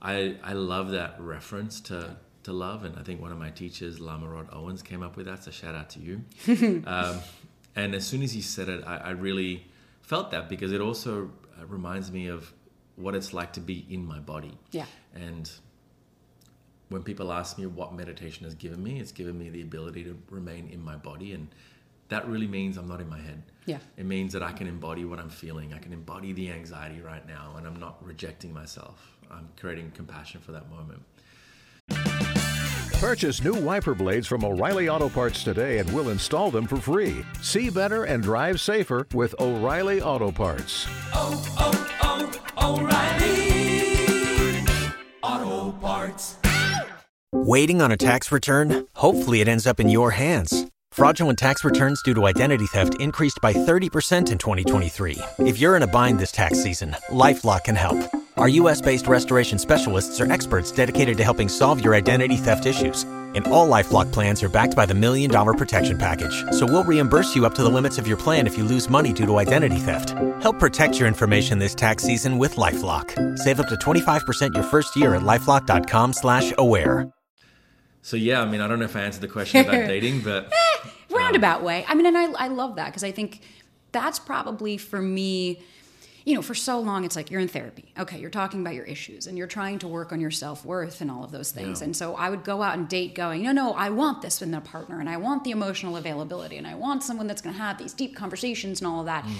I 0.00 0.36
I 0.42 0.52
love 0.52 0.90
that 0.90 1.20
reference 1.20 1.80
to 1.82 2.16
to 2.44 2.52
love, 2.52 2.84
and 2.84 2.98
I 2.98 3.02
think 3.02 3.20
one 3.20 3.32
of 3.32 3.38
my 3.38 3.50
teachers, 3.50 4.00
Lama 4.00 4.28
Rod 4.28 4.48
Owens, 4.52 4.82
came 4.82 5.02
up 5.02 5.16
with 5.16 5.26
that. 5.26 5.44
So 5.44 5.50
shout 5.50 5.74
out 5.74 5.90
to 5.90 6.00
you. 6.00 6.24
um, 6.86 7.20
and 7.76 7.94
as 7.94 8.06
soon 8.06 8.22
as 8.22 8.32
he 8.32 8.40
said 8.40 8.68
it, 8.68 8.84
I, 8.86 8.96
I 8.96 9.10
really 9.10 9.66
felt 10.02 10.30
that 10.30 10.48
because 10.48 10.72
it 10.72 10.80
also 10.80 11.30
uh, 11.60 11.66
reminds 11.66 12.10
me 12.10 12.28
of 12.28 12.52
what 12.96 13.14
it's 13.14 13.32
like 13.32 13.52
to 13.52 13.60
be 13.60 13.86
in 13.88 14.04
my 14.04 14.18
body. 14.18 14.56
Yeah. 14.72 14.86
And 15.14 15.50
when 16.88 17.02
people 17.02 17.32
ask 17.32 17.58
me 17.58 17.66
what 17.66 17.94
meditation 17.94 18.44
has 18.44 18.54
given 18.54 18.82
me, 18.82 18.98
it's 18.98 19.12
given 19.12 19.38
me 19.38 19.50
the 19.50 19.62
ability 19.62 20.04
to 20.04 20.18
remain 20.30 20.68
in 20.68 20.82
my 20.82 20.96
body. 20.96 21.32
And 21.32 21.48
that 22.08 22.26
really 22.26 22.46
means 22.46 22.76
I'm 22.76 22.88
not 22.88 23.00
in 23.00 23.08
my 23.08 23.20
head. 23.20 23.42
Yeah. 23.66 23.78
It 23.96 24.06
means 24.06 24.32
that 24.32 24.42
I 24.42 24.52
can 24.52 24.66
embody 24.66 25.04
what 25.04 25.18
I'm 25.18 25.28
feeling. 25.28 25.74
I 25.74 25.78
can 25.78 25.92
embody 25.92 26.32
the 26.32 26.50
anxiety 26.50 27.00
right 27.00 27.26
now, 27.28 27.54
and 27.56 27.66
I'm 27.66 27.78
not 27.78 28.04
rejecting 28.04 28.52
myself. 28.52 29.17
I'm 29.30 29.48
creating 29.58 29.92
compassion 29.92 30.40
for 30.40 30.52
that 30.52 30.64
moment. 30.70 31.02
Purchase 33.00 33.44
new 33.44 33.54
wiper 33.54 33.94
blades 33.94 34.26
from 34.26 34.44
O'Reilly 34.44 34.88
Auto 34.88 35.08
Parts 35.08 35.44
today 35.44 35.78
and 35.78 35.88
we'll 35.92 36.08
install 36.08 36.50
them 36.50 36.66
for 36.66 36.76
free. 36.76 37.24
See 37.40 37.70
better 37.70 38.04
and 38.04 38.22
drive 38.22 38.60
safer 38.60 39.06
with 39.14 39.36
O'Reilly 39.40 40.02
Auto 40.02 40.32
Parts. 40.32 40.88
oh, 41.14 41.44
oh, 41.58 42.38
oh 42.58 42.80
O'Reilly 42.80 43.38
Auto 45.22 45.72
Parts. 45.78 46.38
Waiting 47.32 47.80
on 47.80 47.92
a 47.92 47.96
tax 47.96 48.32
return? 48.32 48.86
Hopefully, 48.96 49.40
it 49.40 49.48
ends 49.48 49.66
up 49.66 49.78
in 49.78 49.88
your 49.88 50.10
hands. 50.10 50.66
Fraudulent 50.90 51.38
tax 51.38 51.62
returns 51.62 52.02
due 52.02 52.14
to 52.14 52.26
identity 52.26 52.66
theft 52.66 53.00
increased 53.00 53.38
by 53.40 53.52
30% 53.52 54.32
in 54.32 54.38
2023. 54.38 55.18
If 55.38 55.60
you're 55.60 55.76
in 55.76 55.84
a 55.84 55.86
bind 55.86 56.18
this 56.18 56.32
tax 56.32 56.60
season, 56.60 56.96
LifeLock 57.10 57.64
can 57.64 57.76
help. 57.76 57.98
Our 58.38 58.48
U.S. 58.50 58.80
based 58.80 59.08
restoration 59.08 59.58
specialists 59.58 60.20
are 60.20 60.30
experts 60.30 60.70
dedicated 60.70 61.16
to 61.16 61.24
helping 61.24 61.48
solve 61.48 61.82
your 61.82 61.96
identity 61.96 62.36
theft 62.36 62.66
issues. 62.66 63.02
And 63.34 63.44
all 63.48 63.68
LifeLock 63.68 64.12
plans 64.12 64.44
are 64.44 64.48
backed 64.48 64.76
by 64.76 64.86
the 64.86 64.94
Million 64.94 65.28
Dollar 65.28 65.54
Protection 65.54 65.98
Package. 65.98 66.44
So 66.52 66.64
we'll 66.64 66.84
reimburse 66.84 67.34
you 67.34 67.46
up 67.46 67.54
to 67.56 67.64
the 67.64 67.68
limits 67.68 67.98
of 67.98 68.06
your 68.06 68.16
plan 68.16 68.46
if 68.46 68.56
you 68.56 68.62
lose 68.62 68.88
money 68.88 69.12
due 69.12 69.26
to 69.26 69.38
identity 69.38 69.78
theft. 69.78 70.10
Help 70.40 70.60
protect 70.60 71.00
your 71.00 71.08
information 71.08 71.58
this 71.58 71.74
tax 71.74 72.04
season 72.04 72.38
with 72.38 72.54
LifeLock. 72.54 73.38
Save 73.40 73.58
up 73.58 73.68
to 73.70 73.74
25% 73.74 74.54
your 74.54 74.62
first 74.62 74.94
year 74.94 75.16
at 75.16 75.22
LifeLock.com 75.22 76.12
slash 76.12 76.52
aware. 76.58 77.12
So 78.02 78.16
yeah, 78.16 78.40
I 78.40 78.44
mean, 78.44 78.60
I 78.60 78.68
don't 78.68 78.78
know 78.78 78.84
if 78.84 78.94
I 78.94 79.00
answered 79.00 79.22
the 79.22 79.26
question 79.26 79.62
about 79.62 79.72
dating, 79.88 80.20
but 80.20 80.52
eh, 80.52 80.88
roundabout 81.10 81.58
um, 81.58 81.64
way. 81.64 81.84
I 81.88 81.94
mean, 81.96 82.06
and 82.06 82.16
I, 82.16 82.30
I 82.44 82.46
love 82.46 82.76
that 82.76 82.86
because 82.86 83.02
I 83.02 83.10
think 83.10 83.40
that's 83.90 84.20
probably 84.20 84.76
for 84.78 85.02
me, 85.02 85.60
you 86.28 86.34
know, 86.34 86.42
for 86.42 86.54
so 86.54 86.78
long, 86.78 87.06
it's 87.06 87.16
like 87.16 87.30
you're 87.30 87.40
in 87.40 87.48
therapy. 87.48 87.86
Okay, 87.98 88.18
you're 88.18 88.28
talking 88.28 88.60
about 88.60 88.74
your 88.74 88.84
issues 88.84 89.26
and 89.26 89.38
you're 89.38 89.46
trying 89.46 89.78
to 89.78 89.88
work 89.88 90.12
on 90.12 90.20
your 90.20 90.30
self 90.30 90.62
worth 90.62 91.00
and 91.00 91.10
all 91.10 91.24
of 91.24 91.30
those 91.32 91.52
things. 91.52 91.80
Yeah. 91.80 91.86
And 91.86 91.96
so 91.96 92.16
I 92.16 92.28
would 92.28 92.44
go 92.44 92.60
out 92.60 92.76
and 92.76 92.86
date 92.86 93.14
going, 93.14 93.44
no, 93.44 93.52
no, 93.52 93.72
I 93.72 93.88
want 93.88 94.20
this 94.20 94.42
in 94.42 94.52
a 94.52 94.60
partner 94.60 95.00
and 95.00 95.08
I 95.08 95.16
want 95.16 95.42
the 95.44 95.52
emotional 95.52 95.96
availability 95.96 96.58
and 96.58 96.66
I 96.66 96.74
want 96.74 97.02
someone 97.02 97.28
that's 97.28 97.40
going 97.40 97.54
to 97.54 97.62
have 97.62 97.78
these 97.78 97.94
deep 97.94 98.14
conversations 98.14 98.82
and 98.82 98.86
all 98.86 99.00
of 99.00 99.06
that. 99.06 99.24
Mm. 99.24 99.34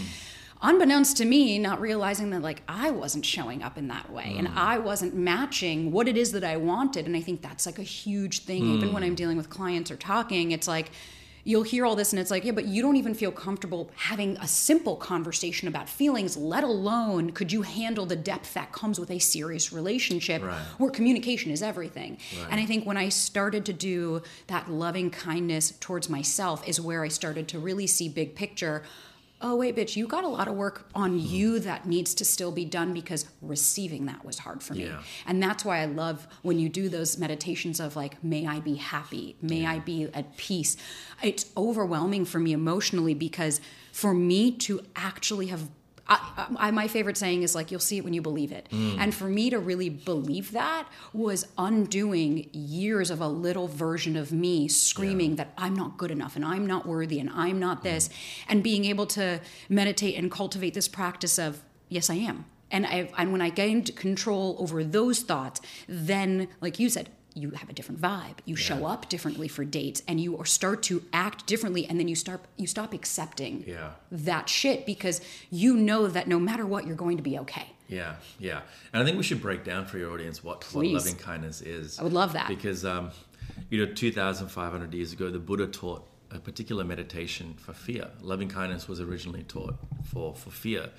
Unbeknownst 0.62 1.18
to 1.18 1.26
me, 1.26 1.58
not 1.58 1.78
realizing 1.78 2.30
that 2.30 2.40
like 2.40 2.62
I 2.66 2.90
wasn't 2.90 3.26
showing 3.26 3.62
up 3.62 3.76
in 3.76 3.88
that 3.88 4.10
way 4.10 4.32
mm. 4.34 4.38
and 4.38 4.48
I 4.48 4.78
wasn't 4.78 5.14
matching 5.14 5.92
what 5.92 6.08
it 6.08 6.16
is 6.16 6.32
that 6.32 6.42
I 6.42 6.56
wanted. 6.56 7.04
And 7.04 7.14
I 7.14 7.20
think 7.20 7.42
that's 7.42 7.66
like 7.66 7.78
a 7.78 7.82
huge 7.82 8.44
thing. 8.44 8.62
Mm. 8.62 8.76
Even 8.76 8.92
when 8.94 9.02
I'm 9.02 9.14
dealing 9.14 9.36
with 9.36 9.50
clients 9.50 9.90
or 9.90 9.96
talking, 9.96 10.52
it's 10.52 10.66
like, 10.66 10.90
you'll 11.48 11.62
hear 11.62 11.86
all 11.86 11.96
this 11.96 12.12
and 12.12 12.20
it's 12.20 12.30
like, 12.30 12.44
yeah, 12.44 12.52
but 12.52 12.66
you 12.66 12.82
don't 12.82 12.96
even 12.96 13.14
feel 13.14 13.32
comfortable 13.32 13.90
having 13.96 14.36
a 14.36 14.46
simple 14.46 14.96
conversation 14.96 15.66
about 15.66 15.88
feelings, 15.88 16.36
let 16.36 16.62
alone 16.62 17.30
could 17.30 17.50
you 17.50 17.62
handle 17.62 18.04
the 18.04 18.14
depth 18.14 18.52
that 18.52 18.70
comes 18.70 19.00
with 19.00 19.10
a 19.10 19.18
serious 19.18 19.72
relationship 19.72 20.42
right. 20.42 20.60
where 20.76 20.90
communication 20.90 21.50
is 21.50 21.62
everything. 21.62 22.18
Right. 22.38 22.48
And 22.50 22.60
I 22.60 22.66
think 22.66 22.84
when 22.84 22.98
I 22.98 23.08
started 23.08 23.64
to 23.64 23.72
do 23.72 24.20
that 24.48 24.70
loving 24.70 25.10
kindness 25.10 25.72
towards 25.80 26.10
myself 26.10 26.68
is 26.68 26.82
where 26.82 27.02
I 27.02 27.08
started 27.08 27.48
to 27.48 27.58
really 27.58 27.86
see 27.86 28.10
big 28.10 28.34
picture 28.34 28.82
oh 29.40 29.56
wait 29.56 29.76
bitch 29.76 29.96
you 29.96 30.06
got 30.06 30.24
a 30.24 30.28
lot 30.28 30.48
of 30.48 30.54
work 30.54 30.88
on 30.94 31.18
you 31.18 31.58
that 31.58 31.86
needs 31.86 32.14
to 32.14 32.24
still 32.24 32.50
be 32.50 32.64
done 32.64 32.92
because 32.92 33.26
receiving 33.40 34.06
that 34.06 34.24
was 34.24 34.38
hard 34.38 34.62
for 34.62 34.74
me 34.74 34.86
yeah. 34.86 35.02
and 35.26 35.42
that's 35.42 35.64
why 35.64 35.78
i 35.78 35.84
love 35.84 36.26
when 36.42 36.58
you 36.58 36.68
do 36.68 36.88
those 36.88 37.18
meditations 37.18 37.80
of 37.80 37.96
like 37.96 38.22
may 38.22 38.46
i 38.46 38.58
be 38.60 38.74
happy 38.74 39.36
may 39.40 39.62
yeah. 39.62 39.72
i 39.72 39.78
be 39.78 40.04
at 40.14 40.36
peace 40.36 40.76
it's 41.22 41.46
overwhelming 41.56 42.24
for 42.24 42.38
me 42.38 42.52
emotionally 42.52 43.14
because 43.14 43.60
for 43.92 44.14
me 44.14 44.50
to 44.50 44.80
actually 44.96 45.46
have 45.46 45.68
I, 46.08 46.46
I, 46.56 46.70
my 46.70 46.88
favorite 46.88 47.16
saying 47.16 47.42
is 47.42 47.54
like 47.54 47.70
you'll 47.70 47.80
see 47.80 47.98
it 47.98 48.04
when 48.04 48.14
you 48.14 48.22
believe 48.22 48.50
it 48.52 48.68
mm. 48.70 48.96
and 48.98 49.14
for 49.14 49.28
me 49.28 49.50
to 49.50 49.58
really 49.58 49.90
believe 49.90 50.52
that 50.52 50.88
was 51.12 51.46
undoing 51.58 52.48
years 52.52 53.10
of 53.10 53.20
a 53.20 53.28
little 53.28 53.68
version 53.68 54.16
of 54.16 54.32
me 54.32 54.68
screaming 54.68 55.30
yeah. 55.30 55.36
that 55.36 55.52
i'm 55.58 55.74
not 55.74 55.98
good 55.98 56.10
enough 56.10 56.34
and 56.34 56.44
i'm 56.44 56.66
not 56.66 56.86
worthy 56.86 57.20
and 57.20 57.28
i'm 57.30 57.58
not 57.58 57.82
this 57.82 58.08
mm. 58.08 58.12
and 58.48 58.62
being 58.62 58.86
able 58.86 59.06
to 59.06 59.40
meditate 59.68 60.16
and 60.16 60.30
cultivate 60.30 60.72
this 60.74 60.88
practice 60.88 61.38
of 61.38 61.62
yes 61.88 62.08
i 62.08 62.14
am 62.14 62.46
and 62.70 62.86
I, 62.86 63.10
and 63.16 63.32
when 63.32 63.40
I 63.40 63.48
gained 63.50 63.96
control 63.96 64.56
over 64.58 64.84
those 64.84 65.20
thoughts, 65.20 65.60
then, 65.88 66.48
like 66.60 66.78
you 66.78 66.90
said, 66.90 67.08
you 67.38 67.50
have 67.50 67.68
a 67.68 67.72
different 67.72 68.00
vibe. 68.00 68.38
You 68.44 68.54
yeah. 68.54 68.62
show 68.62 68.86
up 68.86 69.08
differently 69.08 69.48
for 69.48 69.64
dates 69.64 70.02
and 70.08 70.20
you 70.20 70.40
start 70.44 70.82
to 70.84 71.02
act 71.12 71.46
differently 71.46 71.86
and 71.86 71.98
then 71.98 72.08
you 72.08 72.14
start 72.14 72.40
you 72.56 72.66
stop 72.66 72.92
accepting 72.92 73.64
yeah. 73.66 73.90
that 74.10 74.48
shit 74.48 74.86
because 74.86 75.20
you 75.50 75.76
know 75.76 76.06
that 76.06 76.28
no 76.28 76.38
matter 76.38 76.66
what 76.66 76.86
you're 76.86 76.96
going 76.96 77.16
to 77.16 77.22
be 77.22 77.38
okay. 77.38 77.66
Yeah 77.88 78.16
yeah. 78.38 78.60
And 78.92 79.02
i 79.02 79.04
think 79.04 79.16
we 79.16 79.22
should 79.22 79.40
break 79.40 79.64
down 79.64 79.86
for 79.86 79.98
your 79.98 80.12
audience 80.12 80.42
what, 80.44 80.64
what 80.72 80.86
loving 80.86 81.16
kindness 81.16 81.60
is. 81.60 81.98
I 81.98 82.02
would 82.02 82.12
love 82.12 82.32
that. 82.34 82.48
Because 82.48 82.84
um, 82.84 83.10
you 83.70 83.84
know 83.84 83.92
2500 83.92 84.94
years 84.94 85.12
ago 85.12 85.30
the 85.30 85.38
buddha 85.38 85.66
taught 85.66 86.06
a 86.30 86.38
particular 86.38 86.84
meditation 86.84 87.54
for 87.56 87.72
fear. 87.72 88.08
Loving 88.20 88.48
kindness 88.48 88.86
was 88.86 89.00
originally 89.00 89.44
taught 89.44 89.76
for 90.04 90.34
for 90.34 90.50
fear 90.50 90.90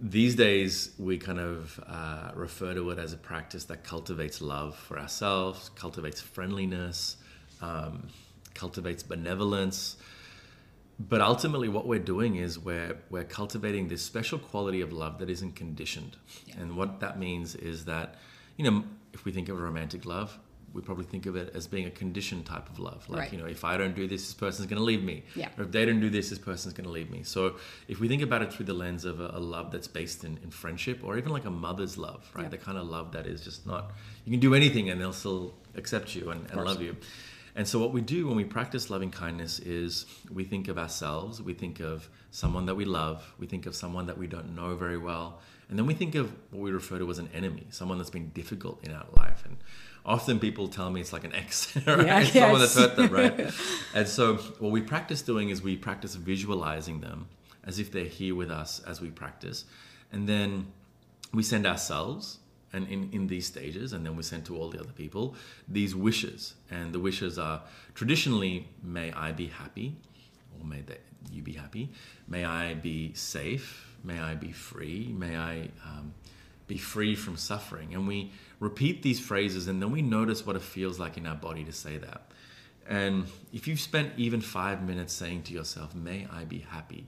these 0.00 0.34
days 0.34 0.90
we 0.98 1.16
kind 1.16 1.40
of 1.40 1.82
uh, 1.86 2.30
refer 2.34 2.74
to 2.74 2.90
it 2.90 2.98
as 2.98 3.12
a 3.12 3.16
practice 3.16 3.64
that 3.64 3.82
cultivates 3.82 4.42
love 4.42 4.76
for 4.76 4.98
ourselves 4.98 5.70
cultivates 5.74 6.20
friendliness 6.20 7.16
um, 7.62 8.08
cultivates 8.54 9.02
benevolence 9.02 9.96
but 10.98 11.20
ultimately 11.20 11.68
what 11.68 11.86
we're 11.86 11.98
doing 11.98 12.36
is 12.36 12.58
we're 12.58 12.96
we're 13.10 13.24
cultivating 13.24 13.88
this 13.88 14.02
special 14.02 14.38
quality 14.38 14.80
of 14.82 14.92
love 14.92 15.18
that 15.18 15.30
isn't 15.30 15.56
conditioned 15.56 16.16
yeah. 16.46 16.54
and 16.58 16.76
what 16.76 17.00
that 17.00 17.18
means 17.18 17.54
is 17.54 17.86
that 17.86 18.16
you 18.56 18.70
know 18.70 18.84
if 19.14 19.24
we 19.24 19.32
think 19.32 19.48
of 19.48 19.58
romantic 19.58 20.04
love 20.04 20.38
we 20.72 20.82
probably 20.82 21.04
think 21.04 21.26
of 21.26 21.36
it 21.36 21.52
as 21.54 21.66
being 21.66 21.86
a 21.86 21.90
conditioned 21.90 22.44
type 22.44 22.68
of 22.68 22.78
love. 22.78 23.08
Like, 23.08 23.18
right. 23.18 23.32
you 23.32 23.38
know, 23.38 23.46
if 23.46 23.64
I 23.64 23.76
don't 23.76 23.94
do 23.94 24.06
this, 24.06 24.22
this 24.22 24.34
person's 24.34 24.66
going 24.66 24.78
to 24.78 24.84
leave 24.84 25.02
me. 25.02 25.24
Yeah. 25.34 25.48
Or 25.56 25.64
if 25.64 25.72
they 25.72 25.84
don't 25.86 26.00
do 26.00 26.10
this, 26.10 26.30
this 26.30 26.38
person's 26.38 26.74
going 26.74 26.84
to 26.84 26.90
leave 26.90 27.10
me. 27.10 27.22
So 27.22 27.56
if 27.88 27.98
we 27.98 28.08
think 28.08 28.22
about 28.22 28.42
it 28.42 28.52
through 28.52 28.66
the 28.66 28.74
lens 28.74 29.04
of 29.04 29.20
a, 29.20 29.30
a 29.32 29.40
love 29.40 29.72
that's 29.72 29.88
based 29.88 30.24
in, 30.24 30.38
in 30.42 30.50
friendship 30.50 31.00
or 31.02 31.16
even 31.16 31.32
like 31.32 31.44
a 31.44 31.50
mother's 31.50 31.96
love, 31.96 32.30
right? 32.34 32.44
Yeah. 32.44 32.48
The 32.50 32.58
kind 32.58 32.78
of 32.78 32.86
love 32.86 33.12
that 33.12 33.26
is 33.26 33.42
just 33.42 33.66
not, 33.66 33.92
you 34.24 34.30
can 34.30 34.40
do 34.40 34.54
anything 34.54 34.90
and 34.90 35.00
they'll 35.00 35.12
still 35.12 35.54
accept 35.74 36.14
you 36.14 36.30
and, 36.30 36.50
and 36.50 36.64
love 36.64 36.82
you. 36.82 36.96
And 37.56 37.66
so 37.66 37.78
what 37.78 37.92
we 37.92 38.02
do 38.02 38.26
when 38.26 38.36
we 38.36 38.44
practice 38.44 38.90
loving 38.90 39.10
kindness 39.10 39.60
is 39.60 40.04
we 40.30 40.44
think 40.44 40.68
of 40.68 40.76
ourselves, 40.76 41.40
we 41.40 41.54
think 41.54 41.80
of 41.80 42.10
someone 42.30 42.66
that 42.66 42.74
we 42.74 42.84
love, 42.84 43.34
we 43.38 43.46
think 43.46 43.64
of 43.64 43.74
someone 43.74 44.06
that 44.06 44.18
we 44.18 44.26
don't 44.26 44.54
know 44.54 44.76
very 44.76 44.98
well, 44.98 45.40
and 45.70 45.78
then 45.78 45.86
we 45.86 45.94
think 45.94 46.14
of 46.14 46.30
what 46.50 46.62
we 46.62 46.70
refer 46.70 46.98
to 46.98 47.10
as 47.10 47.18
an 47.18 47.30
enemy, 47.32 47.66
someone 47.70 47.96
that's 47.96 48.10
been 48.10 48.28
difficult 48.28 48.84
in 48.84 48.92
our 48.92 49.06
life. 49.16 49.42
And 49.46 49.56
often 50.06 50.38
people 50.38 50.68
tell 50.68 50.88
me 50.90 51.00
it's 51.00 51.12
like 51.12 51.24
an 51.24 51.34
ex, 51.34 51.76
right? 51.86 52.06
Yeah, 52.32 52.42
Someone 52.44 52.60
that's 52.60 52.76
hurt 52.76 52.96
them, 52.96 53.10
right? 53.10 53.50
and 53.94 54.08
so 54.08 54.36
what 54.36 54.70
we 54.70 54.80
practice 54.80 55.20
doing 55.20 55.50
is 55.50 55.60
we 55.60 55.76
practice 55.76 56.14
visualizing 56.14 57.00
them 57.00 57.28
as 57.64 57.80
if 57.80 57.90
they're 57.90 58.04
here 58.04 58.34
with 58.34 58.50
us 58.50 58.80
as 58.86 59.00
we 59.00 59.10
practice. 59.10 59.64
And 60.12 60.28
then 60.28 60.68
we 61.34 61.42
send 61.42 61.66
ourselves 61.66 62.38
and 62.72 62.86
in, 62.88 63.10
in 63.12 63.26
these 63.26 63.46
stages, 63.46 63.92
and 63.92 64.04
then 64.04 64.16
we 64.16 64.22
send 64.22 64.44
to 64.46 64.56
all 64.56 64.68
the 64.68 64.78
other 64.78 64.92
people 64.92 65.34
these 65.68 65.94
wishes. 65.94 66.54
And 66.70 66.92
the 66.92 67.00
wishes 67.00 67.38
are 67.38 67.62
traditionally, 67.94 68.68
may 68.82 69.12
I 69.12 69.32
be 69.32 69.46
happy, 69.46 69.96
or 70.58 70.66
may 70.66 70.82
they, 70.82 70.98
you 71.32 71.42
be 71.42 71.52
happy. 71.52 71.90
May 72.28 72.44
I 72.44 72.74
be 72.74 73.12
safe. 73.14 73.96
May 74.04 74.20
I 74.20 74.34
be 74.34 74.52
free. 74.52 75.12
May 75.16 75.36
I 75.36 75.70
um, 75.84 76.14
be 76.66 76.78
free 76.78 77.14
from 77.14 77.36
suffering. 77.36 77.94
And 77.94 78.06
we 78.06 78.32
repeat 78.60 79.02
these 79.02 79.20
phrases 79.20 79.68
and 79.68 79.80
then 79.80 79.90
we 79.90 80.02
notice 80.02 80.46
what 80.46 80.56
it 80.56 80.62
feels 80.62 80.98
like 80.98 81.16
in 81.16 81.26
our 81.26 81.34
body 81.34 81.64
to 81.64 81.72
say 81.72 81.96
that. 81.98 82.30
And 82.88 83.26
if 83.52 83.66
you've 83.66 83.80
spent 83.80 84.12
even 84.16 84.40
five 84.40 84.82
minutes 84.82 85.12
saying 85.12 85.42
to 85.44 85.52
yourself, 85.52 85.94
May 85.94 86.28
I 86.32 86.44
be 86.44 86.58
happy, 86.58 87.06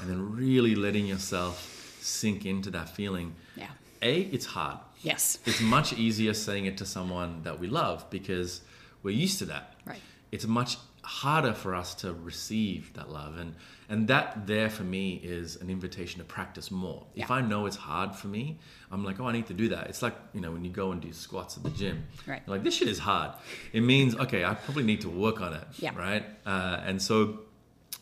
and 0.00 0.10
then 0.10 0.36
really 0.36 0.74
letting 0.74 1.06
yourself 1.06 1.98
sink 2.00 2.44
into 2.44 2.70
that 2.72 2.90
feeling, 2.90 3.34
yeah. 3.56 3.68
A, 4.02 4.20
it's 4.20 4.44
hard. 4.44 4.78
Yes. 5.02 5.38
It's 5.46 5.62
much 5.62 5.94
easier 5.94 6.34
saying 6.34 6.66
it 6.66 6.76
to 6.78 6.84
someone 6.84 7.42
that 7.44 7.58
we 7.58 7.68
love 7.68 8.08
because 8.10 8.60
we're 9.02 9.14
used 9.14 9.38
to 9.38 9.46
that. 9.46 9.74
Right. 9.86 10.00
It's 10.30 10.46
much 10.46 10.76
harder 11.04 11.52
for 11.52 11.74
us 11.74 11.94
to 11.94 12.12
receive 12.12 12.92
that 12.94 13.10
love. 13.10 13.36
And 13.36 13.54
and 13.88 14.08
that 14.08 14.46
there 14.46 14.70
for 14.70 14.82
me 14.82 15.20
is 15.22 15.56
an 15.56 15.68
invitation 15.68 16.18
to 16.18 16.24
practice 16.24 16.70
more. 16.70 17.04
Yeah. 17.14 17.24
if 17.24 17.30
i 17.30 17.40
know 17.40 17.66
it's 17.66 17.76
hard 17.76 18.14
for 18.16 18.28
me 18.28 18.58
i'm 18.90 19.04
like 19.04 19.20
oh 19.20 19.26
i 19.26 19.32
need 19.32 19.46
to 19.46 19.54
do 19.54 19.68
that. 19.68 19.88
It's 19.88 20.02
like 20.02 20.16
you 20.32 20.40
know 20.40 20.50
when 20.50 20.64
you 20.64 20.70
go 20.70 20.92
and 20.92 21.00
do 21.00 21.12
squats 21.12 21.56
at 21.56 21.62
the 21.62 21.70
gym. 21.70 22.04
Right. 22.26 22.46
Like 22.48 22.62
this 22.62 22.74
shit 22.74 22.88
is 22.88 22.98
hard. 22.98 23.32
It 23.72 23.82
means 23.82 24.16
okay 24.16 24.44
i 24.44 24.54
probably 24.54 24.84
need 24.84 25.02
to 25.02 25.10
work 25.10 25.40
on 25.40 25.52
it 25.52 25.66
yeah. 25.78 25.94
right? 25.96 26.24
Uh, 26.46 26.80
and 26.84 27.00
so 27.00 27.40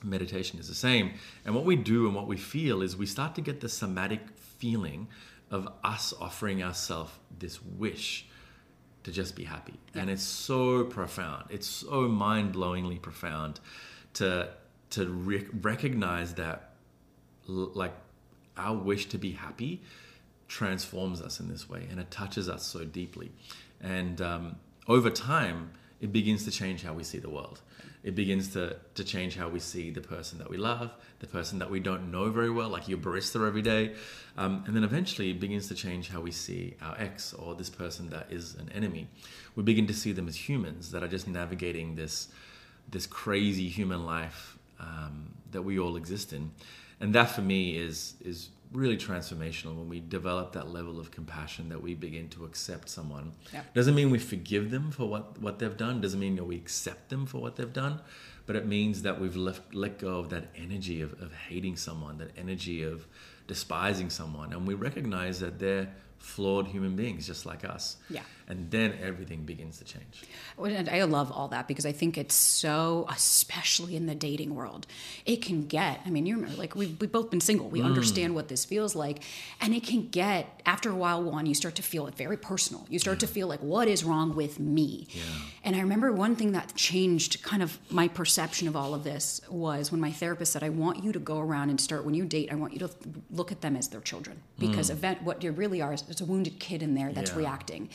meditation 0.04 0.58
is 0.58 0.68
the 0.68 0.74
same. 0.74 1.12
And 1.44 1.54
what 1.54 1.64
we 1.64 1.76
do 1.76 2.06
and 2.06 2.14
what 2.14 2.26
we 2.26 2.36
feel 2.36 2.82
is 2.82 2.96
we 2.96 3.06
start 3.06 3.34
to 3.36 3.40
get 3.40 3.60
the 3.60 3.68
somatic 3.68 4.20
feeling 4.36 5.08
of 5.50 5.68
us 5.84 6.14
offering 6.20 6.62
ourselves 6.62 7.12
this 7.38 7.62
wish 7.62 8.26
to 9.04 9.12
just 9.12 9.34
be 9.36 9.44
happy. 9.44 9.74
Yeah. 9.94 10.02
And 10.02 10.10
it's 10.10 10.22
so 10.22 10.84
profound. 10.84 11.46
It's 11.50 11.66
so 11.66 12.08
mind-blowingly 12.08 13.00
profound 13.00 13.60
to 14.14 14.50
to 14.90 15.06
re- 15.06 15.48
recognize 15.62 16.34
that 16.34 16.74
like 17.46 17.94
our 18.56 18.76
wish 18.76 19.06
to 19.06 19.18
be 19.18 19.32
happy 19.32 19.80
transforms 20.48 21.22
us 21.22 21.40
in 21.40 21.48
this 21.48 21.66
way 21.66 21.86
and 21.90 21.98
it 21.98 22.10
touches 22.10 22.46
us 22.46 22.62
so 22.66 22.84
deeply. 22.84 23.32
And 23.80 24.20
um, 24.20 24.56
over 24.86 25.08
time, 25.08 25.70
it 26.00 26.12
begins 26.12 26.44
to 26.44 26.50
change 26.50 26.82
how 26.82 26.92
we 26.92 27.04
see 27.04 27.18
the 27.18 27.30
world 27.30 27.62
it 28.04 28.14
begins 28.16 28.48
to, 28.48 28.76
to 28.94 29.04
change 29.04 29.36
how 29.36 29.48
we 29.48 29.60
see 29.60 29.90
the 29.90 30.00
person 30.00 30.38
that 30.38 30.50
we 30.50 30.56
love, 30.56 30.90
the 31.20 31.26
person 31.26 31.58
that 31.60 31.70
we 31.70 31.78
don't 31.78 32.10
know 32.10 32.30
very 32.30 32.50
well, 32.50 32.68
like 32.68 32.88
your 32.88 32.98
barista 32.98 33.46
every 33.46 33.62
day. 33.62 33.94
Um, 34.36 34.64
and 34.66 34.74
then 34.74 34.82
eventually 34.82 35.30
it 35.30 35.38
begins 35.38 35.68
to 35.68 35.74
change 35.74 36.08
how 36.08 36.20
we 36.20 36.32
see 36.32 36.74
our 36.82 36.96
ex 36.98 37.32
or 37.32 37.54
this 37.54 37.70
person 37.70 38.10
that 38.10 38.26
is 38.30 38.54
an 38.56 38.70
enemy. 38.74 39.06
We 39.54 39.62
begin 39.62 39.86
to 39.86 39.94
see 39.94 40.10
them 40.12 40.26
as 40.26 40.48
humans 40.48 40.90
that 40.90 41.04
are 41.04 41.08
just 41.08 41.28
navigating 41.28 41.94
this, 41.94 42.28
this 42.90 43.06
crazy 43.06 43.68
human 43.68 44.04
life 44.04 44.58
um, 44.80 45.34
that 45.52 45.62
we 45.62 45.78
all 45.78 45.96
exist 45.96 46.32
in. 46.32 46.50
And 47.00 47.14
that 47.14 47.30
for 47.30 47.42
me 47.42 47.76
is, 47.76 48.14
is 48.24 48.48
really 48.72 48.96
transformational 48.96 49.76
when 49.76 49.88
we 49.88 50.00
develop 50.00 50.52
that 50.52 50.68
level 50.68 50.98
of 50.98 51.10
compassion 51.10 51.68
that 51.68 51.82
we 51.82 51.94
begin 51.94 52.28
to 52.30 52.44
accept 52.44 52.88
someone. 52.88 53.32
Yeah. 53.52 53.62
Doesn't 53.74 53.94
mean 53.94 54.10
we 54.10 54.18
forgive 54.18 54.70
them 54.70 54.90
for 54.90 55.08
what, 55.08 55.40
what 55.40 55.58
they've 55.58 55.76
done, 55.76 56.00
doesn't 56.00 56.20
mean 56.20 56.36
that 56.36 56.44
we 56.44 56.56
accept 56.56 57.10
them 57.10 57.26
for 57.26 57.38
what 57.38 57.56
they've 57.56 57.72
done, 57.72 58.00
but 58.46 58.56
it 58.56 58.66
means 58.66 59.02
that 59.02 59.20
we've 59.20 59.36
left, 59.36 59.74
let 59.74 59.98
go 59.98 60.18
of 60.18 60.30
that 60.30 60.48
energy 60.56 61.00
of, 61.02 61.20
of 61.22 61.32
hating 61.32 61.76
someone, 61.76 62.18
that 62.18 62.30
energy 62.36 62.82
of 62.82 63.06
despising 63.46 64.10
someone, 64.10 64.52
and 64.52 64.66
we 64.66 64.74
recognize 64.74 65.40
that 65.40 65.58
they're 65.58 65.88
flawed 66.18 66.68
human 66.68 66.94
beings 66.94 67.26
just 67.26 67.44
like 67.44 67.64
us. 67.64 67.96
Yeah. 68.08 68.22
And 68.48 68.70
then 68.70 68.94
everything 69.02 69.44
begins 69.44 69.78
to 69.78 69.84
change. 69.84 70.24
And 70.58 70.88
I 70.88 71.04
love 71.04 71.30
all 71.30 71.48
that 71.48 71.68
because 71.68 71.86
I 71.86 71.92
think 71.92 72.18
it's 72.18 72.34
so, 72.34 73.06
especially 73.08 73.96
in 73.96 74.06
the 74.06 74.14
dating 74.14 74.54
world, 74.54 74.86
it 75.24 75.42
can 75.42 75.66
get. 75.66 76.00
I 76.04 76.10
mean, 76.10 76.26
you 76.26 76.34
remember, 76.36 76.56
like 76.56 76.74
we've, 76.74 77.00
we've 77.00 77.10
both 77.12 77.30
been 77.30 77.40
single. 77.40 77.68
We 77.68 77.80
Mm. 77.80 77.86
understand 77.86 78.34
what 78.34 78.48
this 78.48 78.64
feels 78.64 78.94
like, 78.94 79.22
and 79.60 79.74
it 79.74 79.84
can 79.84 80.08
get 80.08 80.60
after 80.66 80.90
a 80.90 80.94
while. 80.94 81.22
One, 81.22 81.46
you 81.46 81.54
start 81.54 81.74
to 81.76 81.82
feel 81.82 82.06
it 82.06 82.14
very 82.14 82.36
personal. 82.36 82.86
You 82.88 82.98
start 82.98 83.20
to 83.20 83.26
feel 83.26 83.46
like, 83.48 83.60
what 83.60 83.88
is 83.88 84.04
wrong 84.04 84.34
with 84.34 84.58
me? 84.60 85.08
And 85.64 85.76
I 85.76 85.80
remember 85.80 86.12
one 86.12 86.34
thing 86.36 86.52
that 86.52 86.74
changed 86.74 87.42
kind 87.42 87.62
of 87.62 87.78
my 87.90 88.08
perception 88.08 88.66
of 88.68 88.74
all 88.76 88.94
of 88.94 89.04
this 89.04 89.40
was 89.48 89.92
when 89.92 90.00
my 90.00 90.10
therapist 90.10 90.52
said, 90.52 90.62
"I 90.64 90.68
want 90.70 91.04
you 91.04 91.12
to 91.12 91.18
go 91.20 91.38
around 91.38 91.70
and 91.70 91.80
start 91.80 92.04
when 92.04 92.14
you 92.14 92.24
date. 92.24 92.50
I 92.52 92.56
want 92.56 92.72
you 92.72 92.80
to 92.80 92.90
look 93.30 93.52
at 93.52 93.60
them 93.60 93.76
as 93.76 93.88
their 93.88 94.00
children 94.00 94.42
because 94.58 94.90
event 94.90 95.22
what 95.22 95.42
you 95.42 95.52
really 95.52 95.80
are 95.80 95.92
is 95.92 96.02
there's 96.02 96.20
a 96.20 96.24
wounded 96.24 96.58
kid 96.58 96.82
in 96.82 96.94
there 96.94 97.12
that's 97.12 97.30
Yeah. 97.30 97.36
reacting." 97.38 97.88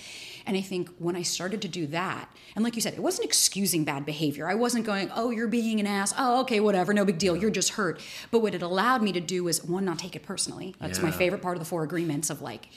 And 0.47 0.55
I 0.55 0.61
think 0.61 0.89
when 0.97 1.15
I 1.15 1.21
started 1.21 1.61
to 1.63 1.67
do 1.67 1.87
that, 1.87 2.29
and 2.55 2.63
like 2.63 2.75
you 2.75 2.81
said, 2.81 2.93
it 2.93 3.01
wasn't 3.01 3.25
excusing 3.25 3.83
bad 3.83 4.05
behavior. 4.05 4.49
I 4.49 4.55
wasn't 4.55 4.85
going, 4.85 5.11
oh, 5.13 5.29
you're 5.29 5.47
being 5.47 5.79
an 5.79 5.85
ass. 5.85 6.13
Oh, 6.17 6.39
okay, 6.41 6.61
whatever, 6.61 6.93
no 6.93 7.03
big 7.03 7.19
deal. 7.19 7.35
You're 7.35 7.51
just 7.51 7.71
hurt. 7.71 8.01
But 8.31 8.39
what 8.39 8.55
it 8.55 8.61
allowed 8.61 9.03
me 9.03 9.11
to 9.11 9.19
do 9.19 9.43
was 9.43 9.63
one, 9.63 9.83
not 9.83 9.99
take 9.99 10.15
it 10.15 10.23
personally. 10.23 10.73
That's 10.79 11.01
my 11.01 11.11
favorite 11.11 11.41
part 11.41 11.57
of 11.57 11.59
the 11.59 11.69
four 11.69 11.83
agreements 11.83 12.29
of 12.29 12.41
like, 12.41 12.69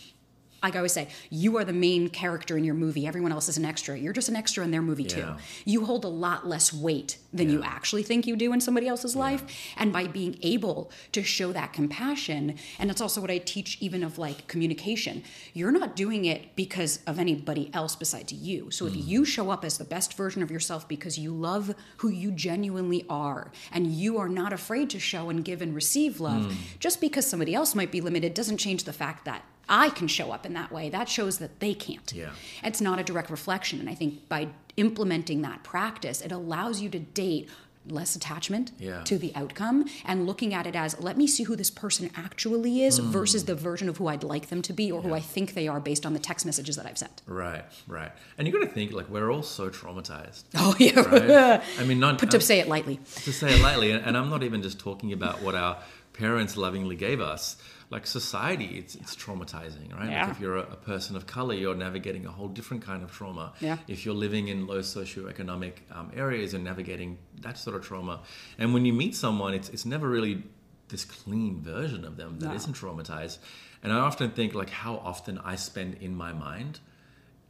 like 0.62 0.74
I 0.74 0.78
always 0.78 0.92
say, 0.92 1.08
you 1.30 1.56
are 1.56 1.64
the 1.64 1.72
main 1.72 2.08
character 2.08 2.58
in 2.58 2.64
your 2.64 2.74
movie. 2.74 3.06
Everyone 3.06 3.32
else 3.32 3.48
is 3.48 3.56
an 3.56 3.64
extra. 3.64 3.98
You're 3.98 4.12
just 4.12 4.28
an 4.28 4.36
extra 4.36 4.62
in 4.62 4.70
their 4.70 4.82
movie 4.82 5.04
too. 5.04 5.34
You 5.64 5.86
hold 5.86 6.04
a 6.04 6.08
lot 6.08 6.46
less 6.46 6.72
weight 6.72 7.18
than 7.32 7.48
you 7.48 7.62
actually 7.62 8.02
think 8.02 8.26
you 8.26 8.36
do 8.36 8.52
in 8.52 8.60
somebody 8.60 8.88
else's 8.88 9.16
life. 9.16 9.44
And 9.76 9.92
by 9.92 10.06
being 10.06 10.38
able 10.42 10.90
to 11.12 11.22
show 11.22 11.52
that 11.52 11.72
compassion, 11.72 12.56
and 12.78 12.90
that's 12.90 13.00
also 13.00 13.20
what 13.20 13.30
I 13.30 13.38
teach 13.38 13.78
even 13.80 14.02
of 14.02 14.18
like 14.18 14.46
communication. 14.48 15.22
You're 15.54 15.72
not 15.72 15.96
doing 15.96 16.24
it 16.26 16.54
because 16.56 17.00
of 17.06 17.18
anybody 17.18 17.70
else 17.72 17.96
besides 17.96 18.32
you. 18.32 18.70
So 18.70 18.86
if 18.86 18.92
mm. 18.92 19.06
you 19.06 19.24
show 19.24 19.50
up 19.50 19.64
as 19.64 19.78
the 19.78 19.84
best 19.84 20.14
version 20.14 20.42
of 20.42 20.50
yourself 20.50 20.86
because 20.88 21.18
you 21.18 21.32
love 21.32 21.74
who 21.98 22.08
you 22.10 22.30
genuinely 22.30 23.06
are 23.08 23.50
and 23.72 23.86
you 23.86 24.18
are 24.18 24.28
not 24.28 24.52
afraid 24.52 24.90
to 24.90 24.98
show 24.98 25.30
and 25.30 25.44
give 25.44 25.62
and 25.62 25.74
receive 25.74 26.20
love, 26.20 26.42
mm. 26.42 26.54
just 26.78 27.00
because 27.00 27.26
somebody 27.26 27.54
else 27.54 27.74
might 27.74 27.90
be 27.90 28.00
limited 28.00 28.34
doesn't 28.34 28.58
change 28.58 28.84
the 28.84 28.92
fact 28.92 29.24
that 29.24 29.42
I 29.70 29.88
can 29.88 30.08
show 30.08 30.32
up 30.32 30.44
in 30.44 30.52
that 30.54 30.72
way. 30.72 30.90
That 30.90 31.08
shows 31.08 31.38
that 31.38 31.60
they 31.60 31.74
can't. 31.74 32.12
Yeah. 32.12 32.30
It's 32.62 32.80
not 32.80 32.98
a 32.98 33.04
direct 33.04 33.30
reflection. 33.30 33.78
And 33.78 33.88
I 33.88 33.94
think 33.94 34.28
by 34.28 34.48
implementing 34.76 35.42
that 35.42 35.62
practice, 35.62 36.20
it 36.20 36.32
allows 36.32 36.80
you 36.80 36.90
to 36.90 36.98
date 36.98 37.48
less 37.86 38.14
attachment 38.14 38.72
Yeah. 38.78 39.02
to 39.04 39.16
the 39.16 39.34
outcome 39.34 39.86
and 40.04 40.26
looking 40.26 40.52
at 40.52 40.66
it 40.66 40.76
as 40.76 41.00
let 41.00 41.16
me 41.16 41.26
see 41.26 41.44
who 41.44 41.56
this 41.56 41.70
person 41.70 42.10
actually 42.14 42.82
is 42.82 42.98
hmm. 42.98 43.10
versus 43.10 43.46
the 43.46 43.54
version 43.54 43.88
of 43.88 43.96
who 43.96 44.06
I'd 44.06 44.22
like 44.22 44.48
them 44.48 44.60
to 44.62 44.72
be 44.74 44.92
or 44.92 45.00
who 45.00 45.14
I 45.14 45.20
think 45.20 45.54
they 45.54 45.66
are 45.66 45.80
based 45.80 46.04
on 46.04 46.12
the 46.12 46.18
text 46.18 46.44
messages 46.44 46.76
that 46.76 46.84
I've 46.84 46.98
sent. 46.98 47.22
Right, 47.26 47.64
right. 47.86 48.12
And 48.36 48.46
you 48.46 48.52
got 48.52 48.60
to 48.66 48.72
think 48.72 48.92
like 48.92 49.08
we're 49.08 49.30
all 49.30 49.42
so 49.42 49.70
traumatized. 49.70 50.44
Oh 50.54 50.76
yeah. 50.78 51.00
Right? 51.00 51.62
I 51.78 51.84
mean, 51.84 52.00
not 52.00 52.18
Put 52.24 52.32
to 52.32 52.40
say 52.40 52.60
it 52.60 52.68
lightly. 52.68 53.00
to 53.24 53.32
say 53.32 53.54
it 53.54 53.62
lightly, 53.62 53.92
and 53.92 54.04
and 54.04 54.16
I'm 54.16 54.28
not 54.28 54.42
even 54.42 54.62
just 54.62 54.78
talking 54.78 55.12
about 55.12 55.42
what 55.42 55.54
our 55.54 55.78
parents 56.12 56.56
lovingly 56.56 56.96
gave 56.96 57.20
us. 57.20 57.56
Like 57.90 58.06
society, 58.06 58.78
it's 58.78 58.94
it's 58.94 59.16
traumatizing, 59.16 59.92
right? 59.98 60.10
Yeah. 60.10 60.22
Like 60.26 60.30
if 60.36 60.40
you're 60.40 60.56
a, 60.58 60.62
a 60.62 60.76
person 60.76 61.16
of 61.16 61.26
color, 61.26 61.54
you're 61.54 61.74
navigating 61.74 62.24
a 62.26 62.30
whole 62.30 62.48
different 62.48 62.84
kind 62.84 63.02
of 63.02 63.10
trauma. 63.10 63.52
Yeah. 63.60 63.78
If 63.88 64.04
you're 64.04 64.14
living 64.14 64.46
in 64.48 64.66
low 64.68 64.78
socioeconomic 64.80 65.72
um, 65.90 66.12
areas, 66.14 66.52
you're 66.52 66.62
navigating 66.62 67.18
that 67.40 67.58
sort 67.58 67.74
of 67.76 67.82
trauma. 67.84 68.20
And 68.58 68.72
when 68.74 68.84
you 68.84 68.92
meet 68.92 69.16
someone, 69.16 69.54
it's 69.54 69.68
it's 69.70 69.84
never 69.84 70.08
really 70.08 70.44
this 70.88 71.04
clean 71.04 71.60
version 71.60 72.04
of 72.04 72.16
them 72.16 72.38
that 72.38 72.46
No. 72.46 72.52
not 72.52 72.62
traumatized. 72.62 73.38
And 73.82 73.92
I 73.92 73.98
often 73.98 74.30
think 74.30 74.54
like 74.54 74.70
how 74.70 74.96
often 74.96 75.38
I 75.38 75.56
spend 75.56 75.94
in 76.00 76.14
my 76.14 76.32
mind 76.32 76.80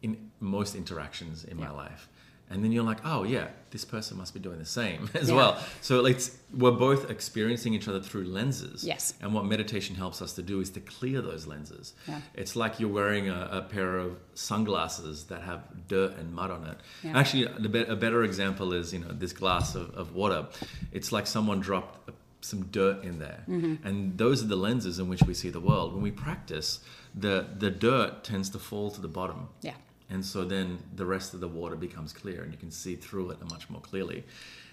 in 0.03 0.31
most 0.41 0.75
interactions 0.75 1.45
in 1.45 1.57
my 1.59 1.71
life. 1.71 2.09
And 2.53 2.65
then 2.65 2.73
you're 2.73 2.83
like, 2.93 2.99
oh 3.05 3.23
yeah, 3.23 3.47
this 3.71 3.85
person 3.85 4.19
must 4.19 4.35
be 4.35 4.41
doing 4.41 4.59
the 4.59 4.65
same 4.65 5.09
as 5.15 5.29
Yeah. 5.29 5.37
well. 5.37 5.63
So 5.83 6.05
it's 6.05 6.37
we're 6.53 6.73
both 6.73 7.09
experiencing 7.09 7.75
each 7.75 7.87
other 7.87 8.01
through 8.01 8.25
lenses. 8.25 8.83
Yes. 8.85 9.15
And 9.23 9.33
what 9.33 9.45
meditation 9.45 9.95
helps 9.95 10.21
us 10.21 10.33
to 10.33 10.43
do 10.43 10.61
is 10.61 10.69
to 10.71 10.81
clear 10.81 11.23
those 11.23 11.47
lenses. 11.47 11.95
Yeah. 12.09 12.21
It's 12.35 12.57
like 12.57 12.81
you're 12.81 12.89
wearing 12.93 13.29
a, 13.29 13.49
a 13.53 13.63
pair 13.63 13.99
of 13.99 14.17
sunglasses 14.35 15.25
that 15.31 15.43
have 15.43 15.61
dirt 15.89 16.13
and 16.19 16.35
mud 16.35 16.51
on 16.51 16.65
it. 16.67 16.79
Yeah. 17.05 17.17
Actually, 17.19 17.47
the 17.59 17.69
be- 17.69 17.85
a 17.97 17.97
better 17.97 18.25
example 18.25 18.73
is 18.73 18.93
you 18.93 18.99
know 18.99 19.13
this 19.13 19.33
glass 19.33 19.75
of, 19.77 19.95
of 19.95 20.15
water. 20.15 20.47
It's 20.93 21.13
like 21.13 21.27
someone 21.29 21.61
dropped 21.61 22.09
a, 22.09 22.13
some 22.41 22.63
dirt 22.79 23.05
in 23.05 23.19
there, 23.21 23.41
Mm-hmm. 23.49 23.87
and 23.87 24.19
those 24.19 24.43
are 24.43 24.49
the 24.49 24.57
lenses 24.57 24.99
in 24.99 25.09
which 25.09 25.23
we 25.23 25.35
see 25.35 25.51
the 25.51 25.61
world. 25.61 25.93
When 25.95 26.03
we 26.03 26.11
practice, 26.11 26.81
the 27.15 27.47
the 27.65 27.71
dirt 27.71 28.25
tends 28.25 28.51
to 28.51 28.59
fall 28.59 28.91
to 28.91 29.01
the 29.01 29.09
bottom. 29.21 29.49
Yeah. 29.63 29.75
And 30.11 30.25
so 30.25 30.45
then 30.45 30.79
the 30.97 31.07
rest 31.07 31.35
of 31.35 31.41
the 31.41 31.49
water 31.49 31.77
becomes 31.77 32.13
clear 32.13 32.43
and 32.43 32.53
you 32.53 32.59
can 32.59 32.71
see 32.71 32.97
through 32.97 33.31
it 33.31 33.41
much 33.49 33.71
more 33.71 33.81
clearly. 33.81 34.25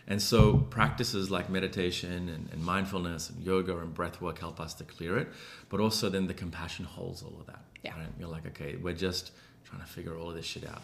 And 0.08 0.22
so 0.22 0.58
practices 0.58 1.30
like 1.30 1.50
meditation 1.50 2.30
and, 2.30 2.50
and 2.52 2.64
mindfulness 2.64 3.30
and 3.30 3.44
yoga 3.44 3.78
and 3.78 3.94
breath 3.94 4.22
work 4.22 4.40
help 4.40 4.60
us 4.60 4.74
to 4.76 4.84
clear 4.84 5.18
it. 5.18 5.28
But 5.70 5.80
also 5.80 6.10
then 6.10 6.28
the 6.28 6.34
compassion 6.34 6.86
holds 6.86 7.22
all 7.22 7.36
of 7.40 7.46
that. 7.48 7.62
Yeah. 7.84 7.92
Right? 7.92 8.08
You're 8.20 8.30
like, 8.30 8.48
okay, 8.48 8.78
we're 8.78 8.94
just 8.94 9.32
trying 9.66 9.82
to 9.82 9.88
figure 9.88 10.18
all 10.18 10.30
of 10.30 10.36
this 10.36 10.46
shit 10.46 10.68
out. 10.68 10.82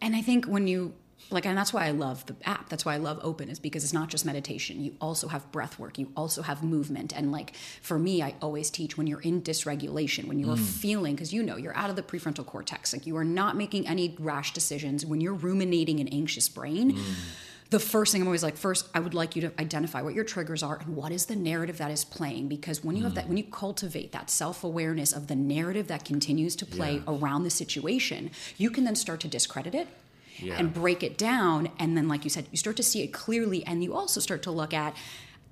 And 0.00 0.14
I 0.14 0.22
think 0.22 0.46
when 0.46 0.66
you 0.66 0.92
like, 1.30 1.46
and 1.46 1.56
that's 1.56 1.72
why 1.72 1.86
I 1.86 1.90
love 1.90 2.26
the 2.26 2.36
app. 2.44 2.68
That's 2.68 2.84
why 2.84 2.94
I 2.94 2.98
love 2.98 3.18
Open, 3.22 3.48
is 3.48 3.58
because 3.58 3.82
it's 3.84 3.92
not 3.92 4.08
just 4.08 4.24
meditation. 4.24 4.82
You 4.82 4.94
also 5.00 5.28
have 5.28 5.50
breath 5.52 5.78
work. 5.78 5.98
You 5.98 6.10
also 6.16 6.42
have 6.42 6.62
movement. 6.62 7.12
And 7.16 7.32
like 7.32 7.54
for 7.82 7.98
me, 7.98 8.22
I 8.22 8.34
always 8.40 8.70
teach 8.70 8.96
when 8.96 9.06
you're 9.06 9.20
in 9.20 9.42
dysregulation, 9.42 10.26
when 10.26 10.38
you're 10.38 10.56
mm. 10.56 10.64
feeling, 10.64 11.14
because 11.14 11.32
you 11.32 11.42
know 11.42 11.56
you're 11.56 11.76
out 11.76 11.90
of 11.90 11.96
the 11.96 12.02
prefrontal 12.02 12.46
cortex, 12.46 12.92
like 12.92 13.06
you 13.06 13.16
are 13.16 13.24
not 13.24 13.56
making 13.56 13.86
any 13.86 14.14
rash 14.18 14.52
decisions. 14.52 15.04
When 15.04 15.20
you're 15.20 15.34
ruminating 15.34 16.00
an 16.00 16.08
anxious 16.08 16.48
brain, 16.48 16.92
mm. 16.92 17.02
the 17.70 17.80
first 17.80 18.12
thing 18.12 18.20
I'm 18.20 18.28
always 18.28 18.42
like, 18.42 18.56
first, 18.56 18.88
I 18.94 19.00
would 19.00 19.14
like 19.14 19.34
you 19.34 19.42
to 19.42 19.52
identify 19.60 20.02
what 20.02 20.14
your 20.14 20.24
triggers 20.24 20.62
are 20.62 20.76
and 20.76 20.94
what 20.94 21.10
is 21.10 21.26
the 21.26 21.36
narrative 21.36 21.78
that 21.78 21.90
is 21.90 22.04
playing. 22.04 22.48
Because 22.48 22.84
when 22.84 22.96
you 22.96 23.02
have 23.04 23.12
mm. 23.12 23.16
that, 23.16 23.28
when 23.28 23.36
you 23.36 23.44
cultivate 23.44 24.12
that 24.12 24.30
self 24.30 24.62
awareness 24.62 25.12
of 25.12 25.26
the 25.26 25.36
narrative 25.36 25.88
that 25.88 26.04
continues 26.04 26.54
to 26.56 26.66
play 26.66 26.96
Yeah. 26.96 27.02
around 27.08 27.44
the 27.44 27.50
situation, 27.50 28.30
you 28.58 28.70
can 28.70 28.84
then 28.84 28.94
start 28.94 29.20
to 29.20 29.28
discredit 29.28 29.74
it 29.74 29.88
Yeah. 30.38 30.56
and 30.58 30.72
break 30.72 31.02
it 31.02 31.16
down. 31.18 31.70
And 31.78 31.96
then, 31.96 32.08
like 32.08 32.24
you 32.24 32.30
said, 32.30 32.46
you 32.50 32.56
start 32.58 32.76
to 32.76 32.82
see 32.82 33.02
it 33.02 33.12
clearly. 33.12 33.64
And 33.64 33.82
you 33.84 33.94
also 33.94 34.20
start 34.20 34.42
to 34.42 34.50
look 34.50 34.74
at 34.74 34.96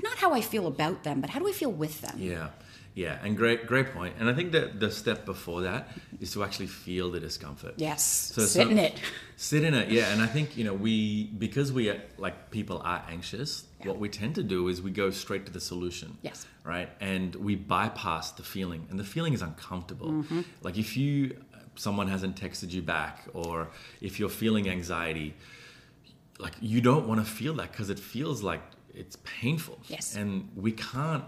not 0.03 0.17
how 0.19 0.33
I 0.33 0.41
feel 0.41 0.67
about 0.67 1.05
them, 1.05 1.21
but 1.21 1.31
how 1.31 1.39
do 1.41 1.49
I 1.49 1.53
feel 1.53 1.71
with 1.71 2.01
them? 2.01 2.17
Yeah. 2.19 2.49
Yeah. 2.95 3.19
And 3.23 3.37
great, 3.37 3.67
great 3.67 3.95
point. 3.95 4.17
And 4.19 4.29
I 4.29 4.35
think 4.35 4.53
that 4.53 4.79
the 4.81 4.91
step 4.91 5.25
before 5.25 5.63
that 5.63 5.89
is 6.21 6.33
to 6.33 6.45
actually 6.45 6.67
feel 6.67 7.11
the 7.11 7.21
discomfort. 7.21 7.75
Yes. 7.77 8.05
So- 8.35 8.43
Sit 8.43 8.65
so- 8.65 8.71
in 8.71 8.79
it. 8.79 8.95
Sit 9.37 9.65
in 9.65 9.75
it, 9.75 9.89
yeah. 9.91 10.13
And 10.13 10.23
I 10.23 10.27
think 10.27 10.57
you 10.57 10.63
know 10.63 10.73
we 10.75 11.25
because 11.25 11.73
we 11.73 11.89
are, 11.89 12.01
like 12.17 12.51
people 12.53 12.81
are 12.85 13.03
anxious. 13.11 13.65
What 13.83 13.99
we 13.99 14.09
tend 14.09 14.37
to 14.37 14.45
do 14.45 14.69
is 14.69 14.81
we 14.81 14.93
go 14.93 15.11
straight 15.11 15.47
to 15.47 15.53
the 15.53 15.61
solution. 15.61 16.17
Yes. 16.23 16.47
Right, 16.63 16.89
and 17.01 17.35
we 17.35 17.57
bypass 17.57 18.31
the 18.31 18.45
feeling, 18.45 18.87
and 18.91 19.01
the 19.01 19.05
feeling 19.05 19.33
is 19.33 19.43
uncomfortable. 19.43 20.11
Mm-hmm. 20.13 20.43
Like 20.63 20.79
if 20.79 20.97
you 20.97 21.37
someone 21.75 22.09
hasn't 22.09 22.41
texted 22.41 22.71
you 22.73 22.83
back, 22.83 23.25
or 23.33 23.69
if 24.01 24.19
you're 24.19 24.29
feeling 24.29 24.69
anxiety, 24.69 25.35
like 26.39 26.55
you 26.61 26.81
don't 26.81 27.07
want 27.07 27.25
to 27.25 27.31
feel 27.31 27.55
that 27.55 27.73
because 27.73 27.91
it 27.91 27.99
feels 27.99 28.43
like 28.43 28.63
it's 28.95 29.17
painful. 29.25 29.79
Yes. 29.89 30.17
And 30.17 30.49
we 30.55 30.73
can't 30.73 31.25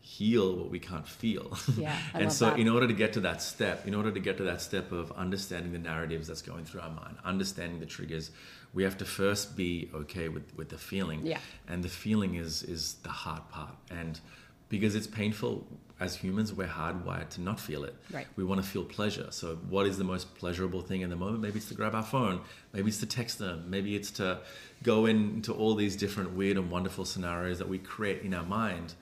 heal 0.00 0.54
what 0.56 0.70
we 0.70 0.78
can't 0.78 1.08
feel. 1.08 1.56
Yeah, 1.78 1.96
I 2.12 2.20
and 2.22 2.32
so 2.32 2.50
that. 2.50 2.58
in 2.58 2.68
order 2.68 2.86
to 2.86 2.92
get 2.92 3.14
to 3.14 3.20
that 3.20 3.40
step, 3.40 3.86
in 3.86 3.94
order 3.94 4.12
to 4.12 4.20
get 4.20 4.36
to 4.36 4.42
that 4.44 4.60
step 4.60 4.92
of 4.92 5.10
understanding 5.12 5.72
the 5.72 5.78
narratives 5.78 6.28
that's 6.28 6.42
going 6.42 6.64
through 6.64 6.82
our 6.82 6.90
mind, 6.90 7.16
understanding 7.24 7.80
the 7.80 7.86
triggers, 7.86 8.30
we 8.74 8.82
have 8.82 8.98
to 8.98 9.04
first 9.04 9.56
be 9.56 9.90
okay 9.94 10.28
with, 10.28 10.54
with 10.56 10.68
the 10.68 10.78
feeling. 10.78 11.24
Yeah. 11.24 11.38
And 11.68 11.82
the 11.82 11.88
feeling 11.88 12.34
is 12.34 12.62
is 12.62 12.94
the 13.02 13.08
hard 13.08 13.48
part. 13.48 13.74
And 13.90 14.20
because 14.68 14.94
it's 14.94 15.06
painful, 15.06 15.66
as 16.00 16.16
humans, 16.16 16.52
we're 16.52 16.66
hardwired 16.66 17.28
to 17.30 17.40
not 17.40 17.60
feel 17.60 17.84
it. 17.84 17.94
Right. 18.10 18.26
We 18.36 18.44
want 18.44 18.62
to 18.62 18.68
feel 18.68 18.84
pleasure. 18.84 19.28
So, 19.30 19.56
what 19.68 19.86
is 19.86 19.96
the 19.98 20.04
most 20.04 20.34
pleasurable 20.34 20.82
thing 20.82 21.02
in 21.02 21.10
the 21.10 21.16
moment? 21.16 21.40
Maybe 21.40 21.58
it's 21.58 21.68
to 21.68 21.74
grab 21.74 21.94
our 21.94 22.02
phone. 22.02 22.40
Maybe 22.72 22.88
it's 22.88 22.98
to 22.98 23.06
text 23.06 23.38
them. 23.38 23.64
Maybe 23.68 23.94
it's 23.94 24.10
to 24.12 24.40
go 24.82 25.06
into 25.06 25.52
all 25.52 25.74
these 25.74 25.96
different 25.96 26.32
weird 26.32 26.56
and 26.56 26.70
wonderful 26.70 27.04
scenarios 27.04 27.58
that 27.58 27.68
we 27.68 27.78
create 27.78 28.22
in 28.22 28.34
our 28.34 28.44
mind. 28.44 28.94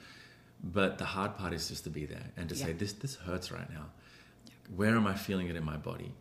But 0.63 0.99
the 0.99 1.07
hard 1.07 1.37
part 1.37 1.53
is 1.53 1.69
just 1.69 1.85
to 1.85 1.91
be 1.91 2.05
there 2.07 2.31
and 2.37 2.49
to 2.49 2.55
say, 2.55 2.73
"This 2.73 2.93
this 2.93 3.17
hurts 3.17 3.51
right 3.51 3.69
now. 3.71 3.87
Where 4.77 4.95
am 4.95 5.07
I 5.07 5.15
feeling 5.15 5.49
it 5.49 5.57
in 5.57 5.65
my 5.65 5.77
body?" 5.77 6.15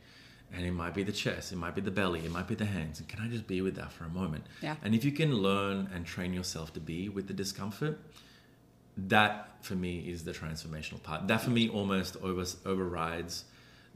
And 0.53 0.65
it 0.65 0.71
might 0.71 0.93
be 0.93 1.03
the 1.03 1.13
chest, 1.13 1.53
it 1.53 1.55
might 1.55 1.75
be 1.75 1.81
the 1.81 1.91
belly, 1.91 2.25
it 2.25 2.31
might 2.31 2.47
be 2.47 2.55
the 2.55 2.65
hands. 2.65 2.99
And 2.99 3.07
can 3.07 3.21
I 3.21 3.29
just 3.29 3.47
be 3.47 3.61
with 3.61 3.75
that 3.75 3.91
for 3.93 4.03
a 4.03 4.09
moment? 4.09 4.45
Yeah. 4.61 4.75
And 4.83 4.93
if 4.93 5.05
you 5.05 5.13
can 5.13 5.33
learn 5.33 5.89
and 5.93 6.05
train 6.05 6.33
yourself 6.33 6.73
to 6.73 6.81
be 6.81 7.07
with 7.07 7.27
the 7.27 7.33
discomfort, 7.33 7.97
that 9.07 9.49
for 9.61 9.75
me 9.75 9.99
is 9.99 10.23
the 10.23 10.31
transformational 10.31 11.01
part. 11.01 11.27
That 11.27 11.41
for 11.41 11.49
me 11.49 11.69
almost 11.69 12.17
over, 12.17 12.45
overrides 12.65 13.45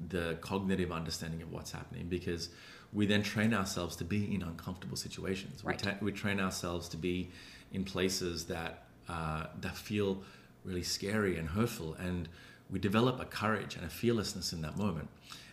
the 0.09 0.37
cognitive 0.41 0.91
understanding 0.91 1.41
of 1.41 1.51
what's 1.51 1.71
happening 1.71 2.07
because 2.07 2.49
we 2.93 3.05
then 3.05 3.23
train 3.23 3.53
ourselves 3.53 3.95
to 3.97 4.03
be 4.03 4.33
in 4.33 4.41
uncomfortable 4.41 4.97
situations. 4.97 5.63
Right. 5.63 5.83
We, 5.83 5.91
ta- 5.91 5.97
we 6.01 6.11
train 6.11 6.39
ourselves 6.39 6.87
to 6.89 6.97
be 6.97 7.29
in 7.73 7.83
places 7.83 8.45
that 8.45 8.83
uh, 9.09 9.47
that 9.61 9.75
feel 9.75 10.23
really 10.63 10.83
scary 10.83 11.37
and 11.37 11.47
hurtful, 11.47 11.93
and 11.95 12.27
we 12.71 12.79
develop 12.79 13.19
a 13.19 13.25
courage 13.25 13.75
and 13.75 13.85
a 13.85 13.89
fearlessness 13.89 14.51
in 14.51 14.61
that 14.63 14.77
moment. 14.77 15.07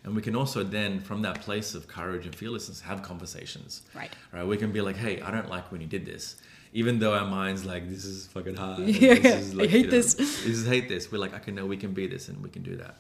And 0.05 0.17
we 0.17 0.23
can 0.23 0.35
also 0.35 0.65
then, 0.65 1.01
from 1.01 1.23
that 1.23 1.43
place 1.43 1.75
of 1.75 1.87
courage 1.87 2.25
and 2.25 2.35
fearlessness, 2.35 2.81
have 2.81 3.03
conversations. 3.03 3.83
Right. 3.95 4.11
Right. 4.33 4.47
We 4.47 4.57
can 4.57 4.73
be 4.73 4.81
like, 4.81 4.97
hey, 4.97 5.21
I 5.21 5.31
don't 5.31 5.49
like 5.49 5.71
when 5.71 5.81
you 5.81 5.87
did 5.87 6.07
this. 6.07 6.37
Even 6.75 6.99
though 6.99 7.13
our 7.15 7.27
mind's 7.27 7.67
like, 7.67 7.89
this 7.89 8.05
is 8.05 8.27
fucking 8.29 8.57
hard. 8.57 8.79
Yeah, 8.89 9.15
this 9.15 9.49
is 9.49 9.59
I 9.59 9.67
hate 9.67 9.85
you 9.87 9.91
this. 9.91 10.15
This 10.15 10.47
is 10.47 10.67
hate 10.67 10.89
this. 10.89 11.13
We're 11.13 11.19
like, 11.19 11.35
okay, 11.35 11.51
no, 11.51 11.67
we 11.67 11.77
can 11.77 11.93
be 11.93 12.07
this 12.07 12.29
and 12.29 12.43
we 12.43 12.49
can 12.49 12.63
do 12.63 12.77
that. 12.77 12.97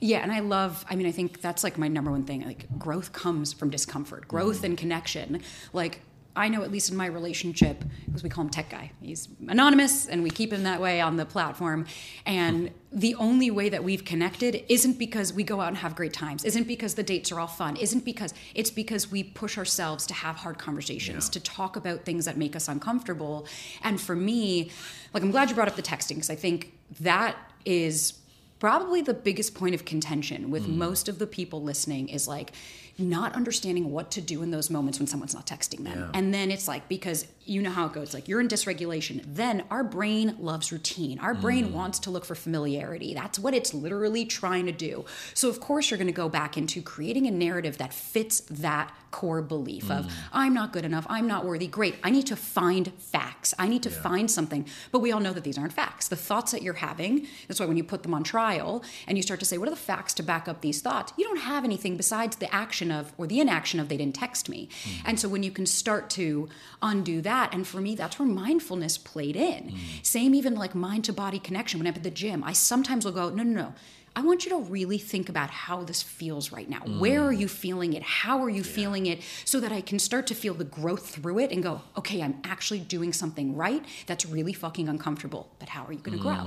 Yeah, 0.00 0.18
and 0.18 0.30
I 0.30 0.40
love, 0.40 0.84
I 0.90 0.96
mean, 0.96 1.06
I 1.06 1.12
think 1.12 1.40
that's 1.40 1.64
like 1.64 1.78
my 1.78 1.88
number 1.88 2.10
one 2.10 2.24
thing. 2.24 2.44
Like, 2.44 2.66
growth 2.78 3.12
comes 3.12 3.52
from 3.52 3.70
discomfort, 3.70 4.28
growth 4.28 4.60
mm. 4.60 4.64
and 4.64 4.78
connection. 4.78 5.40
Like, 5.72 6.00
I 6.36 6.48
know, 6.48 6.62
at 6.62 6.72
least 6.72 6.90
in 6.90 6.96
my 6.96 7.06
relationship, 7.06 7.84
because 8.06 8.24
we 8.24 8.28
call 8.28 8.42
him 8.44 8.50
Tech 8.50 8.68
Guy. 8.68 8.90
He's 9.00 9.28
anonymous, 9.46 10.06
and 10.06 10.22
we 10.22 10.30
keep 10.30 10.52
him 10.52 10.64
that 10.64 10.80
way 10.80 11.00
on 11.00 11.16
the 11.16 11.24
platform. 11.24 11.86
And 12.26 12.70
the 12.90 13.14
only 13.14 13.52
way 13.52 13.68
that 13.68 13.84
we've 13.84 14.04
connected 14.04 14.64
isn't 14.68 14.98
because 14.98 15.32
we 15.32 15.44
go 15.44 15.60
out 15.60 15.68
and 15.68 15.76
have 15.76 15.94
great 15.94 16.12
times, 16.12 16.44
isn't 16.44 16.66
because 16.66 16.94
the 16.96 17.04
dates 17.04 17.30
are 17.30 17.38
all 17.38 17.46
fun, 17.46 17.76
isn't 17.76 18.04
because 18.04 18.34
it's 18.54 18.70
because 18.70 19.10
we 19.12 19.22
push 19.22 19.56
ourselves 19.56 20.06
to 20.06 20.14
have 20.14 20.36
hard 20.36 20.58
conversations, 20.58 21.26
Yeah. 21.26 21.32
to 21.32 21.40
talk 21.40 21.76
about 21.76 22.04
things 22.04 22.24
that 22.24 22.36
make 22.36 22.56
us 22.56 22.66
uncomfortable. 22.66 23.46
And 23.82 24.00
for 24.00 24.16
me, 24.16 24.70
like, 25.12 25.22
I'm 25.22 25.30
glad 25.30 25.50
you 25.50 25.54
brought 25.54 25.68
up 25.68 25.76
the 25.76 25.82
texting, 25.82 26.16
because 26.16 26.30
I 26.30 26.36
think 26.36 26.72
that 27.00 27.36
is 27.64 28.14
probably 28.58 29.02
the 29.02 29.14
biggest 29.14 29.54
point 29.54 29.74
of 29.74 29.84
contention 29.84 30.50
with 30.50 30.66
Mm. 30.66 30.76
most 30.76 31.08
of 31.08 31.18
the 31.18 31.26
people 31.26 31.62
listening 31.62 32.08
is 32.08 32.26
like 32.26 32.52
not 32.96 33.34
understanding 33.34 33.90
what 33.90 34.10
to 34.12 34.20
do 34.20 34.42
in 34.42 34.50
those 34.50 34.70
moments 34.70 34.98
when 35.00 35.06
someone's 35.06 35.34
not 35.34 35.46
texting 35.46 35.82
them. 35.84 35.98
Yeah. 35.98 36.10
And 36.14 36.32
then 36.32 36.50
it's 36.50 36.68
like 36.68 36.88
because 36.88 37.26
you 37.46 37.60
know 37.60 37.70
how 37.70 37.86
it 37.86 37.92
goes 37.92 38.14
like 38.14 38.26
you're 38.28 38.40
in 38.40 38.48
dysregulation. 38.48 39.22
Then 39.26 39.64
our 39.70 39.84
brain 39.84 40.36
loves 40.38 40.72
routine. 40.72 41.18
Our 41.18 41.34
brain 41.34 41.66
Mm. 41.68 41.72
wants 41.72 41.98
to 42.00 42.10
look 42.10 42.24
for 42.24 42.34
familiarity. 42.34 43.12
That's 43.12 43.38
what 43.38 43.52
it's 43.52 43.74
literally 43.74 44.24
trying 44.24 44.64
to 44.66 44.72
do. 44.72 45.04
So 45.34 45.48
of 45.50 45.60
course 45.60 45.90
you're 45.90 45.98
going 45.98 46.06
to 46.06 46.12
go 46.12 46.28
back 46.28 46.56
into 46.56 46.80
creating 46.80 47.26
a 47.26 47.30
narrative 47.30 47.76
that 47.78 47.92
fits 47.92 48.40
that 48.48 48.94
core 49.10 49.42
belief 49.42 49.86
Mm. 49.86 49.98
of 49.98 50.12
I'm 50.32 50.54
not 50.54 50.72
good 50.72 50.84
enough, 50.84 51.06
I'm 51.08 51.26
not 51.26 51.44
worthy. 51.44 51.66
Great. 51.66 51.96
I 52.02 52.10
need 52.10 52.26
to 52.28 52.36
find 52.36 52.92
facts. 52.98 53.52
I 53.58 53.68
need 53.68 53.82
to 53.82 53.90
find 53.90 54.30
something. 54.30 54.66
But 54.90 55.00
we 55.00 55.12
all 55.12 55.20
know 55.20 55.32
that 55.32 55.44
these 55.44 55.58
aren't 55.58 55.72
facts. 55.72 56.08
The 56.08 56.16
thoughts 56.16 56.52
that 56.52 56.62
you're 56.62 56.74
having, 56.74 57.26
that's 57.46 57.60
why 57.60 57.66
when 57.66 57.76
you 57.76 57.84
put 57.84 58.02
them 58.04 58.14
on 58.14 58.24
trial 58.24 58.82
and 59.06 59.18
you 59.18 59.22
start 59.22 59.38
to 59.40 59.46
say, 59.46 59.58
what 59.58 59.68
are 59.68 59.70
the 59.72 59.76
facts 59.76 60.14
to 60.14 60.22
back 60.22 60.48
up 60.48 60.62
these 60.62 60.80
thoughts? 60.80 61.12
You 61.18 61.24
don't 61.24 61.40
have 61.40 61.64
anything 61.64 61.96
besides 61.96 62.36
the 62.36 62.52
action 62.54 62.83
of 62.92 63.12
or 63.18 63.26
the 63.26 63.40
inaction 63.40 63.80
of 63.80 63.88
they 63.88 63.96
didn't 63.96 64.14
text 64.14 64.48
me. 64.48 64.68
Hmm. 64.84 65.08
And 65.08 65.20
so 65.20 65.28
when 65.28 65.42
you 65.42 65.50
can 65.50 65.66
start 65.66 66.10
to 66.10 66.48
undo 66.82 67.20
that, 67.22 67.54
and 67.54 67.66
for 67.66 67.80
me, 67.80 67.94
that's 67.94 68.18
where 68.18 68.28
mindfulness 68.28 68.98
played 68.98 69.36
in. 69.36 69.70
Hmm. 69.70 69.76
Same 70.02 70.34
even 70.34 70.54
like 70.54 70.74
mind 70.74 71.04
to 71.04 71.12
body 71.12 71.38
connection. 71.38 71.78
When 71.78 71.86
I'm 71.86 71.94
at 71.94 72.02
the 72.02 72.10
gym, 72.10 72.42
I 72.44 72.52
sometimes 72.52 73.04
will 73.04 73.12
go, 73.12 73.30
no, 73.30 73.42
no, 73.42 73.62
no. 73.62 73.74
I 74.16 74.20
want 74.20 74.44
you 74.44 74.50
to 74.50 74.58
really 74.58 74.98
think 74.98 75.28
about 75.28 75.50
how 75.50 75.82
this 75.82 76.00
feels 76.00 76.52
right 76.52 76.70
now. 76.70 76.78
Hmm. 76.78 77.00
Where 77.00 77.24
are 77.24 77.32
you 77.32 77.48
feeling 77.48 77.94
it? 77.94 78.02
How 78.04 78.44
are 78.44 78.48
you 78.48 78.62
feeling 78.62 79.06
it? 79.06 79.20
So 79.44 79.58
that 79.58 79.72
I 79.72 79.80
can 79.80 79.98
start 79.98 80.28
to 80.28 80.36
feel 80.36 80.54
the 80.54 80.62
growth 80.64 81.10
through 81.10 81.40
it 81.40 81.50
and 81.50 81.64
go, 81.64 81.82
okay, 81.98 82.22
I'm 82.22 82.40
actually 82.44 82.78
doing 82.78 83.12
something 83.12 83.56
right 83.56 83.84
that's 84.06 84.24
really 84.24 84.52
fucking 84.52 84.88
uncomfortable. 84.88 85.50
But 85.58 85.68
how 85.70 85.84
are 85.84 85.92
you 85.92 85.98
going 85.98 86.16
to 86.16 86.22
grow? 86.22 86.46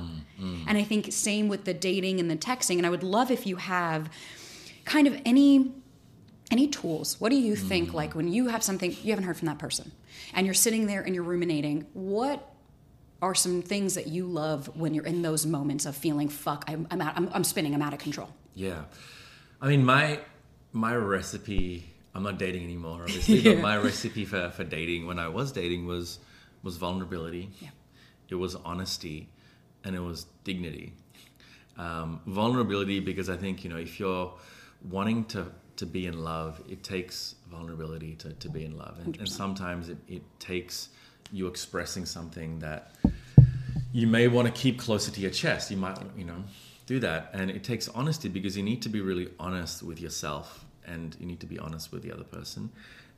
And 0.68 0.78
I 0.78 0.84
think 0.84 1.12
same 1.12 1.50
with 1.50 1.66
the 1.66 1.74
dating 1.74 2.22
and 2.22 2.32
the 2.32 2.38
texting. 2.38 2.78
And 2.78 2.86
I 2.86 2.90
would 2.90 3.04
love 3.04 3.32
if 3.32 3.46
you 3.46 3.58
have 3.58 4.10
kind 4.86 5.06
of 5.06 5.20
any 5.26 5.74
any 6.52 6.68
tools 6.68 7.20
what 7.20 7.30
do 7.30 7.36
you 7.36 7.56
think 7.56 7.94
like 7.94 8.16
when 8.16 8.28
you 8.28 8.48
have 8.48 8.64
something 8.64 8.96
you 9.04 9.12
haven't 9.12 9.26
heard 9.26 9.38
from 9.38 9.48
that 9.48 9.60
person 9.60 9.92
and 10.34 10.46
you're 10.46 10.54
sitting 10.54 10.88
there 10.88 11.02
and 11.02 11.14
you're 11.14 11.24
ruminating 11.24 11.86
what 11.94 12.54
are 13.22 13.36
some 13.36 13.62
things 13.62 13.96
that 13.96 14.08
you 14.08 14.26
love 14.26 14.70
when 14.78 14.94
you're 14.94 15.06
in 15.06 15.22
those 15.22 15.46
moments 15.46 15.86
of 15.86 15.96
feeling 15.96 16.30
fuck 16.30 16.64
i'm, 16.68 16.88
I'm, 16.92 17.02
out, 17.02 17.14
I'm, 17.18 17.30
I'm 17.34 17.44
spinning 17.44 17.74
i'm 17.74 17.82
out 17.82 17.94
of 17.94 18.00
control 18.00 18.30
Yeah, 18.56 18.84
I 19.62 19.68
mean 19.68 19.84
my 19.84 20.20
my 20.74 20.96
recipe. 20.96 21.94
I'm 22.14 22.24
not 22.24 22.38
dating 22.40 22.64
anymore, 22.64 23.02
obviously, 23.08 23.44
but 23.44 23.60
my 23.62 23.78
recipe 23.78 24.26
for, 24.26 24.50
for 24.50 24.64
dating 24.64 25.06
when 25.08 25.20
I 25.20 25.28
was 25.28 25.52
dating 25.52 25.86
was 25.86 26.20
was 26.64 26.78
vulnerability. 26.78 27.50
Yeah. 27.60 27.70
It 28.30 28.36
was 28.36 28.56
honesty, 28.56 29.30
and 29.84 29.96
it 29.96 30.02
was 30.02 30.26
dignity. 30.44 30.94
Um, 31.78 32.22
vulnerability 32.26 33.00
because 33.00 33.30
I 33.30 33.38
think 33.38 33.64
you 33.64 33.70
know 33.70 33.78
if 33.78 34.00
you're 34.00 34.34
wanting 34.90 35.26
to 35.26 35.52
to 35.78 35.86
be 35.86 36.06
in 36.08 36.24
love, 36.24 36.62
it 36.70 36.84
takes 36.84 37.36
vulnerability 37.50 38.16
to, 38.16 38.34
to 38.34 38.50
be 38.50 38.66
in 38.66 38.78
love, 38.78 38.98
and, 39.04 39.18
and 39.18 39.30
sometimes 39.30 39.90
it, 39.90 39.98
it 40.08 40.22
takes 40.40 40.90
you 41.32 41.48
expressing 41.48 42.06
something 42.06 42.60
that 42.60 42.92
you 43.92 44.08
may 44.08 44.28
want 44.28 44.48
to 44.48 44.54
keep 44.54 44.80
closer 44.80 45.12
to 45.12 45.20
your 45.22 45.32
chest. 45.32 45.72
You 45.72 45.78
might, 45.78 45.98
you 46.18 46.24
know, 46.24 46.44
do 46.86 47.00
that. 47.00 47.32
And 47.34 47.50
it 47.52 47.64
takes 47.64 47.90
honesty 47.90 48.30
because 48.30 48.56
you 48.56 48.64
need 48.64 48.82
to 48.84 48.90
be 48.90 49.02
really 49.02 49.30
honest 49.40 49.84
with 49.84 50.00
yourself 50.00 50.66
and 50.86 51.16
you 51.20 51.26
need 51.26 51.40
to 51.42 51.46
be 51.46 51.60
honest 51.60 51.92
with 51.92 52.04
the 52.04 52.12
other 52.14 52.24
person. 52.24 52.70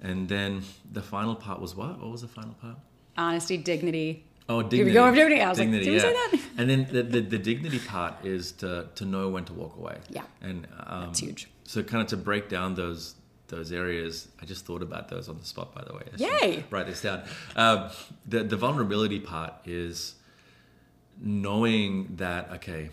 And 0.01 0.27
then 0.27 0.63
the 0.91 1.01
final 1.01 1.35
part 1.35 1.59
was 1.61 1.75
what? 1.75 1.99
What 1.99 2.11
was 2.11 2.21
the 2.21 2.27
final 2.27 2.53
part? 2.55 2.77
honesty 3.17 3.57
dignity 3.57 4.23
Oh, 4.47 4.61
Here 4.61 4.69
dignity. 4.69 4.89
we 4.89 4.93
go 4.93 5.05
over 5.05 5.15
dignity. 5.15 5.41
I 5.41 5.49
was 5.49 5.59
like, 5.59 5.67
Dignity, 5.67 5.85
did 5.85 5.93
we 5.93 5.99
say 5.99 6.13
that? 6.13 6.39
And 6.57 6.69
then 6.69 6.87
the, 6.91 7.03
the, 7.03 7.21
the 7.21 7.37
dignity 7.37 7.77
part 7.77 8.25
is 8.25 8.51
to, 8.53 8.87
to 8.95 9.05
know 9.05 9.29
when 9.29 9.45
to 9.45 9.53
walk 9.53 9.77
away. 9.77 9.97
Yeah. 10.09 10.23
And 10.41 10.67
um, 10.87 11.05
That's 11.07 11.19
huge. 11.19 11.47
So 11.69 11.83
kind 11.83 12.01
of 12.01 12.07
to 12.07 12.17
break 12.17 12.49
down 12.49 12.73
those 12.73 13.13
those 13.47 13.71
areas, 13.71 14.27
I 14.41 14.45
just 14.45 14.65
thought 14.65 14.81
about 14.81 15.07
those 15.07 15.29
on 15.29 15.37
the 15.37 15.45
spot, 15.45 15.75
by 15.75 15.83
the 15.83 15.93
way. 15.93 16.01
I 16.11 16.45
Yay. 16.45 16.63
Write 16.71 16.87
this 16.87 17.03
down. 17.03 17.21
Um, 17.55 17.91
the 18.25 18.43
the 18.43 18.57
vulnerability 18.57 19.19
part 19.19 19.53
is 19.65 20.15
knowing 21.21 22.15
that 22.15 22.49
okay, 22.53 22.89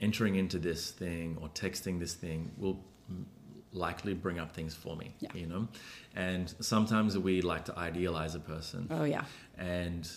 entering 0.00 0.36
into 0.36 0.60
this 0.60 0.92
thing 0.92 1.36
or 1.40 1.48
texting 1.48 1.98
this 1.98 2.14
thing 2.14 2.52
will 2.56 2.78
likely 3.72 4.14
bring 4.14 4.38
up 4.38 4.54
things 4.54 4.72
for 4.72 4.94
me. 4.94 5.12
Yeah. 5.18 5.30
You 5.34 5.48
know, 5.48 5.68
and 6.14 6.54
sometimes 6.60 7.18
we 7.18 7.42
like 7.42 7.64
to 7.64 7.76
idealize 7.76 8.36
a 8.36 8.40
person 8.40 8.86
oh 8.92 9.02
yeah 9.02 9.24
and 9.58 10.08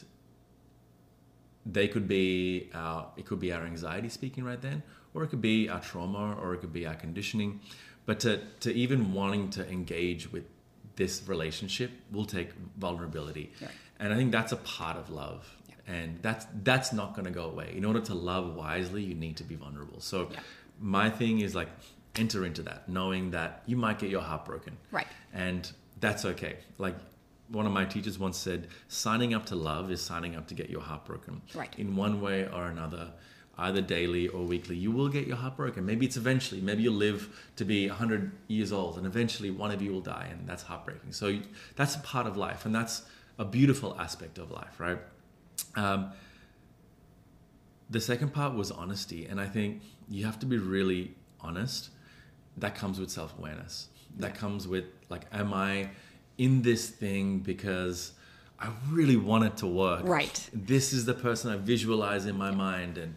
they 1.65 1.87
could 1.87 2.07
be 2.07 2.69
our 2.73 3.07
it 3.17 3.25
could 3.25 3.39
be 3.39 3.51
our 3.51 3.63
anxiety 3.65 4.09
speaking 4.09 4.43
right 4.43 4.61
then 4.61 4.81
or 5.13 5.23
it 5.23 5.27
could 5.27 5.41
be 5.41 5.67
our 5.69 5.79
trauma 5.81 6.35
or 6.41 6.53
it 6.53 6.59
could 6.61 6.73
be 6.73 6.85
our 6.85 6.95
conditioning 6.95 7.59
but 8.05 8.19
to, 8.21 8.39
to 8.59 8.73
even 8.73 9.13
wanting 9.13 9.49
to 9.49 9.69
engage 9.69 10.31
with 10.31 10.45
this 10.95 11.21
relationship 11.27 11.91
will 12.11 12.25
take 12.25 12.49
vulnerability 12.77 13.51
Right. 13.61 13.71
and 13.99 14.13
i 14.13 14.15
think 14.15 14.31
that's 14.31 14.51
a 14.51 14.57
part 14.57 14.97
of 14.97 15.09
love 15.09 15.47
and 15.87 16.19
that's 16.21 16.45
that's 16.63 16.93
not 16.93 17.13
going 17.15 17.25
to 17.25 17.31
go 17.31 17.45
away 17.45 17.73
in 17.75 17.83
order 17.85 17.99
to 18.01 18.13
love 18.13 18.55
wisely 18.55 19.03
you 19.03 19.15
need 19.15 19.35
to 19.37 19.43
be 19.43 19.55
vulnerable 19.55 19.99
so 19.99 20.29
Yeah. 20.31 20.39
my 20.79 21.09
thing 21.09 21.39
is 21.41 21.55
like 21.55 21.69
enter 22.15 22.45
into 22.45 22.61
that 22.63 22.87
knowing 22.89 23.31
that 23.31 23.63
you 23.65 23.75
might 23.77 23.99
get 23.99 24.09
your 24.09 24.21
heart 24.21 24.45
broken 24.45 24.77
Right. 24.91 25.07
and 25.33 25.69
that's 25.99 26.23
okay. 26.23 26.55
Like 26.77 26.95
one 27.51 27.65
of 27.65 27.71
my 27.71 27.85
teachers 27.85 28.19
once 28.19 28.37
said, 28.37 28.67
signing 28.87 29.33
up 29.33 29.45
to 29.47 29.55
love 29.55 29.91
is 29.91 30.01
signing 30.01 30.35
up 30.35 30.47
to 30.47 30.53
get 30.53 30.69
your 30.69 30.81
heart 30.81 31.05
broken. 31.05 31.41
Right. 31.55 31.73
In 31.77 31.95
one 31.95 32.21
way 32.21 32.47
or 32.47 32.65
another, 32.65 33.11
either 33.57 33.81
daily 33.81 34.27
or 34.27 34.43
weekly, 34.43 34.75
you 34.75 34.91
will 34.91 35.09
get 35.09 35.27
your 35.27 35.37
heart 35.37 35.57
broken. 35.57 35.85
Maybe 35.85 36.05
it's 36.05 36.17
eventually. 36.17 36.61
Maybe 36.61 36.83
you'll 36.83 36.93
live 36.93 37.49
to 37.57 37.65
be 37.65 37.87
100 37.87 38.31
years 38.47 38.71
old 38.71 38.97
and 38.97 39.05
eventually 39.05 39.51
one 39.51 39.71
of 39.71 39.81
you 39.81 39.91
will 39.91 40.01
die, 40.01 40.27
and 40.31 40.47
that's 40.47 40.63
heartbreaking. 40.63 41.11
So 41.11 41.39
that's 41.75 41.95
a 41.95 41.99
part 41.99 42.27
of 42.27 42.37
life, 42.37 42.65
and 42.65 42.73
that's 42.73 43.03
a 43.37 43.45
beautiful 43.45 43.95
aspect 43.99 44.37
of 44.37 44.51
life, 44.51 44.79
right? 44.79 44.99
Um, 45.75 46.11
the 47.89 47.99
second 47.99 48.33
part 48.33 48.53
was 48.53 48.71
honesty, 48.71 49.25
and 49.25 49.41
I 49.41 49.47
think 49.47 49.81
you 50.07 50.25
have 50.25 50.39
to 50.39 50.45
be 50.45 50.57
really 50.57 51.15
honest. 51.41 51.89
That 52.57 52.75
comes 52.75 52.99
with 52.99 53.09
self 53.09 53.37
awareness. 53.37 53.89
That 54.17 54.35
comes 54.35 54.67
with 54.67 54.85
like, 55.09 55.25
am 55.31 55.53
I 55.53 55.89
in 56.39 56.61
this 56.63 56.89
thing 56.89 57.39
because 57.39 58.13
I 58.57 58.69
really 58.89 59.17
want 59.17 59.43
it 59.43 59.57
to 59.57 59.67
work? 59.67 60.01
Right. 60.05 60.49
This 60.53 60.93
is 60.93 61.05
the 61.05 61.13
person 61.13 61.51
I 61.51 61.57
visualize 61.57 62.25
in 62.25 62.35
my 62.37 62.49
mind, 62.49 62.97
and 62.97 63.15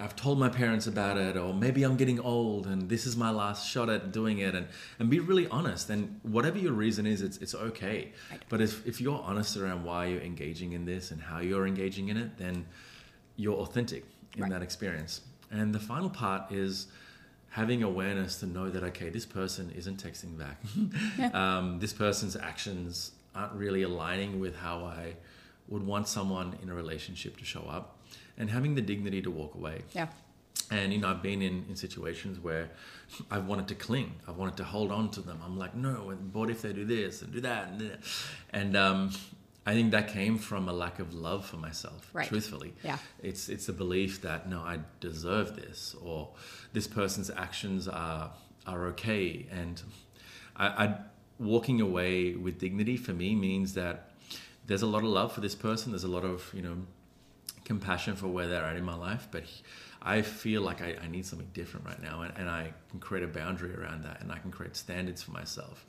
I've 0.00 0.16
told 0.16 0.38
my 0.38 0.48
parents 0.48 0.86
about 0.86 1.18
it, 1.18 1.36
or 1.36 1.52
maybe 1.52 1.82
I'm 1.84 1.96
getting 1.96 2.18
old, 2.18 2.66
and 2.66 2.88
this 2.88 3.06
is 3.06 3.14
my 3.14 3.30
last 3.30 3.68
shot 3.70 3.90
at 3.90 4.10
doing 4.10 4.38
it, 4.38 4.54
and 4.54 4.66
and 4.98 5.10
be 5.10 5.20
really 5.20 5.46
honest. 5.48 5.90
And 5.90 6.18
whatever 6.22 6.58
your 6.58 6.72
reason 6.72 7.06
is, 7.06 7.20
it's 7.20 7.36
it's 7.36 7.54
okay. 7.54 8.12
Right. 8.30 8.42
But 8.48 8.60
if 8.62 8.84
if 8.86 9.00
you're 9.00 9.22
honest 9.22 9.56
around 9.56 9.84
why 9.84 10.06
you're 10.06 10.22
engaging 10.22 10.72
in 10.72 10.86
this 10.86 11.10
and 11.10 11.20
how 11.20 11.40
you're 11.40 11.66
engaging 11.66 12.08
in 12.08 12.16
it, 12.16 12.38
then 12.38 12.64
you're 13.36 13.58
authentic 13.58 14.04
in 14.36 14.42
Right. 14.42 14.50
that 14.50 14.62
experience. 14.62 15.20
And 15.50 15.74
the 15.74 15.78
final 15.80 16.08
part 16.08 16.50
is 16.50 16.86
having 17.52 17.82
awareness 17.82 18.40
to 18.40 18.46
know 18.46 18.70
that 18.70 18.82
okay, 18.82 19.10
this 19.10 19.26
person 19.26 19.70
isn't 19.76 20.02
texting 20.02 20.38
back. 20.38 21.34
um, 21.34 21.78
this 21.80 21.92
person's 21.92 22.34
actions 22.34 23.12
aren't 23.34 23.52
really 23.52 23.82
aligning 23.82 24.40
with 24.40 24.56
how 24.56 24.84
I 24.84 25.14
would 25.68 25.86
want 25.86 26.08
someone 26.08 26.56
in 26.62 26.70
a 26.70 26.74
relationship 26.74 27.36
to 27.36 27.44
show 27.44 27.62
up, 27.62 27.98
and 28.38 28.50
having 28.50 28.74
the 28.74 28.80
dignity 28.80 29.22
to 29.22 29.30
walk 29.30 29.54
away. 29.54 29.82
yeah 29.92 30.08
And 30.70 30.92
you 30.92 30.98
know, 31.00 31.08
I've 31.08 31.22
been 31.22 31.42
in, 31.42 31.64
in 31.68 31.76
situations 31.76 32.40
where 32.40 32.70
I've 33.30 33.46
wanted 33.46 33.68
to 33.68 33.74
cling, 33.74 34.14
I've 34.26 34.36
wanted 34.36 34.56
to 34.56 34.64
hold 34.64 34.90
on 34.90 35.10
to 35.10 35.20
them. 35.20 35.38
I'm 35.44 35.58
like, 35.58 35.74
no, 35.74 35.92
what 36.32 36.48
if 36.48 36.62
they 36.62 36.72
do 36.72 36.86
this 36.86 37.20
and 37.20 37.32
do 37.32 37.40
that 37.42 37.68
and 37.68 37.80
that? 37.80 37.98
And 38.50 38.76
um, 38.76 39.10
I 39.64 39.74
think 39.74 39.92
that 39.92 40.08
came 40.08 40.38
from 40.38 40.68
a 40.68 40.72
lack 40.72 40.98
of 40.98 41.14
love 41.14 41.46
for 41.46 41.56
myself. 41.56 42.10
Right. 42.12 42.26
Truthfully, 42.28 42.74
Yeah. 42.82 42.98
It's 43.22 43.48
it's 43.48 43.68
a 43.68 43.72
belief 43.72 44.22
that 44.22 44.48
no, 44.48 44.60
I 44.60 44.80
deserve 45.00 45.56
this, 45.56 45.94
or 46.02 46.30
this 46.72 46.86
person's 46.88 47.30
actions 47.30 47.86
are 47.88 48.32
are 48.66 48.86
okay, 48.88 49.46
and 49.50 49.80
I, 50.56 50.66
I 50.66 50.94
walking 51.38 51.80
away 51.80 52.34
with 52.34 52.58
dignity 52.58 52.96
for 52.96 53.12
me 53.12 53.34
means 53.34 53.74
that 53.74 54.10
there's 54.66 54.82
a 54.82 54.86
lot 54.86 55.02
of 55.02 55.10
love 55.10 55.32
for 55.32 55.40
this 55.40 55.54
person. 55.54 55.92
There's 55.92 56.04
a 56.04 56.08
lot 56.08 56.24
of 56.24 56.50
you 56.54 56.62
know 56.62 56.76
compassion 57.64 58.16
for 58.16 58.26
where 58.26 58.48
they're 58.48 58.64
at 58.64 58.76
in 58.76 58.84
my 58.84 58.96
life, 58.96 59.28
but 59.30 59.44
I 60.02 60.22
feel 60.22 60.62
like 60.62 60.82
I, 60.82 60.96
I 61.02 61.06
need 61.06 61.24
something 61.24 61.48
different 61.52 61.86
right 61.86 62.02
now, 62.02 62.22
and, 62.22 62.36
and 62.36 62.50
I 62.50 62.72
can 62.90 62.98
create 62.98 63.22
a 63.22 63.28
boundary 63.28 63.74
around 63.74 64.02
that, 64.02 64.20
and 64.20 64.32
I 64.32 64.38
can 64.38 64.50
create 64.50 64.76
standards 64.76 65.22
for 65.22 65.30
myself, 65.30 65.86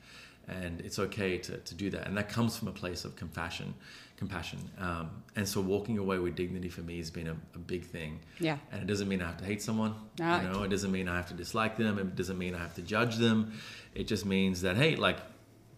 and 0.48 0.80
it's 0.80 0.98
okay 0.98 1.38
to, 1.38 1.56
to 1.58 1.74
do 1.74 1.90
that, 1.90 2.06
and 2.06 2.16
that 2.16 2.28
comes 2.28 2.56
from 2.56 2.68
a 2.68 2.72
place 2.72 3.04
of 3.04 3.16
compassion, 3.16 3.74
compassion, 4.16 4.58
um, 4.78 5.10
and 5.36 5.48
so 5.48 5.60
walking 5.60 5.98
away 5.98 6.18
with 6.18 6.34
dignity 6.36 6.68
for 6.68 6.82
me 6.82 6.98
has 6.98 7.10
been 7.10 7.28
a, 7.28 7.36
a 7.54 7.58
big 7.58 7.84
thing. 7.84 8.20
Yeah. 8.38 8.58
and 8.72 8.80
it 8.82 8.86
doesn't 8.86 9.08
mean 9.08 9.22
I 9.22 9.26
have 9.26 9.38
to 9.38 9.44
hate 9.44 9.62
someone. 9.62 9.94
no, 10.18 10.40
You 10.40 10.48
know, 10.48 10.62
it 10.62 10.68
doesn't 10.70 10.92
mean 10.92 11.08
I 11.08 11.16
have 11.16 11.28
to 11.28 11.34
dislike 11.34 11.76
them. 11.76 11.98
It 11.98 12.14
doesn't 12.16 12.38
mean 12.38 12.54
I 12.54 12.58
have 12.58 12.74
to 12.74 12.82
judge 12.82 13.16
them. 13.16 13.52
It 13.94 14.06
just 14.06 14.24
means 14.26 14.60
that 14.62 14.76
hey, 14.76 14.96
like 14.96 15.18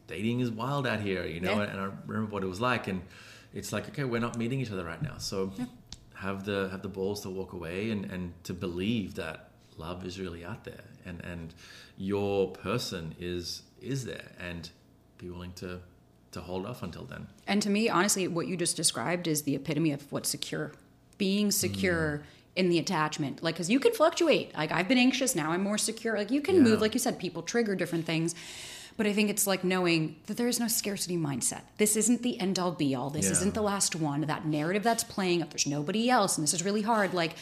dating 0.08 0.40
is 0.40 0.50
wild 0.50 0.86
out 0.86 1.00
here, 1.00 1.24
you 1.26 1.40
know, 1.40 1.56
Yeah. 1.62 1.70
and 1.70 1.80
I 1.80 1.90
remember 2.06 2.32
what 2.32 2.42
it 2.42 2.46
was 2.46 2.60
like, 2.60 2.86
and 2.88 3.02
it's 3.54 3.72
like 3.72 3.88
okay, 3.90 4.04
we're 4.04 4.20
not 4.20 4.36
meeting 4.36 4.60
each 4.60 4.70
other 4.72 4.84
right 4.84 5.02
now, 5.02 5.18
so 5.18 5.52
have 6.14 6.44
the 6.44 6.68
have 6.70 6.82
the 6.82 6.88
balls 6.88 7.20
to 7.22 7.30
walk 7.30 7.52
away 7.52 7.90
and 7.90 8.04
and 8.06 8.32
to 8.44 8.52
believe 8.54 9.14
that 9.14 9.50
love 9.78 10.04
is 10.06 10.18
really 10.20 10.44
out 10.44 10.64
there, 10.64 10.84
and 11.04 11.24
and 11.24 11.54
your 11.98 12.50
person 12.52 13.14
is 13.18 13.62
is 13.80 14.04
there, 14.04 14.32
and 14.38 14.70
be 15.18 15.30
willing 15.30 15.52
to 15.54 15.80
to 16.32 16.40
hold 16.42 16.66
off 16.66 16.82
until 16.82 17.04
then. 17.04 17.26
And 17.46 17.62
to 17.62 17.70
me, 17.70 17.88
honestly, 17.88 18.28
what 18.28 18.46
you 18.46 18.56
just 18.56 18.76
described 18.76 19.26
is 19.26 19.42
the 19.42 19.54
epitome 19.54 19.92
of 19.92 20.10
what's 20.12 20.28
secure. 20.28 20.72
Being 21.16 21.50
secure 21.50 22.18
mm. 22.18 22.22
in 22.56 22.68
the 22.68 22.78
attachment. 22.78 23.42
Like, 23.42 23.54
because 23.54 23.70
you 23.70 23.80
can 23.80 23.92
fluctuate. 23.92 24.54
Like, 24.54 24.70
I've 24.70 24.86
been 24.86 24.98
anxious, 24.98 25.34
now 25.34 25.52
I'm 25.52 25.62
more 25.62 25.78
secure. 25.78 26.14
Like, 26.16 26.30
you 26.30 26.42
can 26.42 26.56
Yeah. 26.56 26.62
move. 26.62 26.80
Like 26.82 26.92
you 26.92 27.00
said, 27.00 27.18
people 27.18 27.42
trigger 27.42 27.74
different 27.74 28.04
things. 28.04 28.34
But 28.98 29.06
I 29.06 29.12
think 29.14 29.30
it's 29.30 29.46
like 29.46 29.64
knowing 29.64 30.16
that 30.26 30.36
there 30.36 30.48
is 30.48 30.60
no 30.60 30.68
scarcity 30.68 31.16
mindset. 31.16 31.62
This 31.78 31.96
isn't 31.96 32.22
the 32.22 32.38
end 32.38 32.58
all 32.58 32.72
be 32.72 32.94
all. 32.94 33.08
This 33.08 33.26
Yeah. 33.26 33.32
isn't 33.32 33.54
the 33.54 33.62
last 33.62 33.94
one. 33.94 34.22
That 34.22 34.46
narrative 34.46 34.82
that's 34.82 35.04
playing, 35.04 35.42
up, 35.42 35.50
there's 35.50 35.66
nobody 35.66 36.10
else 36.10 36.36
and 36.36 36.42
this 36.42 36.52
is 36.52 36.62
really 36.62 36.82
hard, 36.82 37.14
like, 37.14 37.34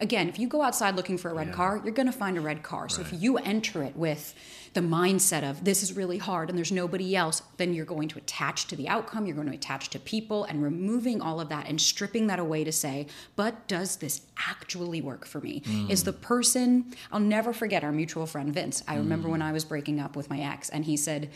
again, 0.00 0.28
if 0.28 0.38
you 0.38 0.48
go 0.48 0.62
outside 0.62 0.96
looking 0.96 1.18
for 1.18 1.30
a 1.30 1.34
red 1.34 1.48
Yeah. 1.48 1.54
car, 1.54 1.80
you're 1.84 1.94
going 1.94 2.06
to 2.06 2.12
find 2.12 2.36
a 2.36 2.40
red 2.40 2.62
car. 2.62 2.88
So 2.88 3.02
Right. 3.02 3.12
if 3.12 3.22
you 3.22 3.38
enter 3.38 3.82
it 3.82 3.96
with 3.96 4.34
the 4.74 4.80
mindset 4.80 5.42
of 5.48 5.64
this 5.64 5.82
is 5.82 5.94
really 5.94 6.16
hard 6.18 6.48
and 6.48 6.56
there's 6.56 6.72
nobody 6.72 7.14
else, 7.14 7.42
then 7.58 7.74
you're 7.74 7.84
going 7.84 8.08
to 8.08 8.18
attach 8.18 8.66
to 8.68 8.76
the 8.76 8.88
outcome, 8.88 9.26
you're 9.26 9.36
going 9.36 9.48
to 9.48 9.54
attach 9.54 9.90
to 9.90 9.98
people, 9.98 10.44
and 10.44 10.62
removing 10.62 11.20
all 11.20 11.40
of 11.40 11.50
that 11.50 11.68
and 11.68 11.78
stripping 11.80 12.26
that 12.28 12.38
away 12.38 12.64
to 12.64 12.72
say, 12.72 13.06
but 13.36 13.68
does 13.68 13.96
this 13.96 14.22
actually 14.48 15.02
work 15.02 15.26
for 15.26 15.40
me? 15.40 15.62
Is 15.90 16.02
mm. 16.02 16.04
the 16.06 16.12
person, 16.14 16.94
I'll 17.10 17.20
never 17.20 17.52
forget 17.52 17.84
our 17.84 17.92
mutual 17.92 18.26
friend 18.26 18.52
Vince. 18.52 18.82
I 18.88 18.96
remember 18.96 19.28
mm. 19.28 19.32
when 19.32 19.42
I 19.42 19.52
was 19.52 19.64
breaking 19.64 20.00
up 20.00 20.16
with 20.16 20.30
my 20.30 20.40
ex, 20.40 20.70
and 20.70 20.86
he 20.86 20.96
said, 20.96 21.30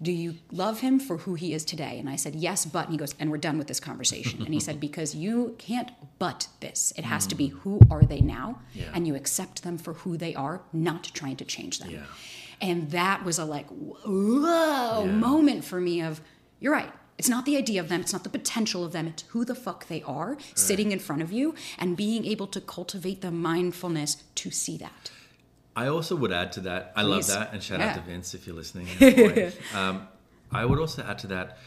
do 0.00 0.12
you 0.12 0.36
love 0.52 0.80
him 0.80 1.00
for 1.00 1.18
who 1.18 1.34
he 1.34 1.52
is 1.52 1.64
today? 1.64 1.98
And 1.98 2.08
I 2.08 2.16
said, 2.16 2.36
yes, 2.36 2.64
but. 2.64 2.84
And 2.84 2.92
he 2.92 2.98
goes, 2.98 3.14
and 3.18 3.30
we're 3.30 3.38
done 3.38 3.58
with 3.58 3.66
this 3.66 3.80
conversation. 3.80 4.42
and 4.42 4.54
he 4.54 4.60
said, 4.60 4.78
because 4.78 5.14
you 5.14 5.56
can't 5.58 5.90
but 6.18 6.48
this. 6.60 6.92
It 6.96 7.04
has 7.04 7.26
to 7.26 7.34
be 7.34 7.50
mm. 7.50 7.58
who 7.60 7.80
are 7.90 8.02
they 8.02 8.20
now? 8.20 8.60
Yeah. 8.74 8.84
And 8.94 9.06
you 9.06 9.16
accept 9.16 9.64
them 9.64 9.76
for 9.76 9.94
who 9.94 10.16
they 10.16 10.34
are, 10.34 10.62
not 10.72 11.04
trying 11.14 11.36
to 11.36 11.44
change 11.44 11.80
them. 11.80 11.90
Yeah. 11.90 12.04
And 12.60 12.90
that 12.90 13.24
was 13.24 13.38
a 13.38 13.44
like, 13.44 13.66
whoa 13.68 15.04
Yeah. 15.04 15.10
moment 15.12 15.64
for 15.64 15.80
me 15.80 16.00
of, 16.00 16.20
you're 16.60 16.72
right. 16.72 16.92
It's 17.16 17.28
not 17.28 17.44
the 17.44 17.56
idea 17.56 17.80
of 17.80 17.88
them, 17.88 18.00
it's 18.00 18.12
not 18.12 18.22
the 18.22 18.30
potential 18.30 18.84
of 18.84 18.92
them, 18.92 19.08
it's 19.08 19.24
who 19.30 19.44
the 19.44 19.56
fuck 19.56 19.88
they 19.88 20.02
are 20.02 20.38
sitting 20.54 20.92
in 20.92 21.00
front 21.00 21.20
of 21.20 21.32
you 21.32 21.56
and 21.76 21.96
being 21.96 22.24
able 22.24 22.46
to 22.46 22.60
cultivate 22.60 23.22
the 23.22 23.32
mindfulness 23.32 24.22
to 24.36 24.52
see 24.52 24.76
that. 24.76 25.10
I 25.82 25.88
also 25.88 26.16
would 26.16 26.32
add 26.32 26.50
to 26.52 26.60
that. 26.62 26.92
I 26.96 27.02
love 27.02 27.26
that, 27.28 27.52
and 27.52 27.62
shout 27.62 27.78
Yeah. 27.80 27.90
out 27.90 27.94
to 27.96 28.02
Vince 28.10 28.34
if 28.34 28.46
you're 28.46 28.56
listening. 28.62 28.88
Um, 29.80 30.08
I 30.60 30.64
would 30.68 30.78
also 30.84 31.02
add 31.10 31.18
to 31.24 31.28
that. 31.28 31.58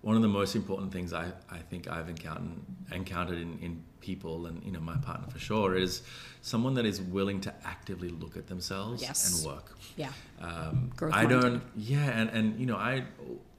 One 0.00 0.14
of 0.16 0.22
the 0.22 0.28
most 0.40 0.54
important 0.54 0.92
things 0.92 1.12
I, 1.12 1.26
I 1.50 1.58
think 1.70 1.82
I've 1.96 2.08
encountered 2.08 2.60
encountered 2.92 3.38
in, 3.46 3.58
in 3.66 3.72
people 4.00 4.46
and 4.46 4.56
you 4.66 4.72
know 4.74 4.80
my 4.92 4.96
partner 5.08 5.28
for 5.34 5.40
sure 5.50 5.70
is 5.84 6.02
someone 6.40 6.74
that 6.78 6.86
is 6.86 6.98
willing 7.16 7.40
to 7.46 7.52
actively 7.74 8.08
look 8.22 8.36
at 8.36 8.46
themselves 8.46 9.02
Yes. 9.02 9.20
and 9.26 9.36
work. 9.52 9.66
Yeah. 9.96 10.12
Um, 10.40 10.92
I 11.22 11.26
don't. 11.26 11.62
Yeah, 11.76 12.18
and 12.18 12.30
and 12.38 12.46
you 12.60 12.66
know 12.70 12.76
I 12.76 12.92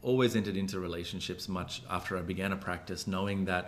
always 0.01 0.31
entered 0.39 0.55
into 0.63 0.79
relationships 0.79 1.43
much 1.49 1.71
after 1.97 2.17
I 2.17 2.21
began 2.21 2.51
a 2.53 2.57
practice, 2.69 3.01
knowing 3.15 3.45
that 3.51 3.63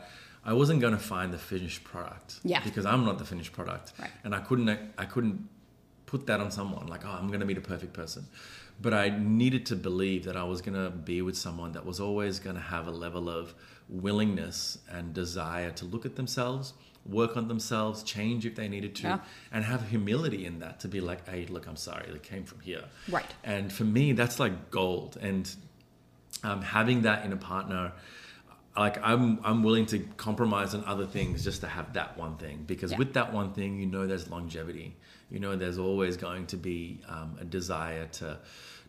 I 0.45 0.53
wasn't 0.53 0.79
going 0.85 0.93
to 1.01 1.05
find 1.15 1.27
the 1.37 1.43
finished 1.53 1.83
product. 1.83 2.29
Yeah. 2.43 2.63
Because 2.63 2.85
I'm 2.91 3.03
not 3.09 3.17
the 3.19 3.25
finished 3.33 3.51
product. 3.59 3.85
Right. 3.99 4.09
And 4.23 4.33
I 4.33 4.39
couldn't. 4.47 4.69
I 5.03 5.05
couldn't 5.13 5.39
put 6.11 6.27
that 6.27 6.39
on 6.41 6.51
someone 6.51 6.87
like, 6.87 7.05
oh, 7.05 7.09
I'm 7.19 7.27
going 7.29 7.39
to 7.39 7.45
meet 7.45 7.57
a 7.57 7.61
perfect 7.61 7.93
person. 7.93 8.25
But 8.81 8.93
I 8.93 9.09
needed 9.17 9.65
to 9.67 9.75
believe 9.75 10.25
that 10.25 10.35
I 10.35 10.43
was 10.43 10.61
going 10.61 10.73
to 10.83 10.89
be 10.91 11.21
with 11.21 11.37
someone 11.37 11.71
that 11.73 11.85
was 11.85 11.99
always 12.01 12.37
going 12.39 12.57
to 12.57 12.61
have 12.61 12.87
a 12.87 12.91
level 12.91 13.29
of 13.29 13.53
willingness 13.87 14.77
and 14.91 15.13
desire 15.13 15.71
to 15.71 15.85
look 15.85 16.05
at 16.05 16.15
themselves, 16.17 16.73
work 17.05 17.37
on 17.37 17.47
themselves, 17.47 18.03
change 18.03 18.45
if 18.45 18.55
they 18.55 18.67
needed 18.67 18.93
to, 18.95 19.03
Yeah. 19.03 19.19
and 19.53 19.63
have 19.65 19.89
humility 19.89 20.45
in 20.45 20.59
that 20.59 20.79
to 20.81 20.87
be 20.87 20.99
like, 20.99 21.27
hey, 21.29 21.45
look, 21.47 21.65
I'm 21.67 21.75
sorry, 21.77 22.07
it 22.09 22.23
came 22.23 22.43
from 22.43 22.59
here. 22.59 22.83
Right. 23.09 23.25
And 23.43 23.71
for 23.71 23.83
me, 23.85 24.11
that's 24.13 24.37
like 24.39 24.69
gold. 24.69 25.17
And 25.21 25.49
um, 26.43 26.61
having 26.61 27.03
that 27.03 27.23
in 27.25 27.31
a 27.31 27.37
partner, 27.37 27.93
like 28.75 28.97
I'm, 29.03 29.39
I'm 29.43 29.63
willing 29.63 29.85
to 29.87 29.99
compromise 30.17 30.73
on 30.73 30.83
other 30.85 31.05
things 31.05 31.43
just 31.43 31.61
to 31.61 31.67
have 31.67 31.93
that 31.93 32.17
one 32.17 32.35
thing. 32.37 32.63
Because 32.67 32.91
Yeah. 32.91 32.97
with 32.97 33.13
that 33.13 33.31
one 33.33 33.53
thing, 33.53 33.79
you 33.79 33.85
know, 33.85 34.07
there's 34.07 34.29
longevity. 34.29 34.95
You 35.31 35.39
know, 35.39 35.55
there's 35.55 35.77
always 35.77 36.17
going 36.17 36.47
to 36.47 36.57
be 36.57 36.99
um, 37.07 37.37
a 37.39 37.45
desire 37.45 38.07
to, 38.13 38.37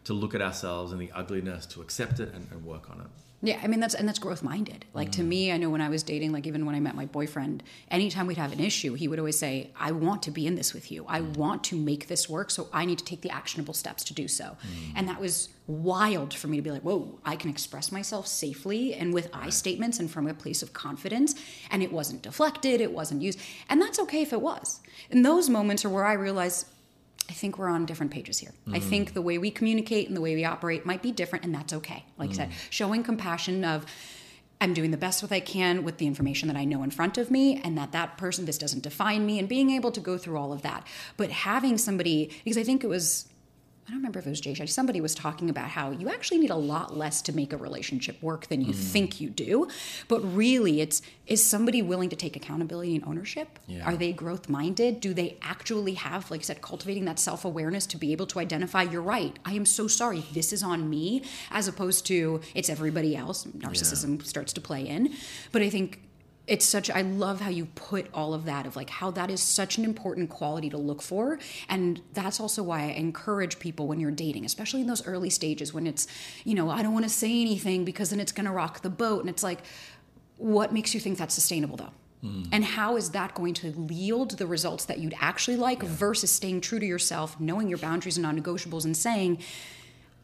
to 0.05 0.13
look 0.13 0.35
at 0.35 0.43
ourselves 0.43 0.93
and 0.93 1.01
the 1.01 1.13
ugliness, 1.13 1.67
to 1.67 1.81
accept 1.81 2.19
it 2.21 2.35
and, 2.35 2.49
and 2.51 2.65
work 2.65 2.91
on 2.91 3.01
it. 3.01 3.07
Yeah, 3.45 3.59
I 3.61 3.67
mean 3.67 3.81
that's 3.81 3.95
and 3.95 4.09
that's 4.09 4.21
growth 4.21 4.45
minded. 4.45 4.85
Like 4.95 5.11
to 5.13 5.23
mm. 5.23 5.27
me, 5.27 5.53
I 5.53 5.57
know 5.57 5.69
when 5.69 5.81
I 5.81 5.89
was 5.89 6.05
dating, 6.05 6.31
like 6.31 6.47
even 6.47 6.65
when 6.65 6.77
I 6.77 6.81
met 6.81 6.95
my 6.95 7.07
boyfriend, 7.07 7.65
anytime 7.91 8.29
we'd 8.29 8.37
have 8.37 8.53
an 8.53 8.61
issue, 8.61 8.95
he 8.95 9.09
would 9.09 9.19
always 9.19 9.37
say, 9.37 9.73
"I 9.79 9.91
want 9.91 10.23
to 10.25 10.31
be 10.31 10.47
in 10.47 10.55
this 10.55 10.73
with 10.73 10.93
you. 10.93 11.05
I 11.09 11.21
mm. 11.21 11.37
want 11.37 11.65
to 11.65 11.77
make 11.77 12.07
this 12.07 12.29
work, 12.29 12.53
so 12.53 12.69
I 12.73 12.85
need 12.85 12.99
to 12.99 13.05
take 13.05 13.23
the 13.23 13.31
actionable 13.31 13.75
steps 13.75 14.05
to 14.05 14.15
do 14.15 14.29
so." 14.29 14.45
Mm. 14.45 14.93
And 14.95 15.09
that 15.09 15.21
was 15.21 15.49
wild 15.67 16.33
for 16.35 16.47
me 16.47 16.57
to 16.57 16.63
be 16.63 16.71
like, 16.71 16.83
"Whoa, 16.83 17.19
I 17.25 17.35
can 17.35 17.51
express 17.51 17.91
myself 17.91 18.29
safely 18.29 18.95
and 18.95 19.13
with 19.13 19.29
I 19.33 19.51
statements 19.51 19.99
and 19.99 20.09
from 20.09 20.29
a 20.29 20.35
place 20.35 20.63
of 20.63 20.73
confidence." 20.73 21.35
And 21.69 21.83
it 21.83 21.93
wasn't 21.93 22.23
deflected, 22.23 22.81
it 22.81 22.93
wasn't 22.93 23.23
used, 23.23 23.41
and 23.69 23.83
that's 23.83 23.99
okay 23.99 24.23
if 24.23 24.33
it 24.33 24.41
was. 24.41 24.79
And 25.11 25.25
those 25.25 25.49
moments 25.49 25.85
are 25.85 25.91
where 25.91 26.05
I 26.05 26.13
realized 26.13 26.67
I 27.33 27.35
think 27.35 27.57
we're 27.57 27.69
on 27.69 27.87
different 27.87 28.13
pages 28.13 28.39
here. 28.41 28.53
I 28.71 28.79
mm. 28.79 28.83
think 28.83 29.15
the 29.15 29.23
way 29.23 29.39
we 29.39 29.51
communicate 29.51 30.07
and 30.07 30.15
the 30.15 30.21
way 30.21 30.35
we 30.35 30.45
operate 30.45 30.85
might 30.85 31.01
be 31.01 31.13
different, 31.13 31.47
and 31.47 31.55
that's 31.55 31.73
okay. 31.73 32.05
Like 32.19 32.29
I 32.29 32.33
said, 32.35 32.51
mm. 32.51 32.55
showing 32.69 33.03
compassion 33.03 33.65
of 33.65 33.87
I'm 34.61 34.75
doing 34.75 34.91
the 34.91 34.99
best 34.99 35.23
with 35.23 35.33
I 35.33 35.41
can 35.41 35.83
with 35.83 35.97
the 35.97 36.07
information 36.07 36.49
that 36.49 36.59
I 36.59 36.67
know 36.67 36.83
in 36.83 36.91
front 36.91 37.17
of 37.17 37.31
me, 37.31 37.59
and 37.65 37.79
that 37.79 37.93
that 37.93 38.19
person 38.19 38.45
this 38.45 38.59
doesn't 38.59 38.83
define 38.83 39.25
me, 39.25 39.39
and 39.39 39.49
being 39.49 39.71
able 39.71 39.91
to 39.93 40.01
go 40.01 40.19
through 40.19 40.37
all 40.37 40.53
of 40.53 40.61
that. 40.61 40.87
But 41.17 41.31
having 41.31 41.79
somebody, 41.79 42.31
because 42.45 42.59
I 42.59 42.65
think 42.65 42.85
it 42.85 42.89
was. 42.89 43.27
I 43.87 43.91
don't 43.91 43.99
remember 43.99 44.21
if 44.21 44.27
it 44.27 44.31
was 44.31 44.41
Jay. 44.41 44.53
Shetty, 44.53 44.69
Somebody 44.69 45.01
was 45.01 45.15
talking 45.15 45.51
about 45.51 45.69
how 45.69 45.91
you 45.91 46.09
actually 46.09 46.39
need 46.39 46.51
a 46.51 46.57
lot 46.57 46.97
less 46.97 47.21
to 47.23 47.35
make 47.35 47.53
a 47.53 47.57
relationship 47.57 48.23
work 48.23 48.47
than 48.47 48.61
you 48.61 48.73
hmm. 48.73 48.79
think 48.79 49.21
you 49.21 49.29
do. 49.29 49.67
But 50.07 50.21
really, 50.21 50.81
it's 50.81 51.03
is 51.27 51.45
somebody 51.45 51.83
willing 51.83 52.09
to 52.11 52.17
take 52.17 52.37
accountability 52.37 52.95
and 52.95 53.05
ownership? 53.05 53.59
Yeah. 53.67 53.85
Are 53.85 53.97
they 53.97 54.13
growth 54.13 54.49
minded? 54.49 55.01
Do 55.01 55.13
they 55.13 55.37
actually 55.43 55.95
have, 55.95 56.31
like 56.31 56.41
I 56.41 56.45
said, 56.45 56.63
cultivating 56.63 57.07
that 57.07 57.19
self 57.19 57.45
awareness 57.45 57.87
to 57.87 57.97
be 57.97 58.13
able 58.13 58.27
to 58.27 58.39
identify, 58.39 58.83
you're 58.83 59.03
right, 59.03 59.37
I 59.45 59.55
am 59.55 59.67
so 59.67 59.89
sorry, 59.89 60.25
this 60.33 60.53
is 60.53 60.63
on 60.63 60.89
me, 60.89 61.25
as 61.51 61.67
opposed 61.67 62.07
to 62.07 62.41
it's 62.55 62.69
everybody 62.69 63.17
else. 63.17 63.45
Narcissism 63.47 64.25
starts 64.25 64.53
to 64.53 64.61
play 64.61 64.87
in. 64.87 65.13
But 65.51 65.63
I 65.63 65.71
think 65.71 66.01
it's 66.53 66.67
such 66.67 66.91
i 66.91 67.01
love 67.01 67.41
how 67.41 67.49
you 67.49 67.65
put 67.65 68.07
all 68.13 68.35
of 68.35 68.45
that 68.45 68.67
of 68.67 68.77
like 68.77 68.91
how 68.91 69.11
that 69.11 69.31
is 69.31 69.41
such 69.41 69.79
an 69.79 69.85
important 69.85 70.29
quality 70.29 70.69
to 70.69 70.77
look 70.77 71.01
for. 71.01 71.39
And 71.67 72.03
that's 72.13 72.39
also 72.39 72.63
why 72.63 72.81
i 72.81 72.89
encourage 72.89 73.59
people 73.59 73.87
when 73.87 73.99
you're 74.01 74.11
dating 74.11 74.45
especially 74.45 74.83
in 74.83 74.87
those 74.87 75.05
early 75.07 75.31
stages 75.31 75.73
when 75.73 75.87
it's 75.87 76.07
you 76.45 76.55
know 76.55 76.69
i 76.69 76.83
don't 76.83 76.93
want 76.93 77.07
to 77.07 77.15
say 77.25 77.41
anything 77.41 77.87
because 77.87 78.11
then 78.11 78.21
it's 78.21 78.33
going 78.33 78.45
to 78.45 78.53
rock 78.53 78.83
the 78.83 78.91
boat. 78.91 79.21
And 79.21 79.31
it's 79.31 79.43
like 79.43 79.61
what 80.37 80.75
makes 80.75 80.93
you 80.93 81.01
think 81.01 81.17
that's 81.17 81.35
sustainable 81.35 81.79
though? 81.79 81.95
Hmm. 82.21 82.43
And 82.53 82.65
how 82.65 82.97
is 82.97 83.11
that 83.11 83.35
going 83.35 83.55
to 83.55 83.69
yield 83.91 84.33
the 84.33 84.47
results 84.47 84.85
that 84.85 84.99
you'd 84.99 85.15
actually 85.21 85.57
like 85.57 85.83
versus 85.83 86.31
staying 86.31 86.61
true 86.61 86.79
to 86.79 86.87
yourself 86.87 87.41
knowing 87.41 87.67
your 87.67 87.79
boundaries 87.79 88.19
and 88.19 88.25
non-negotiables 88.25 88.85
and 88.85 88.95
saying 88.95 89.39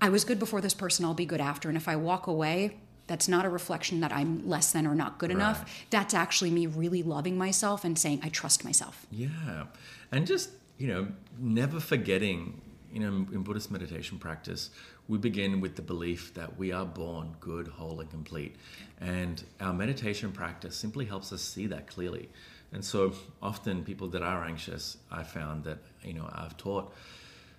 i 0.03 0.11
was 0.11 0.24
good 0.24 0.39
before 0.39 0.61
this 0.61 0.74
person 0.74 1.07
i'll 1.07 1.14
be 1.14 1.24
good 1.24 1.41
after. 1.41 1.70
And 1.70 1.79
if 1.79 1.89
i 1.89 1.97
walk 1.97 2.26
away 2.26 2.76
that's 3.09 3.27
not 3.27 3.45
a 3.45 3.49
reflection 3.49 4.01
that 4.01 4.13
i'm 4.13 4.49
less 4.49 4.71
than 4.71 4.87
or 4.87 4.95
not 4.95 5.19
good 5.19 5.33
enough 5.33 5.85
that's 5.91 6.15
actually 6.15 6.51
me 6.51 6.67
really 6.67 7.03
loving 7.03 7.37
myself 7.37 7.85
and 7.85 7.99
saying 7.99 8.21
i 8.23 8.29
trust 8.29 8.65
myself 8.65 9.07
Yeah, 9.11 9.65
and 10.13 10.27
just 10.27 10.51
you 10.79 10.87
know, 10.87 11.09
never 11.39 11.81
forgetting 11.81 12.63
you 12.93 13.01
know, 13.01 13.09
in 13.09 13.43
Buddhist 13.43 13.71
meditation 13.71 14.19
practice, 14.19 14.71
we 15.09 15.19
begin 15.19 15.61
with 15.61 15.77
the 15.77 15.83
belief 15.83 16.33
that 16.35 16.57
we 16.57 16.73
are 16.73 16.87
born 16.87 17.37
good, 17.39 17.69
whole, 17.69 18.01
and 18.01 18.09
complete. 18.09 18.57
And 18.99 19.45
our 19.61 19.75
meditation 19.75 20.33
practice 20.33 20.75
simply 20.75 21.05
helps 21.05 21.31
us 21.31 21.43
see 21.43 21.67
that 21.67 21.87
clearly. 21.87 22.31
And 22.73 22.83
so 22.83 23.13
often 23.43 23.85
people 23.85 24.09
that 24.09 24.23
are 24.23 24.43
anxious, 24.43 24.97
I 25.11 25.23
found 25.23 25.65
that, 25.65 25.79
you 26.03 26.15
know, 26.15 26.31
I've 26.33 26.57
taught, 26.57 26.95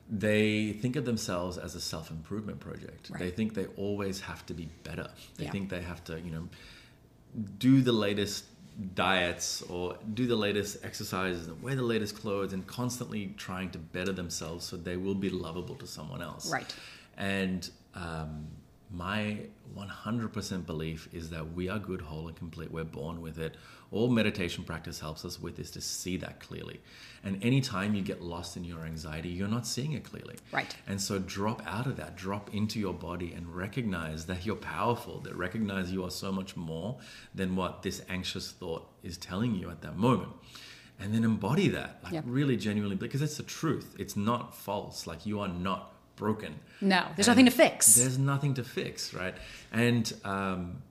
they 0.09 0.73
think 0.73 0.95
of 0.95 1.05
themselves 1.05 1.57
as 1.57 1.75
a 1.75 1.81
self 1.81 2.09
improvement 2.09 2.59
project. 2.59 3.09
Right. 3.09 3.19
They 3.19 3.29
think 3.29 3.53
they 3.53 3.67
always 3.77 4.19
have 4.21 4.45
to 4.47 4.53
be 4.53 4.69
better. 4.83 5.09
They 5.37 5.45
Yeah. 5.45 5.51
think 5.51 5.69
they 5.69 5.81
have 5.81 6.03
to, 6.05 6.19
you 6.19 6.31
know, 6.31 6.49
do 7.59 7.81
the 7.81 7.91
latest 7.91 8.45
diets 8.95 9.61
or 9.63 9.97
do 10.13 10.25
the 10.25 10.35
latest 10.35 10.77
exercises 10.83 11.47
and 11.47 11.61
wear 11.61 11.75
the 11.75 11.83
latest 11.83 12.15
clothes 12.15 12.53
and 12.53 12.65
constantly 12.65 13.33
trying 13.37 13.69
to 13.71 13.77
better 13.77 14.13
themselves 14.13 14.65
so 14.65 14.77
they 14.77 14.97
will 14.97 15.15
be 15.15 15.29
lovable 15.29 15.75
to 15.75 15.85
someone 15.85 16.21
else. 16.21 16.51
Right. 16.51 16.73
And 17.17 17.69
um, 17.93 18.47
my 18.91 19.37
100% 19.77 20.65
belief 20.65 21.09
is 21.13 21.29
that 21.29 21.53
we 21.53 21.69
are 21.69 21.77
good, 21.79 22.01
whole, 22.01 22.27
and 22.27 22.35
complete. 22.37 22.71
We're 22.71 22.83
born 22.83 23.21
with 23.21 23.37
it. 23.37 23.55
All 23.91 24.07
meditation 24.09 24.63
practice 24.63 24.99
helps 24.99 25.25
us 25.25 25.41
with 25.41 25.59
is 25.59 25.71
to 25.71 25.81
see 25.81 26.15
that 26.17 26.39
clearly. 26.39 26.79
And 27.23 27.43
anytime 27.43 27.95
you 27.95 28.01
get 28.03 28.21
lost 28.21 28.55
in 28.55 28.63
your 28.63 28.81
anxiety, 28.85 29.29
you're 29.29 29.47
not 29.47 29.65
seeing 29.65 29.93
it 29.93 30.03
clearly. 30.03 30.35
Right. 30.51 30.75
And 30.87 31.01
so 31.01 31.17
drop 31.19 31.61
out 31.65 31.87
of 31.87 31.97
that, 31.97 32.15
drop 32.15 32.53
into 32.53 32.79
your 32.79 32.93
body 32.93 33.33
and 33.33 33.53
recognize 33.55 34.27
that 34.27 34.45
you're 34.45 34.55
powerful, 34.55 35.19
that 35.21 35.35
recognize 35.35 35.91
you 35.91 36.03
are 36.05 36.11
so 36.11 36.31
much 36.31 36.55
more 36.55 36.97
than 37.33 37.55
what 37.55 37.81
this 37.81 38.01
anxious 38.09 38.51
thought 38.51 38.87
is 39.03 39.17
telling 39.17 39.55
you 39.55 39.69
at 39.71 39.81
that 39.81 39.97
moment. 39.97 40.31
And 40.99 41.13
then 41.13 41.23
embody 41.23 41.69
that, 41.69 41.99
like 42.03 42.13
Yeah. 42.13 42.21
really 42.25 42.57
genuinely, 42.57 42.95
because 42.95 43.21
it's 43.21 43.37
the 43.37 43.43
truth. 43.43 43.95
It's 43.97 44.15
not 44.15 44.55
false. 44.55 45.07
Like 45.07 45.25
you 45.25 45.39
are 45.39 45.47
not 45.47 45.93
broken. 46.15 46.59
No, 46.81 47.05
there's 47.15 47.27
And 47.27 47.35
nothing 47.37 47.45
to 47.45 47.51
fix. 47.51 47.95
There's 47.95 48.19
nothing 48.19 48.53
to 48.55 48.63
fix, 48.63 49.13
right? 49.13 49.33
And 49.71 50.11
um, 50.25 50.83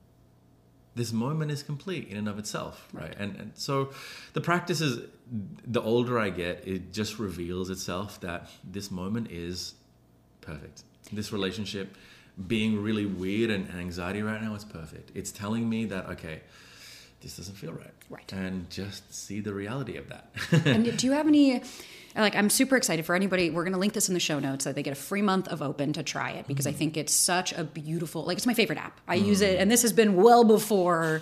this 0.99 1.13
moment 1.13 1.49
is 1.49 1.63
complete 1.63 2.09
in 2.09 2.17
and 2.17 2.27
of 2.27 2.37
itself, 2.37 2.87
right? 2.93 3.15
And, 3.17 3.35
and 3.37 3.51
so 3.55 3.91
the 4.33 4.41
practice 4.41 4.81
is, 4.81 5.07
the 5.65 5.81
older 5.81 6.19
I 6.19 6.29
get, 6.29 6.67
it 6.67 6.91
just 6.91 7.19
reveals 7.19 7.69
itself 7.69 8.19
that 8.21 8.49
this 8.63 8.91
moment 8.91 9.31
is 9.31 9.75
perfect. 10.41 10.83
This 11.11 11.31
relationship 11.31 11.95
being 12.47 12.81
really 12.81 13.05
weird 13.05 13.49
and 13.49 13.69
anxiety 13.71 14.21
right 14.21 14.41
now 14.41 14.55
is 14.55 14.65
perfect. 14.65 15.11
It's 15.15 15.31
telling 15.31 15.69
me 15.69 15.85
that, 15.85 16.05
okay, 16.07 16.41
this 17.21 17.37
doesn't 17.37 17.55
feel 17.55 17.73
right. 17.73 17.93
Right. 18.09 18.33
And 18.33 18.69
just 18.69 19.13
see 19.13 19.39
the 19.39 19.53
reality 19.53 19.97
of 19.97 20.09
that. 20.09 20.29
and 20.65 20.97
do 20.97 21.05
you 21.05 21.13
have 21.13 21.27
any 21.27 21.61
like 22.15 22.35
i'm 22.35 22.49
super 22.49 22.75
excited 22.75 23.05
for 23.05 23.15
anybody 23.15 23.49
we're 23.49 23.63
going 23.63 23.73
to 23.73 23.79
link 23.79 23.93
this 23.93 24.09
in 24.09 24.13
the 24.13 24.19
show 24.19 24.39
notes 24.39 24.63
so 24.63 24.73
they 24.73 24.83
get 24.83 24.91
a 24.91 24.95
free 24.95 25.21
month 25.21 25.47
of 25.47 25.61
open 25.61 25.93
to 25.93 26.03
try 26.03 26.31
it 26.31 26.47
because 26.47 26.65
i 26.65 26.71
mm-hmm. 26.71 26.79
think 26.79 26.97
it's 26.97 27.13
such 27.13 27.53
a 27.53 27.63
beautiful 27.63 28.25
like 28.25 28.35
it's 28.35 28.47
my 28.47 28.53
favorite 28.53 28.79
app 28.79 28.99
i 29.07 29.15
use 29.15 29.41
it 29.41 29.57
mm. 29.57 29.61
and 29.61 29.71
this 29.71 29.83
has 29.83 29.93
been 29.93 30.15
well 30.15 30.43
before 30.43 31.21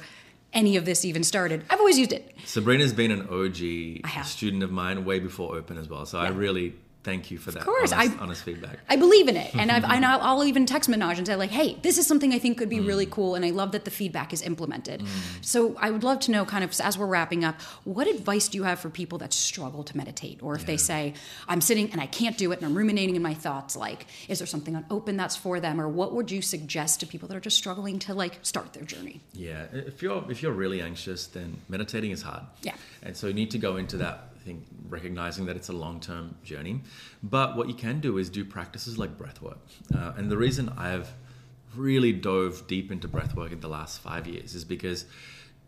any 0.54 0.78
of 0.78 0.86
this 0.86 1.04
even 1.06 1.24
started 1.24 1.64
i've 1.70 1.80
always 1.80 2.00
used 2.00 2.14
it 2.14 2.38
Sabrina's 2.48 2.93
been 2.93 3.12
an 3.12 3.28
OG 3.28 4.26
student 4.26 4.64
of 4.64 4.72
mine 4.72 5.04
way 5.04 5.20
before 5.20 5.56
Open 5.56 5.78
as 5.78 5.89
well. 5.89 6.06
So 6.06 6.18
I 6.18 6.30
really 6.30 6.76
thank 7.10 7.32
you 7.32 7.38
for 7.38 7.51
that 7.51 7.60
Of 7.62 7.66
course, 7.66 7.91
honest, 7.93 8.14
I- 8.20 8.24
honest 8.24 8.43
feedback. 8.43 8.78
I 8.89 8.95
believe 8.97 9.28
in 9.32 9.38
it, 9.38 9.49
and 9.55 9.72
I've, 9.72 9.84
and 9.95 10.03
I'll, 10.05 10.22
I'll 10.28 10.43
even 10.51 10.66
text 10.66 10.89
Manoj 10.89 11.18
and 11.18 11.26
say 11.26 11.36
like, 11.43 11.49
"Hey, 11.60 11.70
this 11.82 11.97
is 11.97 12.05
something 12.12 12.34
I 12.34 12.39
think 12.39 12.58
could 12.60 12.70
be 12.70 12.78
Mm. 12.80 12.88
really 12.91 13.05
cool," 13.18 13.32
and 13.36 13.43
I 13.45 13.51
love 13.62 13.72
that 13.76 13.86
the 13.86 13.91
feedback 13.91 14.34
is 14.34 14.41
implemented. 14.51 15.03
So 15.41 15.60
I 15.80 15.89
would 15.93 16.03
love 16.03 16.20
to 16.26 16.32
know, 16.32 16.43
kind 16.45 16.64
of 16.64 16.70
as 16.89 16.97
we're 16.99 17.05
wrapping 17.16 17.43
up, 17.49 17.55
what 17.95 18.08
advice 18.08 18.47
do 18.49 18.58
you 18.58 18.64
have 18.66 18.80
for 18.80 18.89
people 18.89 19.18
that 19.24 19.34
struggle 19.34 19.84
to 19.89 19.97
meditate, 19.97 20.38
or 20.43 20.55
if 20.55 20.66
they 20.66 20.78
say, 20.78 21.14
"I'm 21.47 21.62
sitting 21.62 21.89
and 21.91 22.01
I 22.01 22.08
can't 22.08 22.38
do 22.38 22.51
it, 22.51 22.58
and 22.60 22.66
I'm 22.68 22.76
ruminating 22.78 23.16
in 23.16 23.22
my 23.22 23.34
thoughts," 23.45 23.76
like, 23.76 24.05
is 24.28 24.38
there 24.39 24.47
something 24.55 24.76
on 24.76 24.86
open 24.89 25.18
that's 25.18 25.36
for 25.36 25.60
them, 25.60 25.80
or 25.82 25.88
what 25.88 26.14
would 26.16 26.30
you 26.32 26.41
suggest 26.41 26.99
to 26.99 27.05
people 27.08 27.28
that 27.30 27.38
are 27.38 27.45
just 27.49 27.58
struggling 27.58 27.99
to 27.99 28.14
like 28.14 28.39
start 28.41 28.74
their 28.74 28.84
journey? 28.84 29.22
Yeah, 29.34 29.66
if 29.72 30.01
you're 30.01 30.24
if 30.30 30.41
you're 30.43 30.58
really 30.64 30.82
anxious, 30.82 31.28
then 31.28 31.49
meditating 31.70 32.12
is 32.12 32.22
hard. 32.24 32.43
Yeah. 32.64 32.76
and 33.03 33.16
so 33.16 33.28
you 33.28 33.34
need 33.34 33.51
to 33.51 33.58
go 33.60 33.78
into 33.78 33.97
that 33.97 34.30
thing 34.48 34.66
recognizing 34.89 35.45
that 35.48 35.56
it's 35.56 35.70
a 35.70 35.74
long 35.74 36.00
term 36.00 36.36
journey. 36.43 36.82
But 37.22 37.56
what 37.58 37.68
you 37.68 37.74
can 37.76 38.00
do 38.00 38.18
is 38.18 38.30
do 38.30 38.43
practices 38.45 38.98
like 38.98 39.18
breath 39.18 39.41
work. 39.41 39.60
Uh, 39.93 40.14
and 40.18 40.32
the 40.32 40.38
reason 40.38 40.70
I've 40.78 41.14
really 41.76 42.14
dove 42.14 42.66
deep 42.68 42.91
into 42.91 43.08
breath 43.08 43.36
work 43.36 43.52
in 43.52 43.60
the 43.60 43.68
last 43.68 44.00
five 44.02 44.26
years 44.26 44.56
is 44.56 44.64
because 44.66 45.06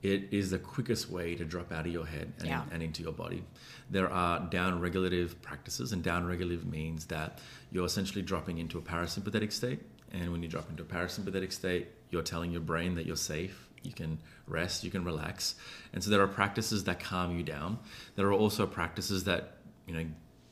it 0.02 0.30
is 0.32 0.50
the 0.50 0.58
quickest 0.58 1.10
way 1.12 1.36
to 1.36 1.44
drop 1.44 1.72
out 1.74 1.86
of 1.86 1.92
your 1.92 2.06
head 2.06 2.32
and, 2.40 2.48
Yeah. 2.48 2.64
and 2.72 2.82
into 2.82 3.04
your 3.04 3.12
body. 3.12 3.44
There 3.92 4.10
are 4.10 4.40
down 4.50 4.80
regulative 4.80 5.42
practices, 5.42 5.92
and 5.92 6.02
down 6.02 6.26
regulative 6.26 6.66
means 6.66 7.06
that 7.08 7.40
you're 7.72 7.86
essentially 7.86 8.22
dropping 8.22 8.60
into 8.60 8.78
a 8.78 8.82
parasympathetic 8.82 9.52
state. 9.52 9.82
And 10.12 10.32
when 10.32 10.42
you 10.42 10.48
drop 10.48 10.70
into 10.70 10.84
a 10.84 10.86
parasympathetic 10.86 11.52
state, 11.52 11.88
you're 12.12 12.24
telling 12.24 12.52
your 12.52 12.62
brain 12.62 12.96
that 12.96 13.06
you're 13.06 13.16
safe, 13.18 13.69
you 13.84 13.94
can 13.94 14.20
rest, 14.48 14.84
you 14.84 14.92
can 14.92 15.04
relax. 15.04 15.56
And 15.94 16.04
so 16.04 16.10
there 16.10 16.22
are 16.22 16.28
practices 16.28 16.84
that 16.86 17.00
calm 17.00 17.36
you 17.36 17.44
down. 17.44 17.80
There 18.16 18.28
are 18.28 18.34
also 18.34 18.66
practices 18.66 19.24
that, 19.26 19.58
you 19.88 19.94
know, 19.94 20.06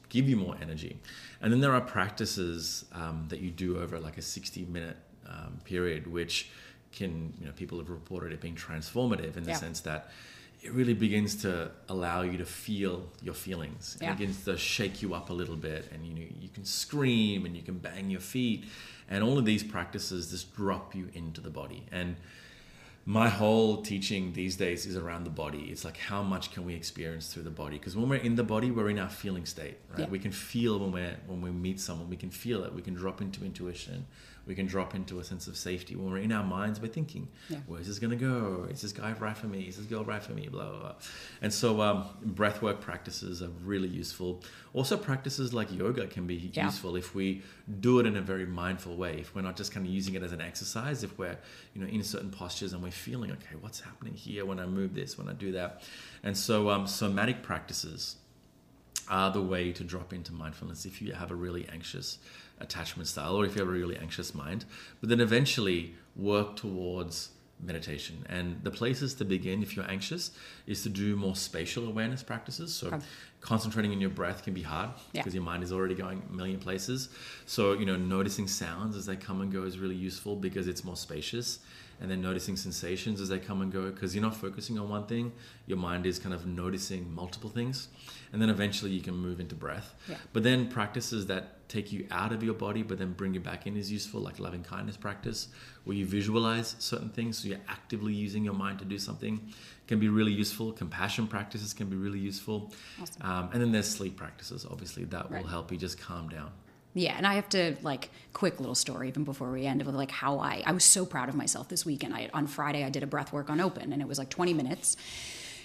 give 0.09 0.29
you 0.29 0.37
more 0.37 0.55
energy. 0.61 0.99
And 1.41 1.51
then 1.51 1.59
there 1.59 1.73
are 1.73 1.81
practices 1.81 2.85
um, 2.93 3.25
that 3.29 3.39
you 3.39 3.51
do 3.51 3.79
over 3.79 3.99
like 3.99 4.17
a 4.17 4.21
60 4.21 4.65
minute 4.65 4.97
um, 5.27 5.59
period, 5.65 6.07
which 6.07 6.49
can, 6.91 7.33
you 7.39 7.45
know, 7.45 7.51
people 7.51 7.77
have 7.79 7.89
reported 7.89 8.31
it 8.31 8.39
being 8.41 8.55
transformative 8.55 9.35
in 9.37 9.43
the 9.43 9.51
Yeah. 9.51 9.57
sense 9.57 9.81
that 9.81 10.09
it 10.61 10.71
really 10.73 10.93
begins 10.95 11.35
to 11.35 11.69
allow 11.87 12.23
you 12.23 12.37
to 12.37 12.45
feel 12.45 13.07
your 13.21 13.35
feelings. 13.35 13.97
Yeah. 14.01 14.11
It 14.11 14.17
begins 14.17 14.43
to 14.45 14.57
shake 14.57 15.01
you 15.01 15.13
up 15.13 15.29
a 15.29 15.33
little 15.33 15.55
bit, 15.55 15.89
and 15.93 16.05
you 16.05 16.13
know 16.15 16.25
you 16.39 16.49
can 16.49 16.65
scream 16.65 17.45
and 17.45 17.55
you 17.55 17.61
can 17.61 17.77
bang 17.77 18.09
your 18.09 18.21
feet, 18.21 18.65
and 19.07 19.23
all 19.23 19.37
of 19.37 19.45
these 19.45 19.63
practices 19.63 20.31
just 20.31 20.55
drop 20.55 20.95
you 20.95 21.09
into 21.13 21.41
the 21.41 21.51
body. 21.51 21.85
And 21.91 22.15
my 23.09 23.29
whole 23.29 23.81
teaching 23.83 24.33
these 24.33 24.57
days 24.57 24.85
is 24.85 24.97
around 24.97 25.23
the 25.23 25.29
body. 25.29 25.69
It's 25.71 25.85
like 25.85 25.95
how 25.95 26.21
much 26.21 26.51
can 26.51 26.65
we 26.65 26.75
experience 26.75 27.31
through 27.31 27.43
the 27.43 27.49
body? 27.49 27.77
Because 27.77 27.95
when 27.95 28.09
we're 28.09 28.17
in 28.17 28.35
the 28.35 28.43
body, 28.43 28.69
we're 28.69 28.89
in 28.89 28.99
our 28.99 29.09
feeling 29.09 29.45
state, 29.45 29.77
right? 29.91 29.99
Yeah. 29.99 30.07
We 30.07 30.19
can 30.19 30.33
feel 30.33 30.77
when 30.77 30.91
we're 30.91 31.15
when 31.25 31.39
we 31.39 31.49
meet 31.49 31.79
someone. 31.79 32.09
We 32.09 32.17
can 32.17 32.31
feel 32.31 32.65
it. 32.65 32.73
We 32.73 32.81
can 32.81 32.95
drop 32.95 33.21
into 33.21 33.45
intuition. 33.45 34.05
We 34.47 34.55
can 34.55 34.65
drop 34.65 34.95
into 34.95 35.19
a 35.19 35.23
sense 35.23 35.47
of 35.47 35.57
safety. 35.57 35.95
When 35.95 36.09
we're 36.09 36.19
in 36.19 36.31
our 36.31 36.43
minds, 36.43 36.79
we're 36.79 36.87
thinking, 36.87 37.27
Yeah. 37.49 37.59
"Where's 37.67 37.85
this 37.87 37.99
gonna 37.99 38.15
go? 38.15 38.67
Is 38.71 38.81
this 38.81 38.93
guy 38.93 39.11
right 39.13 39.37
for 39.37 39.47
me? 39.47 39.63
Is 39.67 39.75
this 39.77 39.85
girl 39.85 40.05
right 40.05 40.23
for 40.23 40.31
me?" 40.31 40.47
Blah 40.47 40.69
blah. 40.69 40.79
blah. 40.79 40.95
And 41.41 41.53
so, 41.53 41.81
um, 41.81 42.05
breath 42.23 42.61
work 42.61 42.79
practices 42.79 43.41
are 43.41 43.49
really 43.63 43.89
useful. 43.89 44.41
Also, 44.73 44.95
practices 44.95 45.53
like 45.53 45.71
yoga 45.71 46.07
can 46.07 46.25
be 46.25 46.51
Yeah. 46.53 46.65
useful 46.65 46.95
if 46.95 47.13
we 47.13 47.41
do 47.81 47.99
it 47.99 48.05
in 48.05 48.15
a 48.15 48.21
very 48.21 48.45
mindful 48.45 48.95
way. 48.95 49.19
If 49.19 49.35
we're 49.35 49.41
not 49.41 49.57
just 49.57 49.71
kind 49.73 49.85
of 49.85 49.91
using 49.93 50.15
it 50.15 50.23
as 50.23 50.31
an 50.31 50.39
exercise, 50.41 51.03
if 51.03 51.17
we're 51.17 51.37
you 51.73 51.81
know 51.81 51.87
in 51.87 52.01
certain 52.03 52.31
postures 52.31 52.71
and 52.73 52.81
we're 52.81 52.91
feeling, 52.91 53.31
okay, 53.31 53.55
what's 53.59 53.81
happening 53.81 54.13
here 54.13 54.45
when 54.45 54.59
I 54.59 54.65
move 54.65 54.93
this, 54.93 55.17
when 55.17 55.27
I 55.27 55.33
do 55.33 55.51
that, 55.51 55.83
and 56.23 56.37
so 56.37 56.69
um, 56.69 56.87
somatic 56.87 57.43
practices 57.43 58.15
are 59.09 59.31
the 59.31 59.41
way 59.41 59.71
to 59.71 59.83
drop 59.85 60.11
into 60.11 60.33
mindfulness 60.33 60.85
if 60.85 61.01
you 61.01 61.13
have 61.13 61.31
a 61.31 61.35
really 61.35 61.65
anxious 61.69 62.19
attachment 62.59 63.07
style 63.07 63.35
or 63.35 63.45
if 63.45 63.55
you 63.55 63.59
have 63.59 63.69
a 63.69 63.71
really 63.71 63.97
anxious 63.97 64.33
mind. 64.33 64.65
But 64.99 65.09
then 65.09 65.19
eventually 65.19 65.95
work 66.15 66.55
towards 66.55 67.29
meditation. 67.59 68.23
And 68.29 68.59
the 68.63 68.69
places 68.71 69.15
to 69.15 69.25
begin 69.25 69.63
if 69.63 69.75
you're 69.75 69.89
anxious 69.89 70.31
is 70.67 70.83
to 70.83 70.89
do 70.89 71.15
more 71.15 71.35
spatial 71.35 71.87
awareness 71.87 72.21
practices. 72.21 72.73
So 72.75 72.87
Okay. 72.87 72.99
concentrating 73.41 73.91
in 73.93 73.99
your 73.99 74.11
breath 74.11 74.43
can 74.43 74.53
be 74.53 74.61
hard 74.61 74.91
Yeah. 75.13 75.21
because 75.21 75.33
your 75.33 75.43
mind 75.43 75.63
is 75.63 75.71
already 75.71 75.95
going 75.95 76.21
a 76.29 76.33
million 76.33 76.59
places. 76.59 77.09
So, 77.45 77.73
you 77.73 77.85
know, 77.85 77.95
noticing 77.97 78.47
sounds 78.47 78.95
as 78.95 79.05
they 79.07 79.15
come 79.15 79.41
and 79.41 79.51
go 79.51 79.63
is 79.63 79.79
really 79.79 79.95
useful 79.95 80.35
because 80.35 80.67
it's 80.67 80.83
more 80.83 80.95
spacious. 80.97 81.59
And 81.99 82.11
then 82.11 82.21
noticing 82.21 82.55
sensations 82.55 83.19
as 83.19 83.29
they 83.29 83.39
come 83.39 83.61
and 83.61 83.71
go 83.71 83.89
because 83.89 84.13
you're 84.13 84.23
not 84.23 84.35
focusing 84.35 84.77
on 84.77 84.87
one 84.87 85.07
thing, 85.07 85.31
your 85.65 85.77
mind 85.79 86.05
is 86.05 86.19
kind 86.19 86.33
of 86.33 86.45
noticing 86.45 87.11
multiple 87.13 87.49
things. 87.49 87.87
And 88.31 88.41
then 88.41 88.49
eventually 88.49 88.91
you 88.91 89.01
can 89.01 89.15
move 89.15 89.39
into 89.39 89.55
breath. 89.55 89.95
Yeah. 90.07 90.17
But 90.31 90.43
then 90.43 90.67
practices 90.67 91.25
that 91.27 91.67
take 91.69 91.91
you 91.91 92.07
out 92.11 92.31
of 92.31 92.43
your 92.43 92.53
body 92.53 92.81
but 92.81 92.97
then 92.97 93.11
bring 93.13 93.33
you 93.33 93.39
back 93.39 93.67
in 93.67 93.75
is 93.75 93.91
useful, 93.91 94.21
like 94.21 94.39
loving 94.39 94.63
kindness 94.63 94.95
practice, 94.95 95.47
where 95.83 95.97
you 95.97 96.05
visualize 96.05 96.75
certain 96.79 97.09
things. 97.09 97.39
So 97.39 97.47
you're 97.47 97.57
actively 97.67 98.13
using 98.13 98.43
your 98.43 98.53
mind 98.53 98.79
to 98.79 98.85
do 98.85 98.99
something, 98.99 99.53
can 99.87 99.99
be 99.99 100.09
really 100.09 100.33
useful. 100.33 100.71
Compassion 100.71 101.27
practices 101.27 101.73
can 101.73 101.87
be 101.89 101.95
really 101.95 102.19
useful. 102.19 102.71
Um, 103.21 103.49
and 103.53 103.61
then 103.61 103.71
there's 103.71 103.89
sleep 103.89 104.17
practices, 104.17 104.65
obviously, 104.69 105.05
that 105.05 105.31
will 105.31 105.47
help 105.47 105.71
you 105.71 105.77
just 105.77 105.99
calm 105.99 106.29
down. 106.29 106.51
Yeah, 106.97 107.15
and 107.15 107.27
I 107.27 107.35
have 107.35 107.49
to 107.49 107.75
like 107.81 108.09
quick 108.33 108.59
little 108.59 108.75
story 108.75 109.07
even 109.07 109.23
before 109.23 109.51
we 109.51 109.65
end 109.65 109.81
of 109.81 109.87
like 109.87 110.11
how 110.11 110.39
I 110.39 110.63
I 110.65 110.71
was 110.71 110.83
so 110.83 111.05
proud 111.05 111.29
of 111.29 111.35
myself 111.35 111.69
this 111.69 111.85
weekend. 111.85 112.13
I 112.13 112.29
on 112.33 112.47
Friday 112.47 112.83
I 112.83 112.89
did 112.89 113.03
a 113.03 113.07
breath 113.07 113.31
work 113.31 113.49
on 113.49 113.59
open 113.59 113.93
and 113.93 114.01
it 114.01 114.07
was 114.07 114.17
like 114.17 114.29
20 114.29 114.53
minutes. 114.53 114.97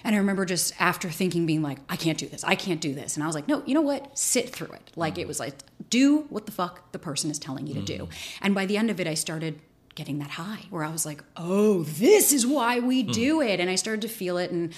And 0.05 0.17
I 0.17 0.19
remember 0.19 0.45
just 0.45 0.75
after 0.81 1.09
thinking 1.11 1.47
being 1.47 1.63
like 1.63 1.79
I 1.89 1.97
can't 1.97 2.19
do 2.19 2.29
this. 2.29 2.45
I 2.45 2.55
can't 2.55 2.81
do 2.81 2.95
this. 2.95 3.17
And 3.17 3.23
I 3.23 3.27
was 3.27 3.35
like, 3.35 3.49
"No, 3.49 3.63
you 3.67 3.75
know 3.75 3.83
what? 3.83 4.19
Sit 4.19 4.51
through 4.51 4.73
it." 4.73 4.91
Like 4.97 5.19
it 5.19 5.29
was 5.29 5.39
like 5.41 5.55
do 5.91 6.27
what 6.29 6.47
the 6.47 6.53
fuck 6.53 6.93
the 6.93 6.99
person 6.99 7.31
is 7.31 7.39
telling 7.39 7.67
you 7.67 7.75
to 7.75 7.83
do. 7.83 8.09
And 8.41 8.55
by 8.55 8.67
the 8.67 8.77
end 8.77 8.91
of 8.91 9.01
it 9.01 9.07
I 9.07 9.15
started 9.15 9.61
getting 9.95 10.19
that 10.19 10.31
high 10.31 10.65
where 10.71 10.85
I 10.85 10.91
was 10.91 11.05
like, 11.05 11.23
oh, 11.37 11.83
this 11.83 12.33
is 12.33 12.47
why 12.47 12.79
we 12.79 13.03
hmm. 13.03 13.11
do 13.11 13.41
it. 13.41 13.61
And 13.61 13.69
I 13.69 13.75
started 13.75 14.03
to 14.03 14.09
feel 14.09 14.39
it. 14.39 14.51
And 14.51 14.73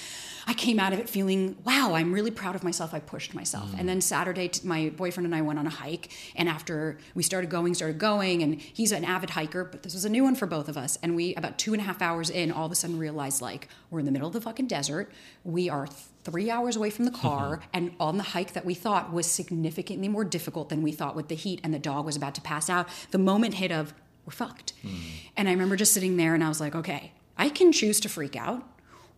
I 0.47 0.55
came 0.55 0.79
out 0.79 0.93
of 0.93 0.99
it 0.99 1.09
feeling, 1.09 1.57
wow, 1.65 1.95
I'm 1.95 2.13
really 2.13 2.31
proud 2.31 2.55
of 2.55 2.63
myself. 2.63 2.93
I 2.93 3.01
pushed 3.01 3.35
myself. 3.35 3.71
Mm. 3.73 3.81
And 3.81 3.89
then 3.89 4.01
Saturday, 4.01 4.51
my 4.63 4.91
boyfriend 4.91 5.27
and 5.27 5.35
I 5.35 5.43
went 5.43 5.59
on 5.59 5.67
a 5.67 5.71
hike. 5.71 6.11
And 6.37 6.49
after 6.49 6.99
we 7.15 7.23
started 7.23 7.51
going, 7.51 7.75
started 7.75 7.99
going, 7.99 8.43
and 8.43 8.61
he's 8.61 8.93
an 8.93 9.05
avid 9.05 9.31
hiker, 9.31 9.65
but 9.65 9.83
this 9.83 9.95
was 9.95 10.05
a 10.05 10.11
new 10.11 10.25
one 10.25 10.35
for 10.35 10.47
both 10.47 10.69
of 10.69 10.77
us. 10.77 10.99
And 11.03 11.17
we, 11.17 11.35
about 11.35 11.59
two 11.59 11.73
and 11.73 11.81
a 11.81 11.85
half 11.85 12.03
hours 12.03 12.31
in, 12.31 12.53
all 12.53 12.67
of 12.67 12.73
a 12.73 12.75
sudden 12.75 12.99
realized 12.99 13.41
like, 13.41 13.69
we're 13.91 14.01
in 14.01 14.07
the 14.07 14.13
middle 14.13 14.29
of 14.29 14.35
the 14.35 14.41
fucking 14.41 14.67
desert. 14.67 15.11
We 15.45 15.69
are 15.69 15.89
three 16.25 16.51
hours 16.51 16.75
away 16.75 16.91
from 16.91 17.05
the 17.05 17.11
car 17.11 17.61
and 17.73 17.95
on 18.01 18.17
the 18.17 18.23
hike 18.23 18.55
that 18.55 18.65
we 18.65 18.75
thought 18.75 19.13
was 19.13 19.27
significantly 19.27 20.09
more 20.09 20.25
difficult 20.25 20.71
than 20.71 20.83
we 20.83 20.91
thought 20.91 21.15
with 21.15 21.29
the 21.29 21.35
heat 21.35 21.61
and 21.63 21.73
the 21.73 21.79
dog 21.79 22.07
was 22.07 22.17
about 22.17 22.35
to 22.35 22.41
pass 22.41 22.71
out 22.71 22.89
the 23.11 23.19
moment 23.19 23.55
hit 23.55 23.71
of 23.71 23.93
we're 24.25 24.33
fucked 24.33 24.73
mm. 24.83 24.97
and 25.37 25.49
i 25.49 25.53
remember 25.53 25.77
just 25.77 25.93
sitting 25.93 26.17
there 26.17 26.35
and 26.35 26.43
i 26.43 26.49
was 26.49 26.63
like 26.63 26.75
okay 26.75 27.13
i 27.37 27.51
can 27.51 27.73
choose 27.73 28.01
to 28.01 28.09
freak 28.09 28.37
out 28.37 28.67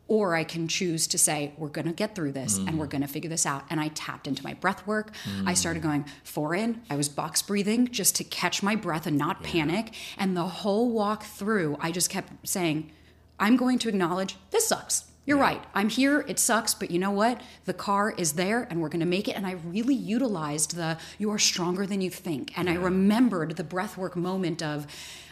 or 0.09 0.35
i 0.35 0.45
can 0.45 0.69
choose 0.69 1.07
to 1.07 1.19
say 1.19 1.53
we're 1.57 1.69
going 1.69 1.87
to 1.87 1.93
get 1.93 2.15
through 2.15 2.33
this 2.33 2.59
mm. 2.59 2.69
and 2.69 2.79
we're 2.79 2.87
going 2.87 3.03
to 3.03 3.09
figure 3.09 3.31
this 3.31 3.47
out 3.47 3.65
and 3.71 3.81
i 3.81 3.89
tapped 3.89 4.27
into 4.27 4.43
my 4.43 4.55
breath 4.55 4.87
work 4.87 5.13
mm. 5.25 5.47
i 5.47 5.55
started 5.55 5.83
going 5.83 6.05
four 6.25 6.55
in 6.55 6.81
i 6.91 6.97
was 6.97 7.09
box 7.09 7.43
breathing 7.43 7.87
just 7.89 8.15
to 8.17 8.25
catch 8.25 8.63
my 8.63 8.75
breath 8.77 9.07
and 9.07 9.19
not 9.19 9.39
yeah. 9.41 9.51
panic 9.51 9.95
and 10.19 10.37
the 10.37 10.43
whole 10.43 10.91
walk 10.91 11.25
through 11.25 11.77
i 11.81 11.91
just 11.91 12.11
kept 12.11 12.31
saying 12.47 12.91
i'm 13.39 13.57
going 13.57 13.79
to 13.79 13.89
acknowledge 13.89 14.37
this 14.51 14.67
sucks 14.67 15.07
you're 15.27 15.39
yeah. 15.39 15.45
right. 15.45 15.65
I'm 15.75 15.89
here. 15.89 16.25
It 16.27 16.39
sucks, 16.39 16.73
but 16.73 16.91
you 16.91 16.99
know 16.99 17.11
what? 17.11 17.41
The 17.65 17.75
car 17.75 18.11
is 18.11 18.35
there 18.35 18.67
and 18.71 18.81
we're 18.81 18.89
going 18.89 19.01
to 19.01 19.07
make 19.07 19.29
it. 19.29 19.37
And 19.37 19.47
I 19.47 19.53
really 19.53 19.95
utilized 19.95 20.77
the 20.77 20.99
you 21.19 21.31
are 21.33 21.39
stronger 21.39 21.87
than 21.87 22.01
you 22.01 22.11
think. 22.11 22.57
And 22.57 22.69
yeah. 22.69 22.75
I 22.75 22.77
remembered 22.77 23.57
the 23.57 23.65
breathwork 23.65 24.17
moment 24.17 24.63
of 24.63 24.87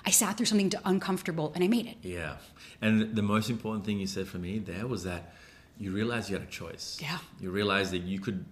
I 0.04 0.10
sat 0.10 0.36
through 0.36 0.46
something 0.46 0.72
uncomfortable 0.84 1.52
and 1.54 1.64
I 1.64 1.68
made 1.68 1.86
it. 1.86 1.96
Yeah. 2.02 2.36
And 2.82 3.14
the 3.14 3.22
most 3.22 3.48
important 3.48 3.86
thing 3.86 3.98
you 3.98 4.06
said 4.06 4.26
for 4.26 4.38
me 4.38 4.58
there 4.58 4.86
was 4.86 5.04
that 5.04 5.32
you 5.78 5.92
realized 5.92 6.28
you 6.28 6.36
had 6.36 6.46
a 6.46 6.50
choice. 6.50 6.98
Yeah. 7.00 7.18
You 7.40 7.50
realized 7.50 7.92
that 7.92 8.02
you 8.02 8.20
could 8.20 8.44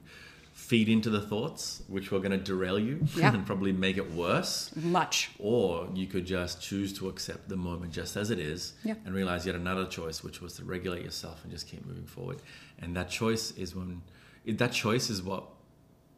feed 0.63 0.89
into 0.89 1.11
the 1.11 1.21
thoughts, 1.21 1.83
which 1.89 2.13
were 2.13 2.21
going 2.21 2.31
to 2.31 2.39
derail 2.39 2.79
you 2.79 3.05
yeah. 3.17 3.35
and 3.35 3.45
probably 3.45 3.73
make 3.73 3.97
it 3.97 4.13
worse. 4.13 4.71
Much. 4.77 5.31
Or 5.41 5.89
you 5.93 6.07
could 6.07 6.25
just 6.25 6.63
choose 6.63 6.93
to 6.99 7.09
accept 7.09 7.49
the 7.49 7.57
moment 7.57 7.93
just 7.93 8.17
as 8.17 8.31
it 8.31 8.39
is 8.39 8.75
yeah. 8.85 8.95
and 9.05 9.13
realize 9.13 9.45
you 9.45 9.53
had 9.53 9.61
another 9.61 9.87
choice, 9.87 10.23
which 10.23 10.41
was 10.41 10.55
to 10.55 10.65
regulate 10.65 11.03
yourself 11.03 11.43
and 11.43 11.53
just 11.53 11.67
keep 11.67 11.85
moving 11.85 12.07
forward. 12.07 12.39
And 12.79 12.97
that 12.97 13.11
choice 13.11 13.51
is 13.53 13.75
when, 13.75 14.03
that 14.47 14.73
choice 14.73 15.11
is 15.11 15.21
what 15.21 15.45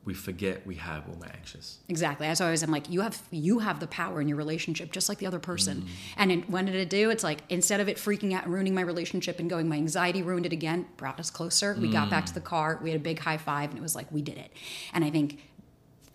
we 0.04 0.12
forget 0.12 0.66
we 0.66 0.74
have 0.74 1.08
when 1.08 1.18
we're 1.18 1.26
anxious. 1.26 1.78
Exactly. 1.88 2.26
As 2.26 2.40
always, 2.40 2.62
I'm 2.62 2.70
like, 2.70 2.90
you 2.90 3.00
have 3.00 3.22
you 3.30 3.60
have 3.60 3.80
the 3.80 3.86
power 3.86 4.20
in 4.20 4.28
your 4.28 4.36
relationship, 4.36 4.92
just 4.92 5.08
like 5.08 5.18
the 5.18 5.26
other 5.26 5.38
person. 5.38 5.82
Mm. 5.82 5.88
And 6.16 6.32
it, 6.32 6.50
when 6.50 6.66
did 6.66 6.74
it 6.74 6.90
do? 6.90 7.10
It's 7.10 7.24
like 7.24 7.40
instead 7.48 7.80
of 7.80 7.88
it 7.88 7.96
freaking 7.96 8.34
out 8.34 8.44
and 8.44 8.52
ruining 8.52 8.74
my 8.74 8.82
relationship 8.82 9.38
and 9.38 9.48
going, 9.48 9.68
my 9.68 9.76
anxiety 9.76 10.22
ruined 10.22 10.46
it 10.46 10.52
again. 10.52 10.86
Brought 10.96 11.18
us 11.18 11.30
closer. 11.30 11.76
We 11.80 11.88
mm. 11.88 11.92
got 11.92 12.10
back 12.10 12.26
to 12.26 12.34
the 12.34 12.40
mm. 12.40 12.44
car. 12.44 12.78
We 12.82 12.90
had 12.90 13.00
a 13.00 13.02
big 13.02 13.18
high 13.18 13.38
five, 13.38 13.70
and 13.70 13.78
it 13.78 13.82
was 13.82 13.94
like 13.94 14.10
we 14.12 14.20
did 14.20 14.36
it. 14.36 14.52
And 14.92 15.04
I 15.04 15.10
think 15.10 15.40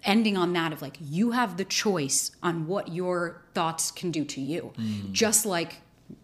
ending 0.04 0.38
on 0.38 0.54
that 0.54 0.72
of 0.72 0.82
like 0.82 0.98
you 1.02 1.32
have 1.32 1.58
the 1.58 1.66
choice 1.66 2.32
on 2.44 2.68
what 2.68 2.94
your 2.94 3.42
thoughts 3.54 3.92
can 3.92 4.12
do 4.12 4.24
to 4.26 4.42
you, 4.42 4.72
mm. 4.78 5.12
just 5.12 5.46
like 5.46 5.78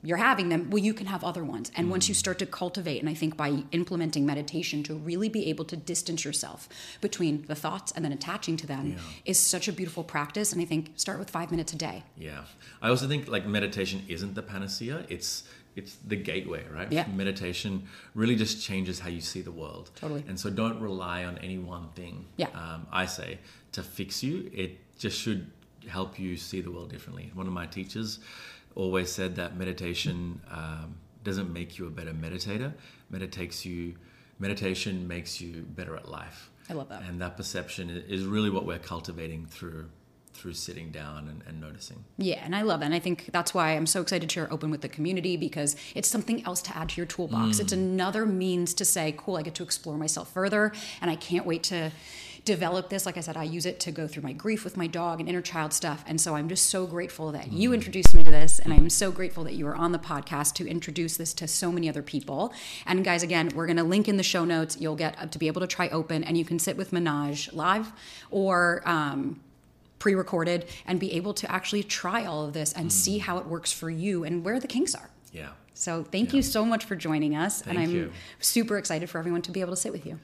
you're 0.03 0.17
having 0.17 0.49
them, 0.49 0.69
well, 0.69 0.83
you 0.83 0.93
can 0.93 1.07
have 1.07 1.23
other 1.23 1.43
ones. 1.43 1.71
And 1.75 1.88
mm. 1.88 1.91
once 1.91 2.07
you 2.07 2.15
mm. 2.15 2.17
start 2.17 2.39
to 2.39 2.45
cultivate, 2.45 2.99
and 2.99 3.09
I 3.09 3.13
think 3.13 3.36
by 3.36 3.63
implementing 3.71 4.25
meditation 4.25 4.83
to 4.83 4.95
really 4.95 5.29
be 5.29 5.49
able 5.49 5.65
to 5.65 5.75
distance 5.75 6.23
yourself 6.23 6.69
between 7.01 7.45
the 7.47 7.55
thoughts 7.55 7.91
and 7.91 8.03
then 8.03 8.11
attaching 8.11 8.57
to 8.57 8.67
them 8.67 8.91
yeah. 8.91 8.97
is 9.25 9.39
such 9.39 9.67
a 9.67 9.73
beautiful 9.73 10.03
practice. 10.03 10.53
And 10.53 10.61
I 10.61 10.65
think 10.65 10.91
start 10.95 11.19
with 11.19 11.29
five 11.29 11.51
minutes 11.51 11.73
a 11.73 11.77
day. 11.77 12.03
Yeah. 12.17 12.41
I 12.81 12.89
also 12.89 13.07
think 13.07 13.27
like 13.27 13.45
meditation 13.45 14.03
isn't 14.07 14.36
the 14.36 14.43
panacea. 14.43 15.05
It's 15.09 15.43
it's 15.75 15.95
the 16.07 16.15
gateway, 16.15 16.63
right? 16.71 16.89
Yeah. 16.89 17.05
Meditation 17.07 17.88
really 18.13 18.38
just 18.38 18.63
changes 18.63 18.99
how 18.99 19.09
you 19.09 19.19
see 19.19 19.41
the 19.41 19.51
world. 19.51 19.91
Totally. 19.95 20.23
And 20.25 20.39
so 20.39 20.49
don't 20.49 20.79
rely 20.79 21.25
on 21.25 21.38
any 21.39 21.57
one 21.57 21.89
thing. 21.95 22.27
Yeah. 22.38 22.47
Um, 22.53 22.88
I 22.93 23.05
say 23.05 23.39
to 23.73 23.83
fix 23.83 24.23
you. 24.23 24.49
It 24.53 24.97
just 24.97 25.19
should 25.19 25.51
help 25.88 26.17
you 26.17 26.38
see 26.38 26.61
the 26.61 26.71
world 26.71 26.89
differently. 26.89 27.31
One 27.33 27.45
of 27.45 27.53
my 27.53 27.65
teachers 27.65 28.19
always 28.76 29.11
said 29.11 29.36
that 29.38 29.57
meditation 29.57 30.41
um, 30.51 30.95
doesn't 31.23 31.51
make 31.51 31.78
you 31.78 31.88
a 31.88 31.89
better 31.89 32.13
meditator. 32.13 32.73
Meditates 33.09 33.65
you, 33.65 33.95
meditation 34.39 35.07
makes 35.07 35.41
you 35.41 35.61
better 35.61 35.95
at 35.95 36.09
life. 36.09 36.51
I 36.69 36.73
love 36.73 36.89
that. 36.89 37.03
And 37.03 37.21
that 37.21 37.38
perception 37.38 37.89
is 37.89 38.26
really 38.26 38.49
what 38.49 38.65
we're 38.65 38.80
cultivating 38.80 39.45
through 39.45 39.89
through 40.34 40.53
sitting 40.53 40.91
down 40.91 41.30
and, 41.30 41.41
and, 41.47 41.61
noticing. 41.61 42.03
Yeah, 42.17 42.41
and 42.43 42.53
I 42.53 42.63
love 42.63 42.82
that. 42.82 42.88
And 42.88 42.93
I 42.93 42.99
think 42.99 43.30
that's 43.32 43.53
why 43.53 43.71
I'm 43.71 43.86
so 43.86 44.01
excited 44.01 44.30
to 44.30 44.34
share 44.34 44.51
open 44.51 44.69
with 44.69 44.82
the 44.82 44.89
community 44.89 45.38
because 45.38 45.78
it's 45.95 46.09
something 46.09 46.45
else 46.45 46.61
to 46.63 46.78
add 46.78 46.89
to 46.89 46.97
your 46.97 47.05
toolbox. 47.05 47.57
Mm. 47.57 47.61
It's 47.61 47.71
another 47.71 48.26
means 48.26 48.73
to 48.73 48.84
say, 48.84 49.15
cool, 49.17 49.38
I 49.38 49.43
get 49.43 49.55
to 49.55 49.63
explore 49.63 49.97
myself 49.97 50.34
further, 50.34 50.73
and 51.01 51.09
I 51.09 51.15
can't 51.15 51.45
wait 51.45 51.63
to 51.63 51.89
develop 52.45 52.89
this. 52.89 53.05
Like 53.05 53.17
I 53.17 53.21
said, 53.21 53.35
I 53.35 53.43
use 53.43 53.65
it 53.65 53.79
to 53.81 53.91
go 53.91 54.07
through 54.07 54.23
my 54.23 54.31
grief 54.31 54.63
with 54.63 54.77
my 54.77 54.87
dog 54.87 55.19
and 55.19 55.27
inner 55.27 55.41
child 55.41 55.73
stuff. 55.73 56.03
And 56.07 56.21
so 56.21 56.35
I'm 56.35 56.47
just 56.47 56.67
so 56.67 56.85
grateful 56.85 57.31
that 57.31 57.51
you 57.51 57.71
mm. 57.71 57.73
introduced 57.73 58.13
me 58.13 58.23
to 58.23 58.31
this. 58.31 58.59
And 58.59 58.71
I'm 58.71 58.89
so 58.89 59.11
grateful 59.11 59.43
that 59.43 59.53
you 59.53 59.65
were 59.65 59.75
on 59.75 59.91
the 59.91 59.99
podcast 59.99 60.53
to 60.55 60.67
introduce 60.67 61.17
this 61.17 61.33
to 61.35 61.47
so 61.47 61.71
many 61.71 61.89
other 61.89 62.03
people. 62.03 62.53
And 62.85 63.03
guys, 63.03 63.23
again, 63.23 63.49
we're 63.55 63.65
going 63.65 63.77
to 63.77 63.83
link 63.83 64.07
in 64.07 64.17
the 64.17 64.23
show 64.23 64.45
notes. 64.45 64.77
You'll 64.79 64.95
get 64.95 65.31
to 65.31 65.39
be 65.39 65.47
able 65.47 65.61
to 65.61 65.67
try 65.67 65.89
open 65.89 66.23
and 66.23 66.37
you 66.37 66.45
can 66.45 66.59
sit 66.59 66.77
with 66.77 66.91
Manoj 66.91 67.53
live 67.53 67.91
or, 68.29 68.83
um, 68.85 69.41
pre-recorded 69.97 70.67
and 70.85 70.99
be 70.99 71.13
able 71.13 71.33
to 71.33 71.51
actually 71.51 71.81
try 71.81 72.25
all 72.25 72.45
of 72.45 72.53
this 72.53 72.73
and 72.73 72.89
mm. 72.89 72.91
see 72.91 73.17
how 73.17 73.39
it 73.39 73.47
works 73.47 73.71
for 73.71 73.89
you 73.89 74.23
and 74.23 74.45
where 74.45 74.59
the 74.59 74.67
kinks 74.67 74.93
are. 74.93 75.09
Yeah. 75.33 75.49
So 75.73 76.03
thank 76.03 76.29
yeah. 76.29 76.37
you 76.37 76.41
so 76.43 76.63
much 76.63 76.85
for 76.85 76.95
joining 76.95 77.35
us. 77.35 77.61
Thank 77.61 77.77
and 77.77 77.87
I'm 77.87 77.95
you. 77.95 78.11
super 78.39 78.77
excited 78.77 79.09
for 79.09 79.17
everyone 79.17 79.41
to 79.43 79.51
be 79.51 79.61
able 79.61 79.71
to 79.71 79.77
sit 79.77 79.91
with 79.91 80.05
you. 80.05 80.19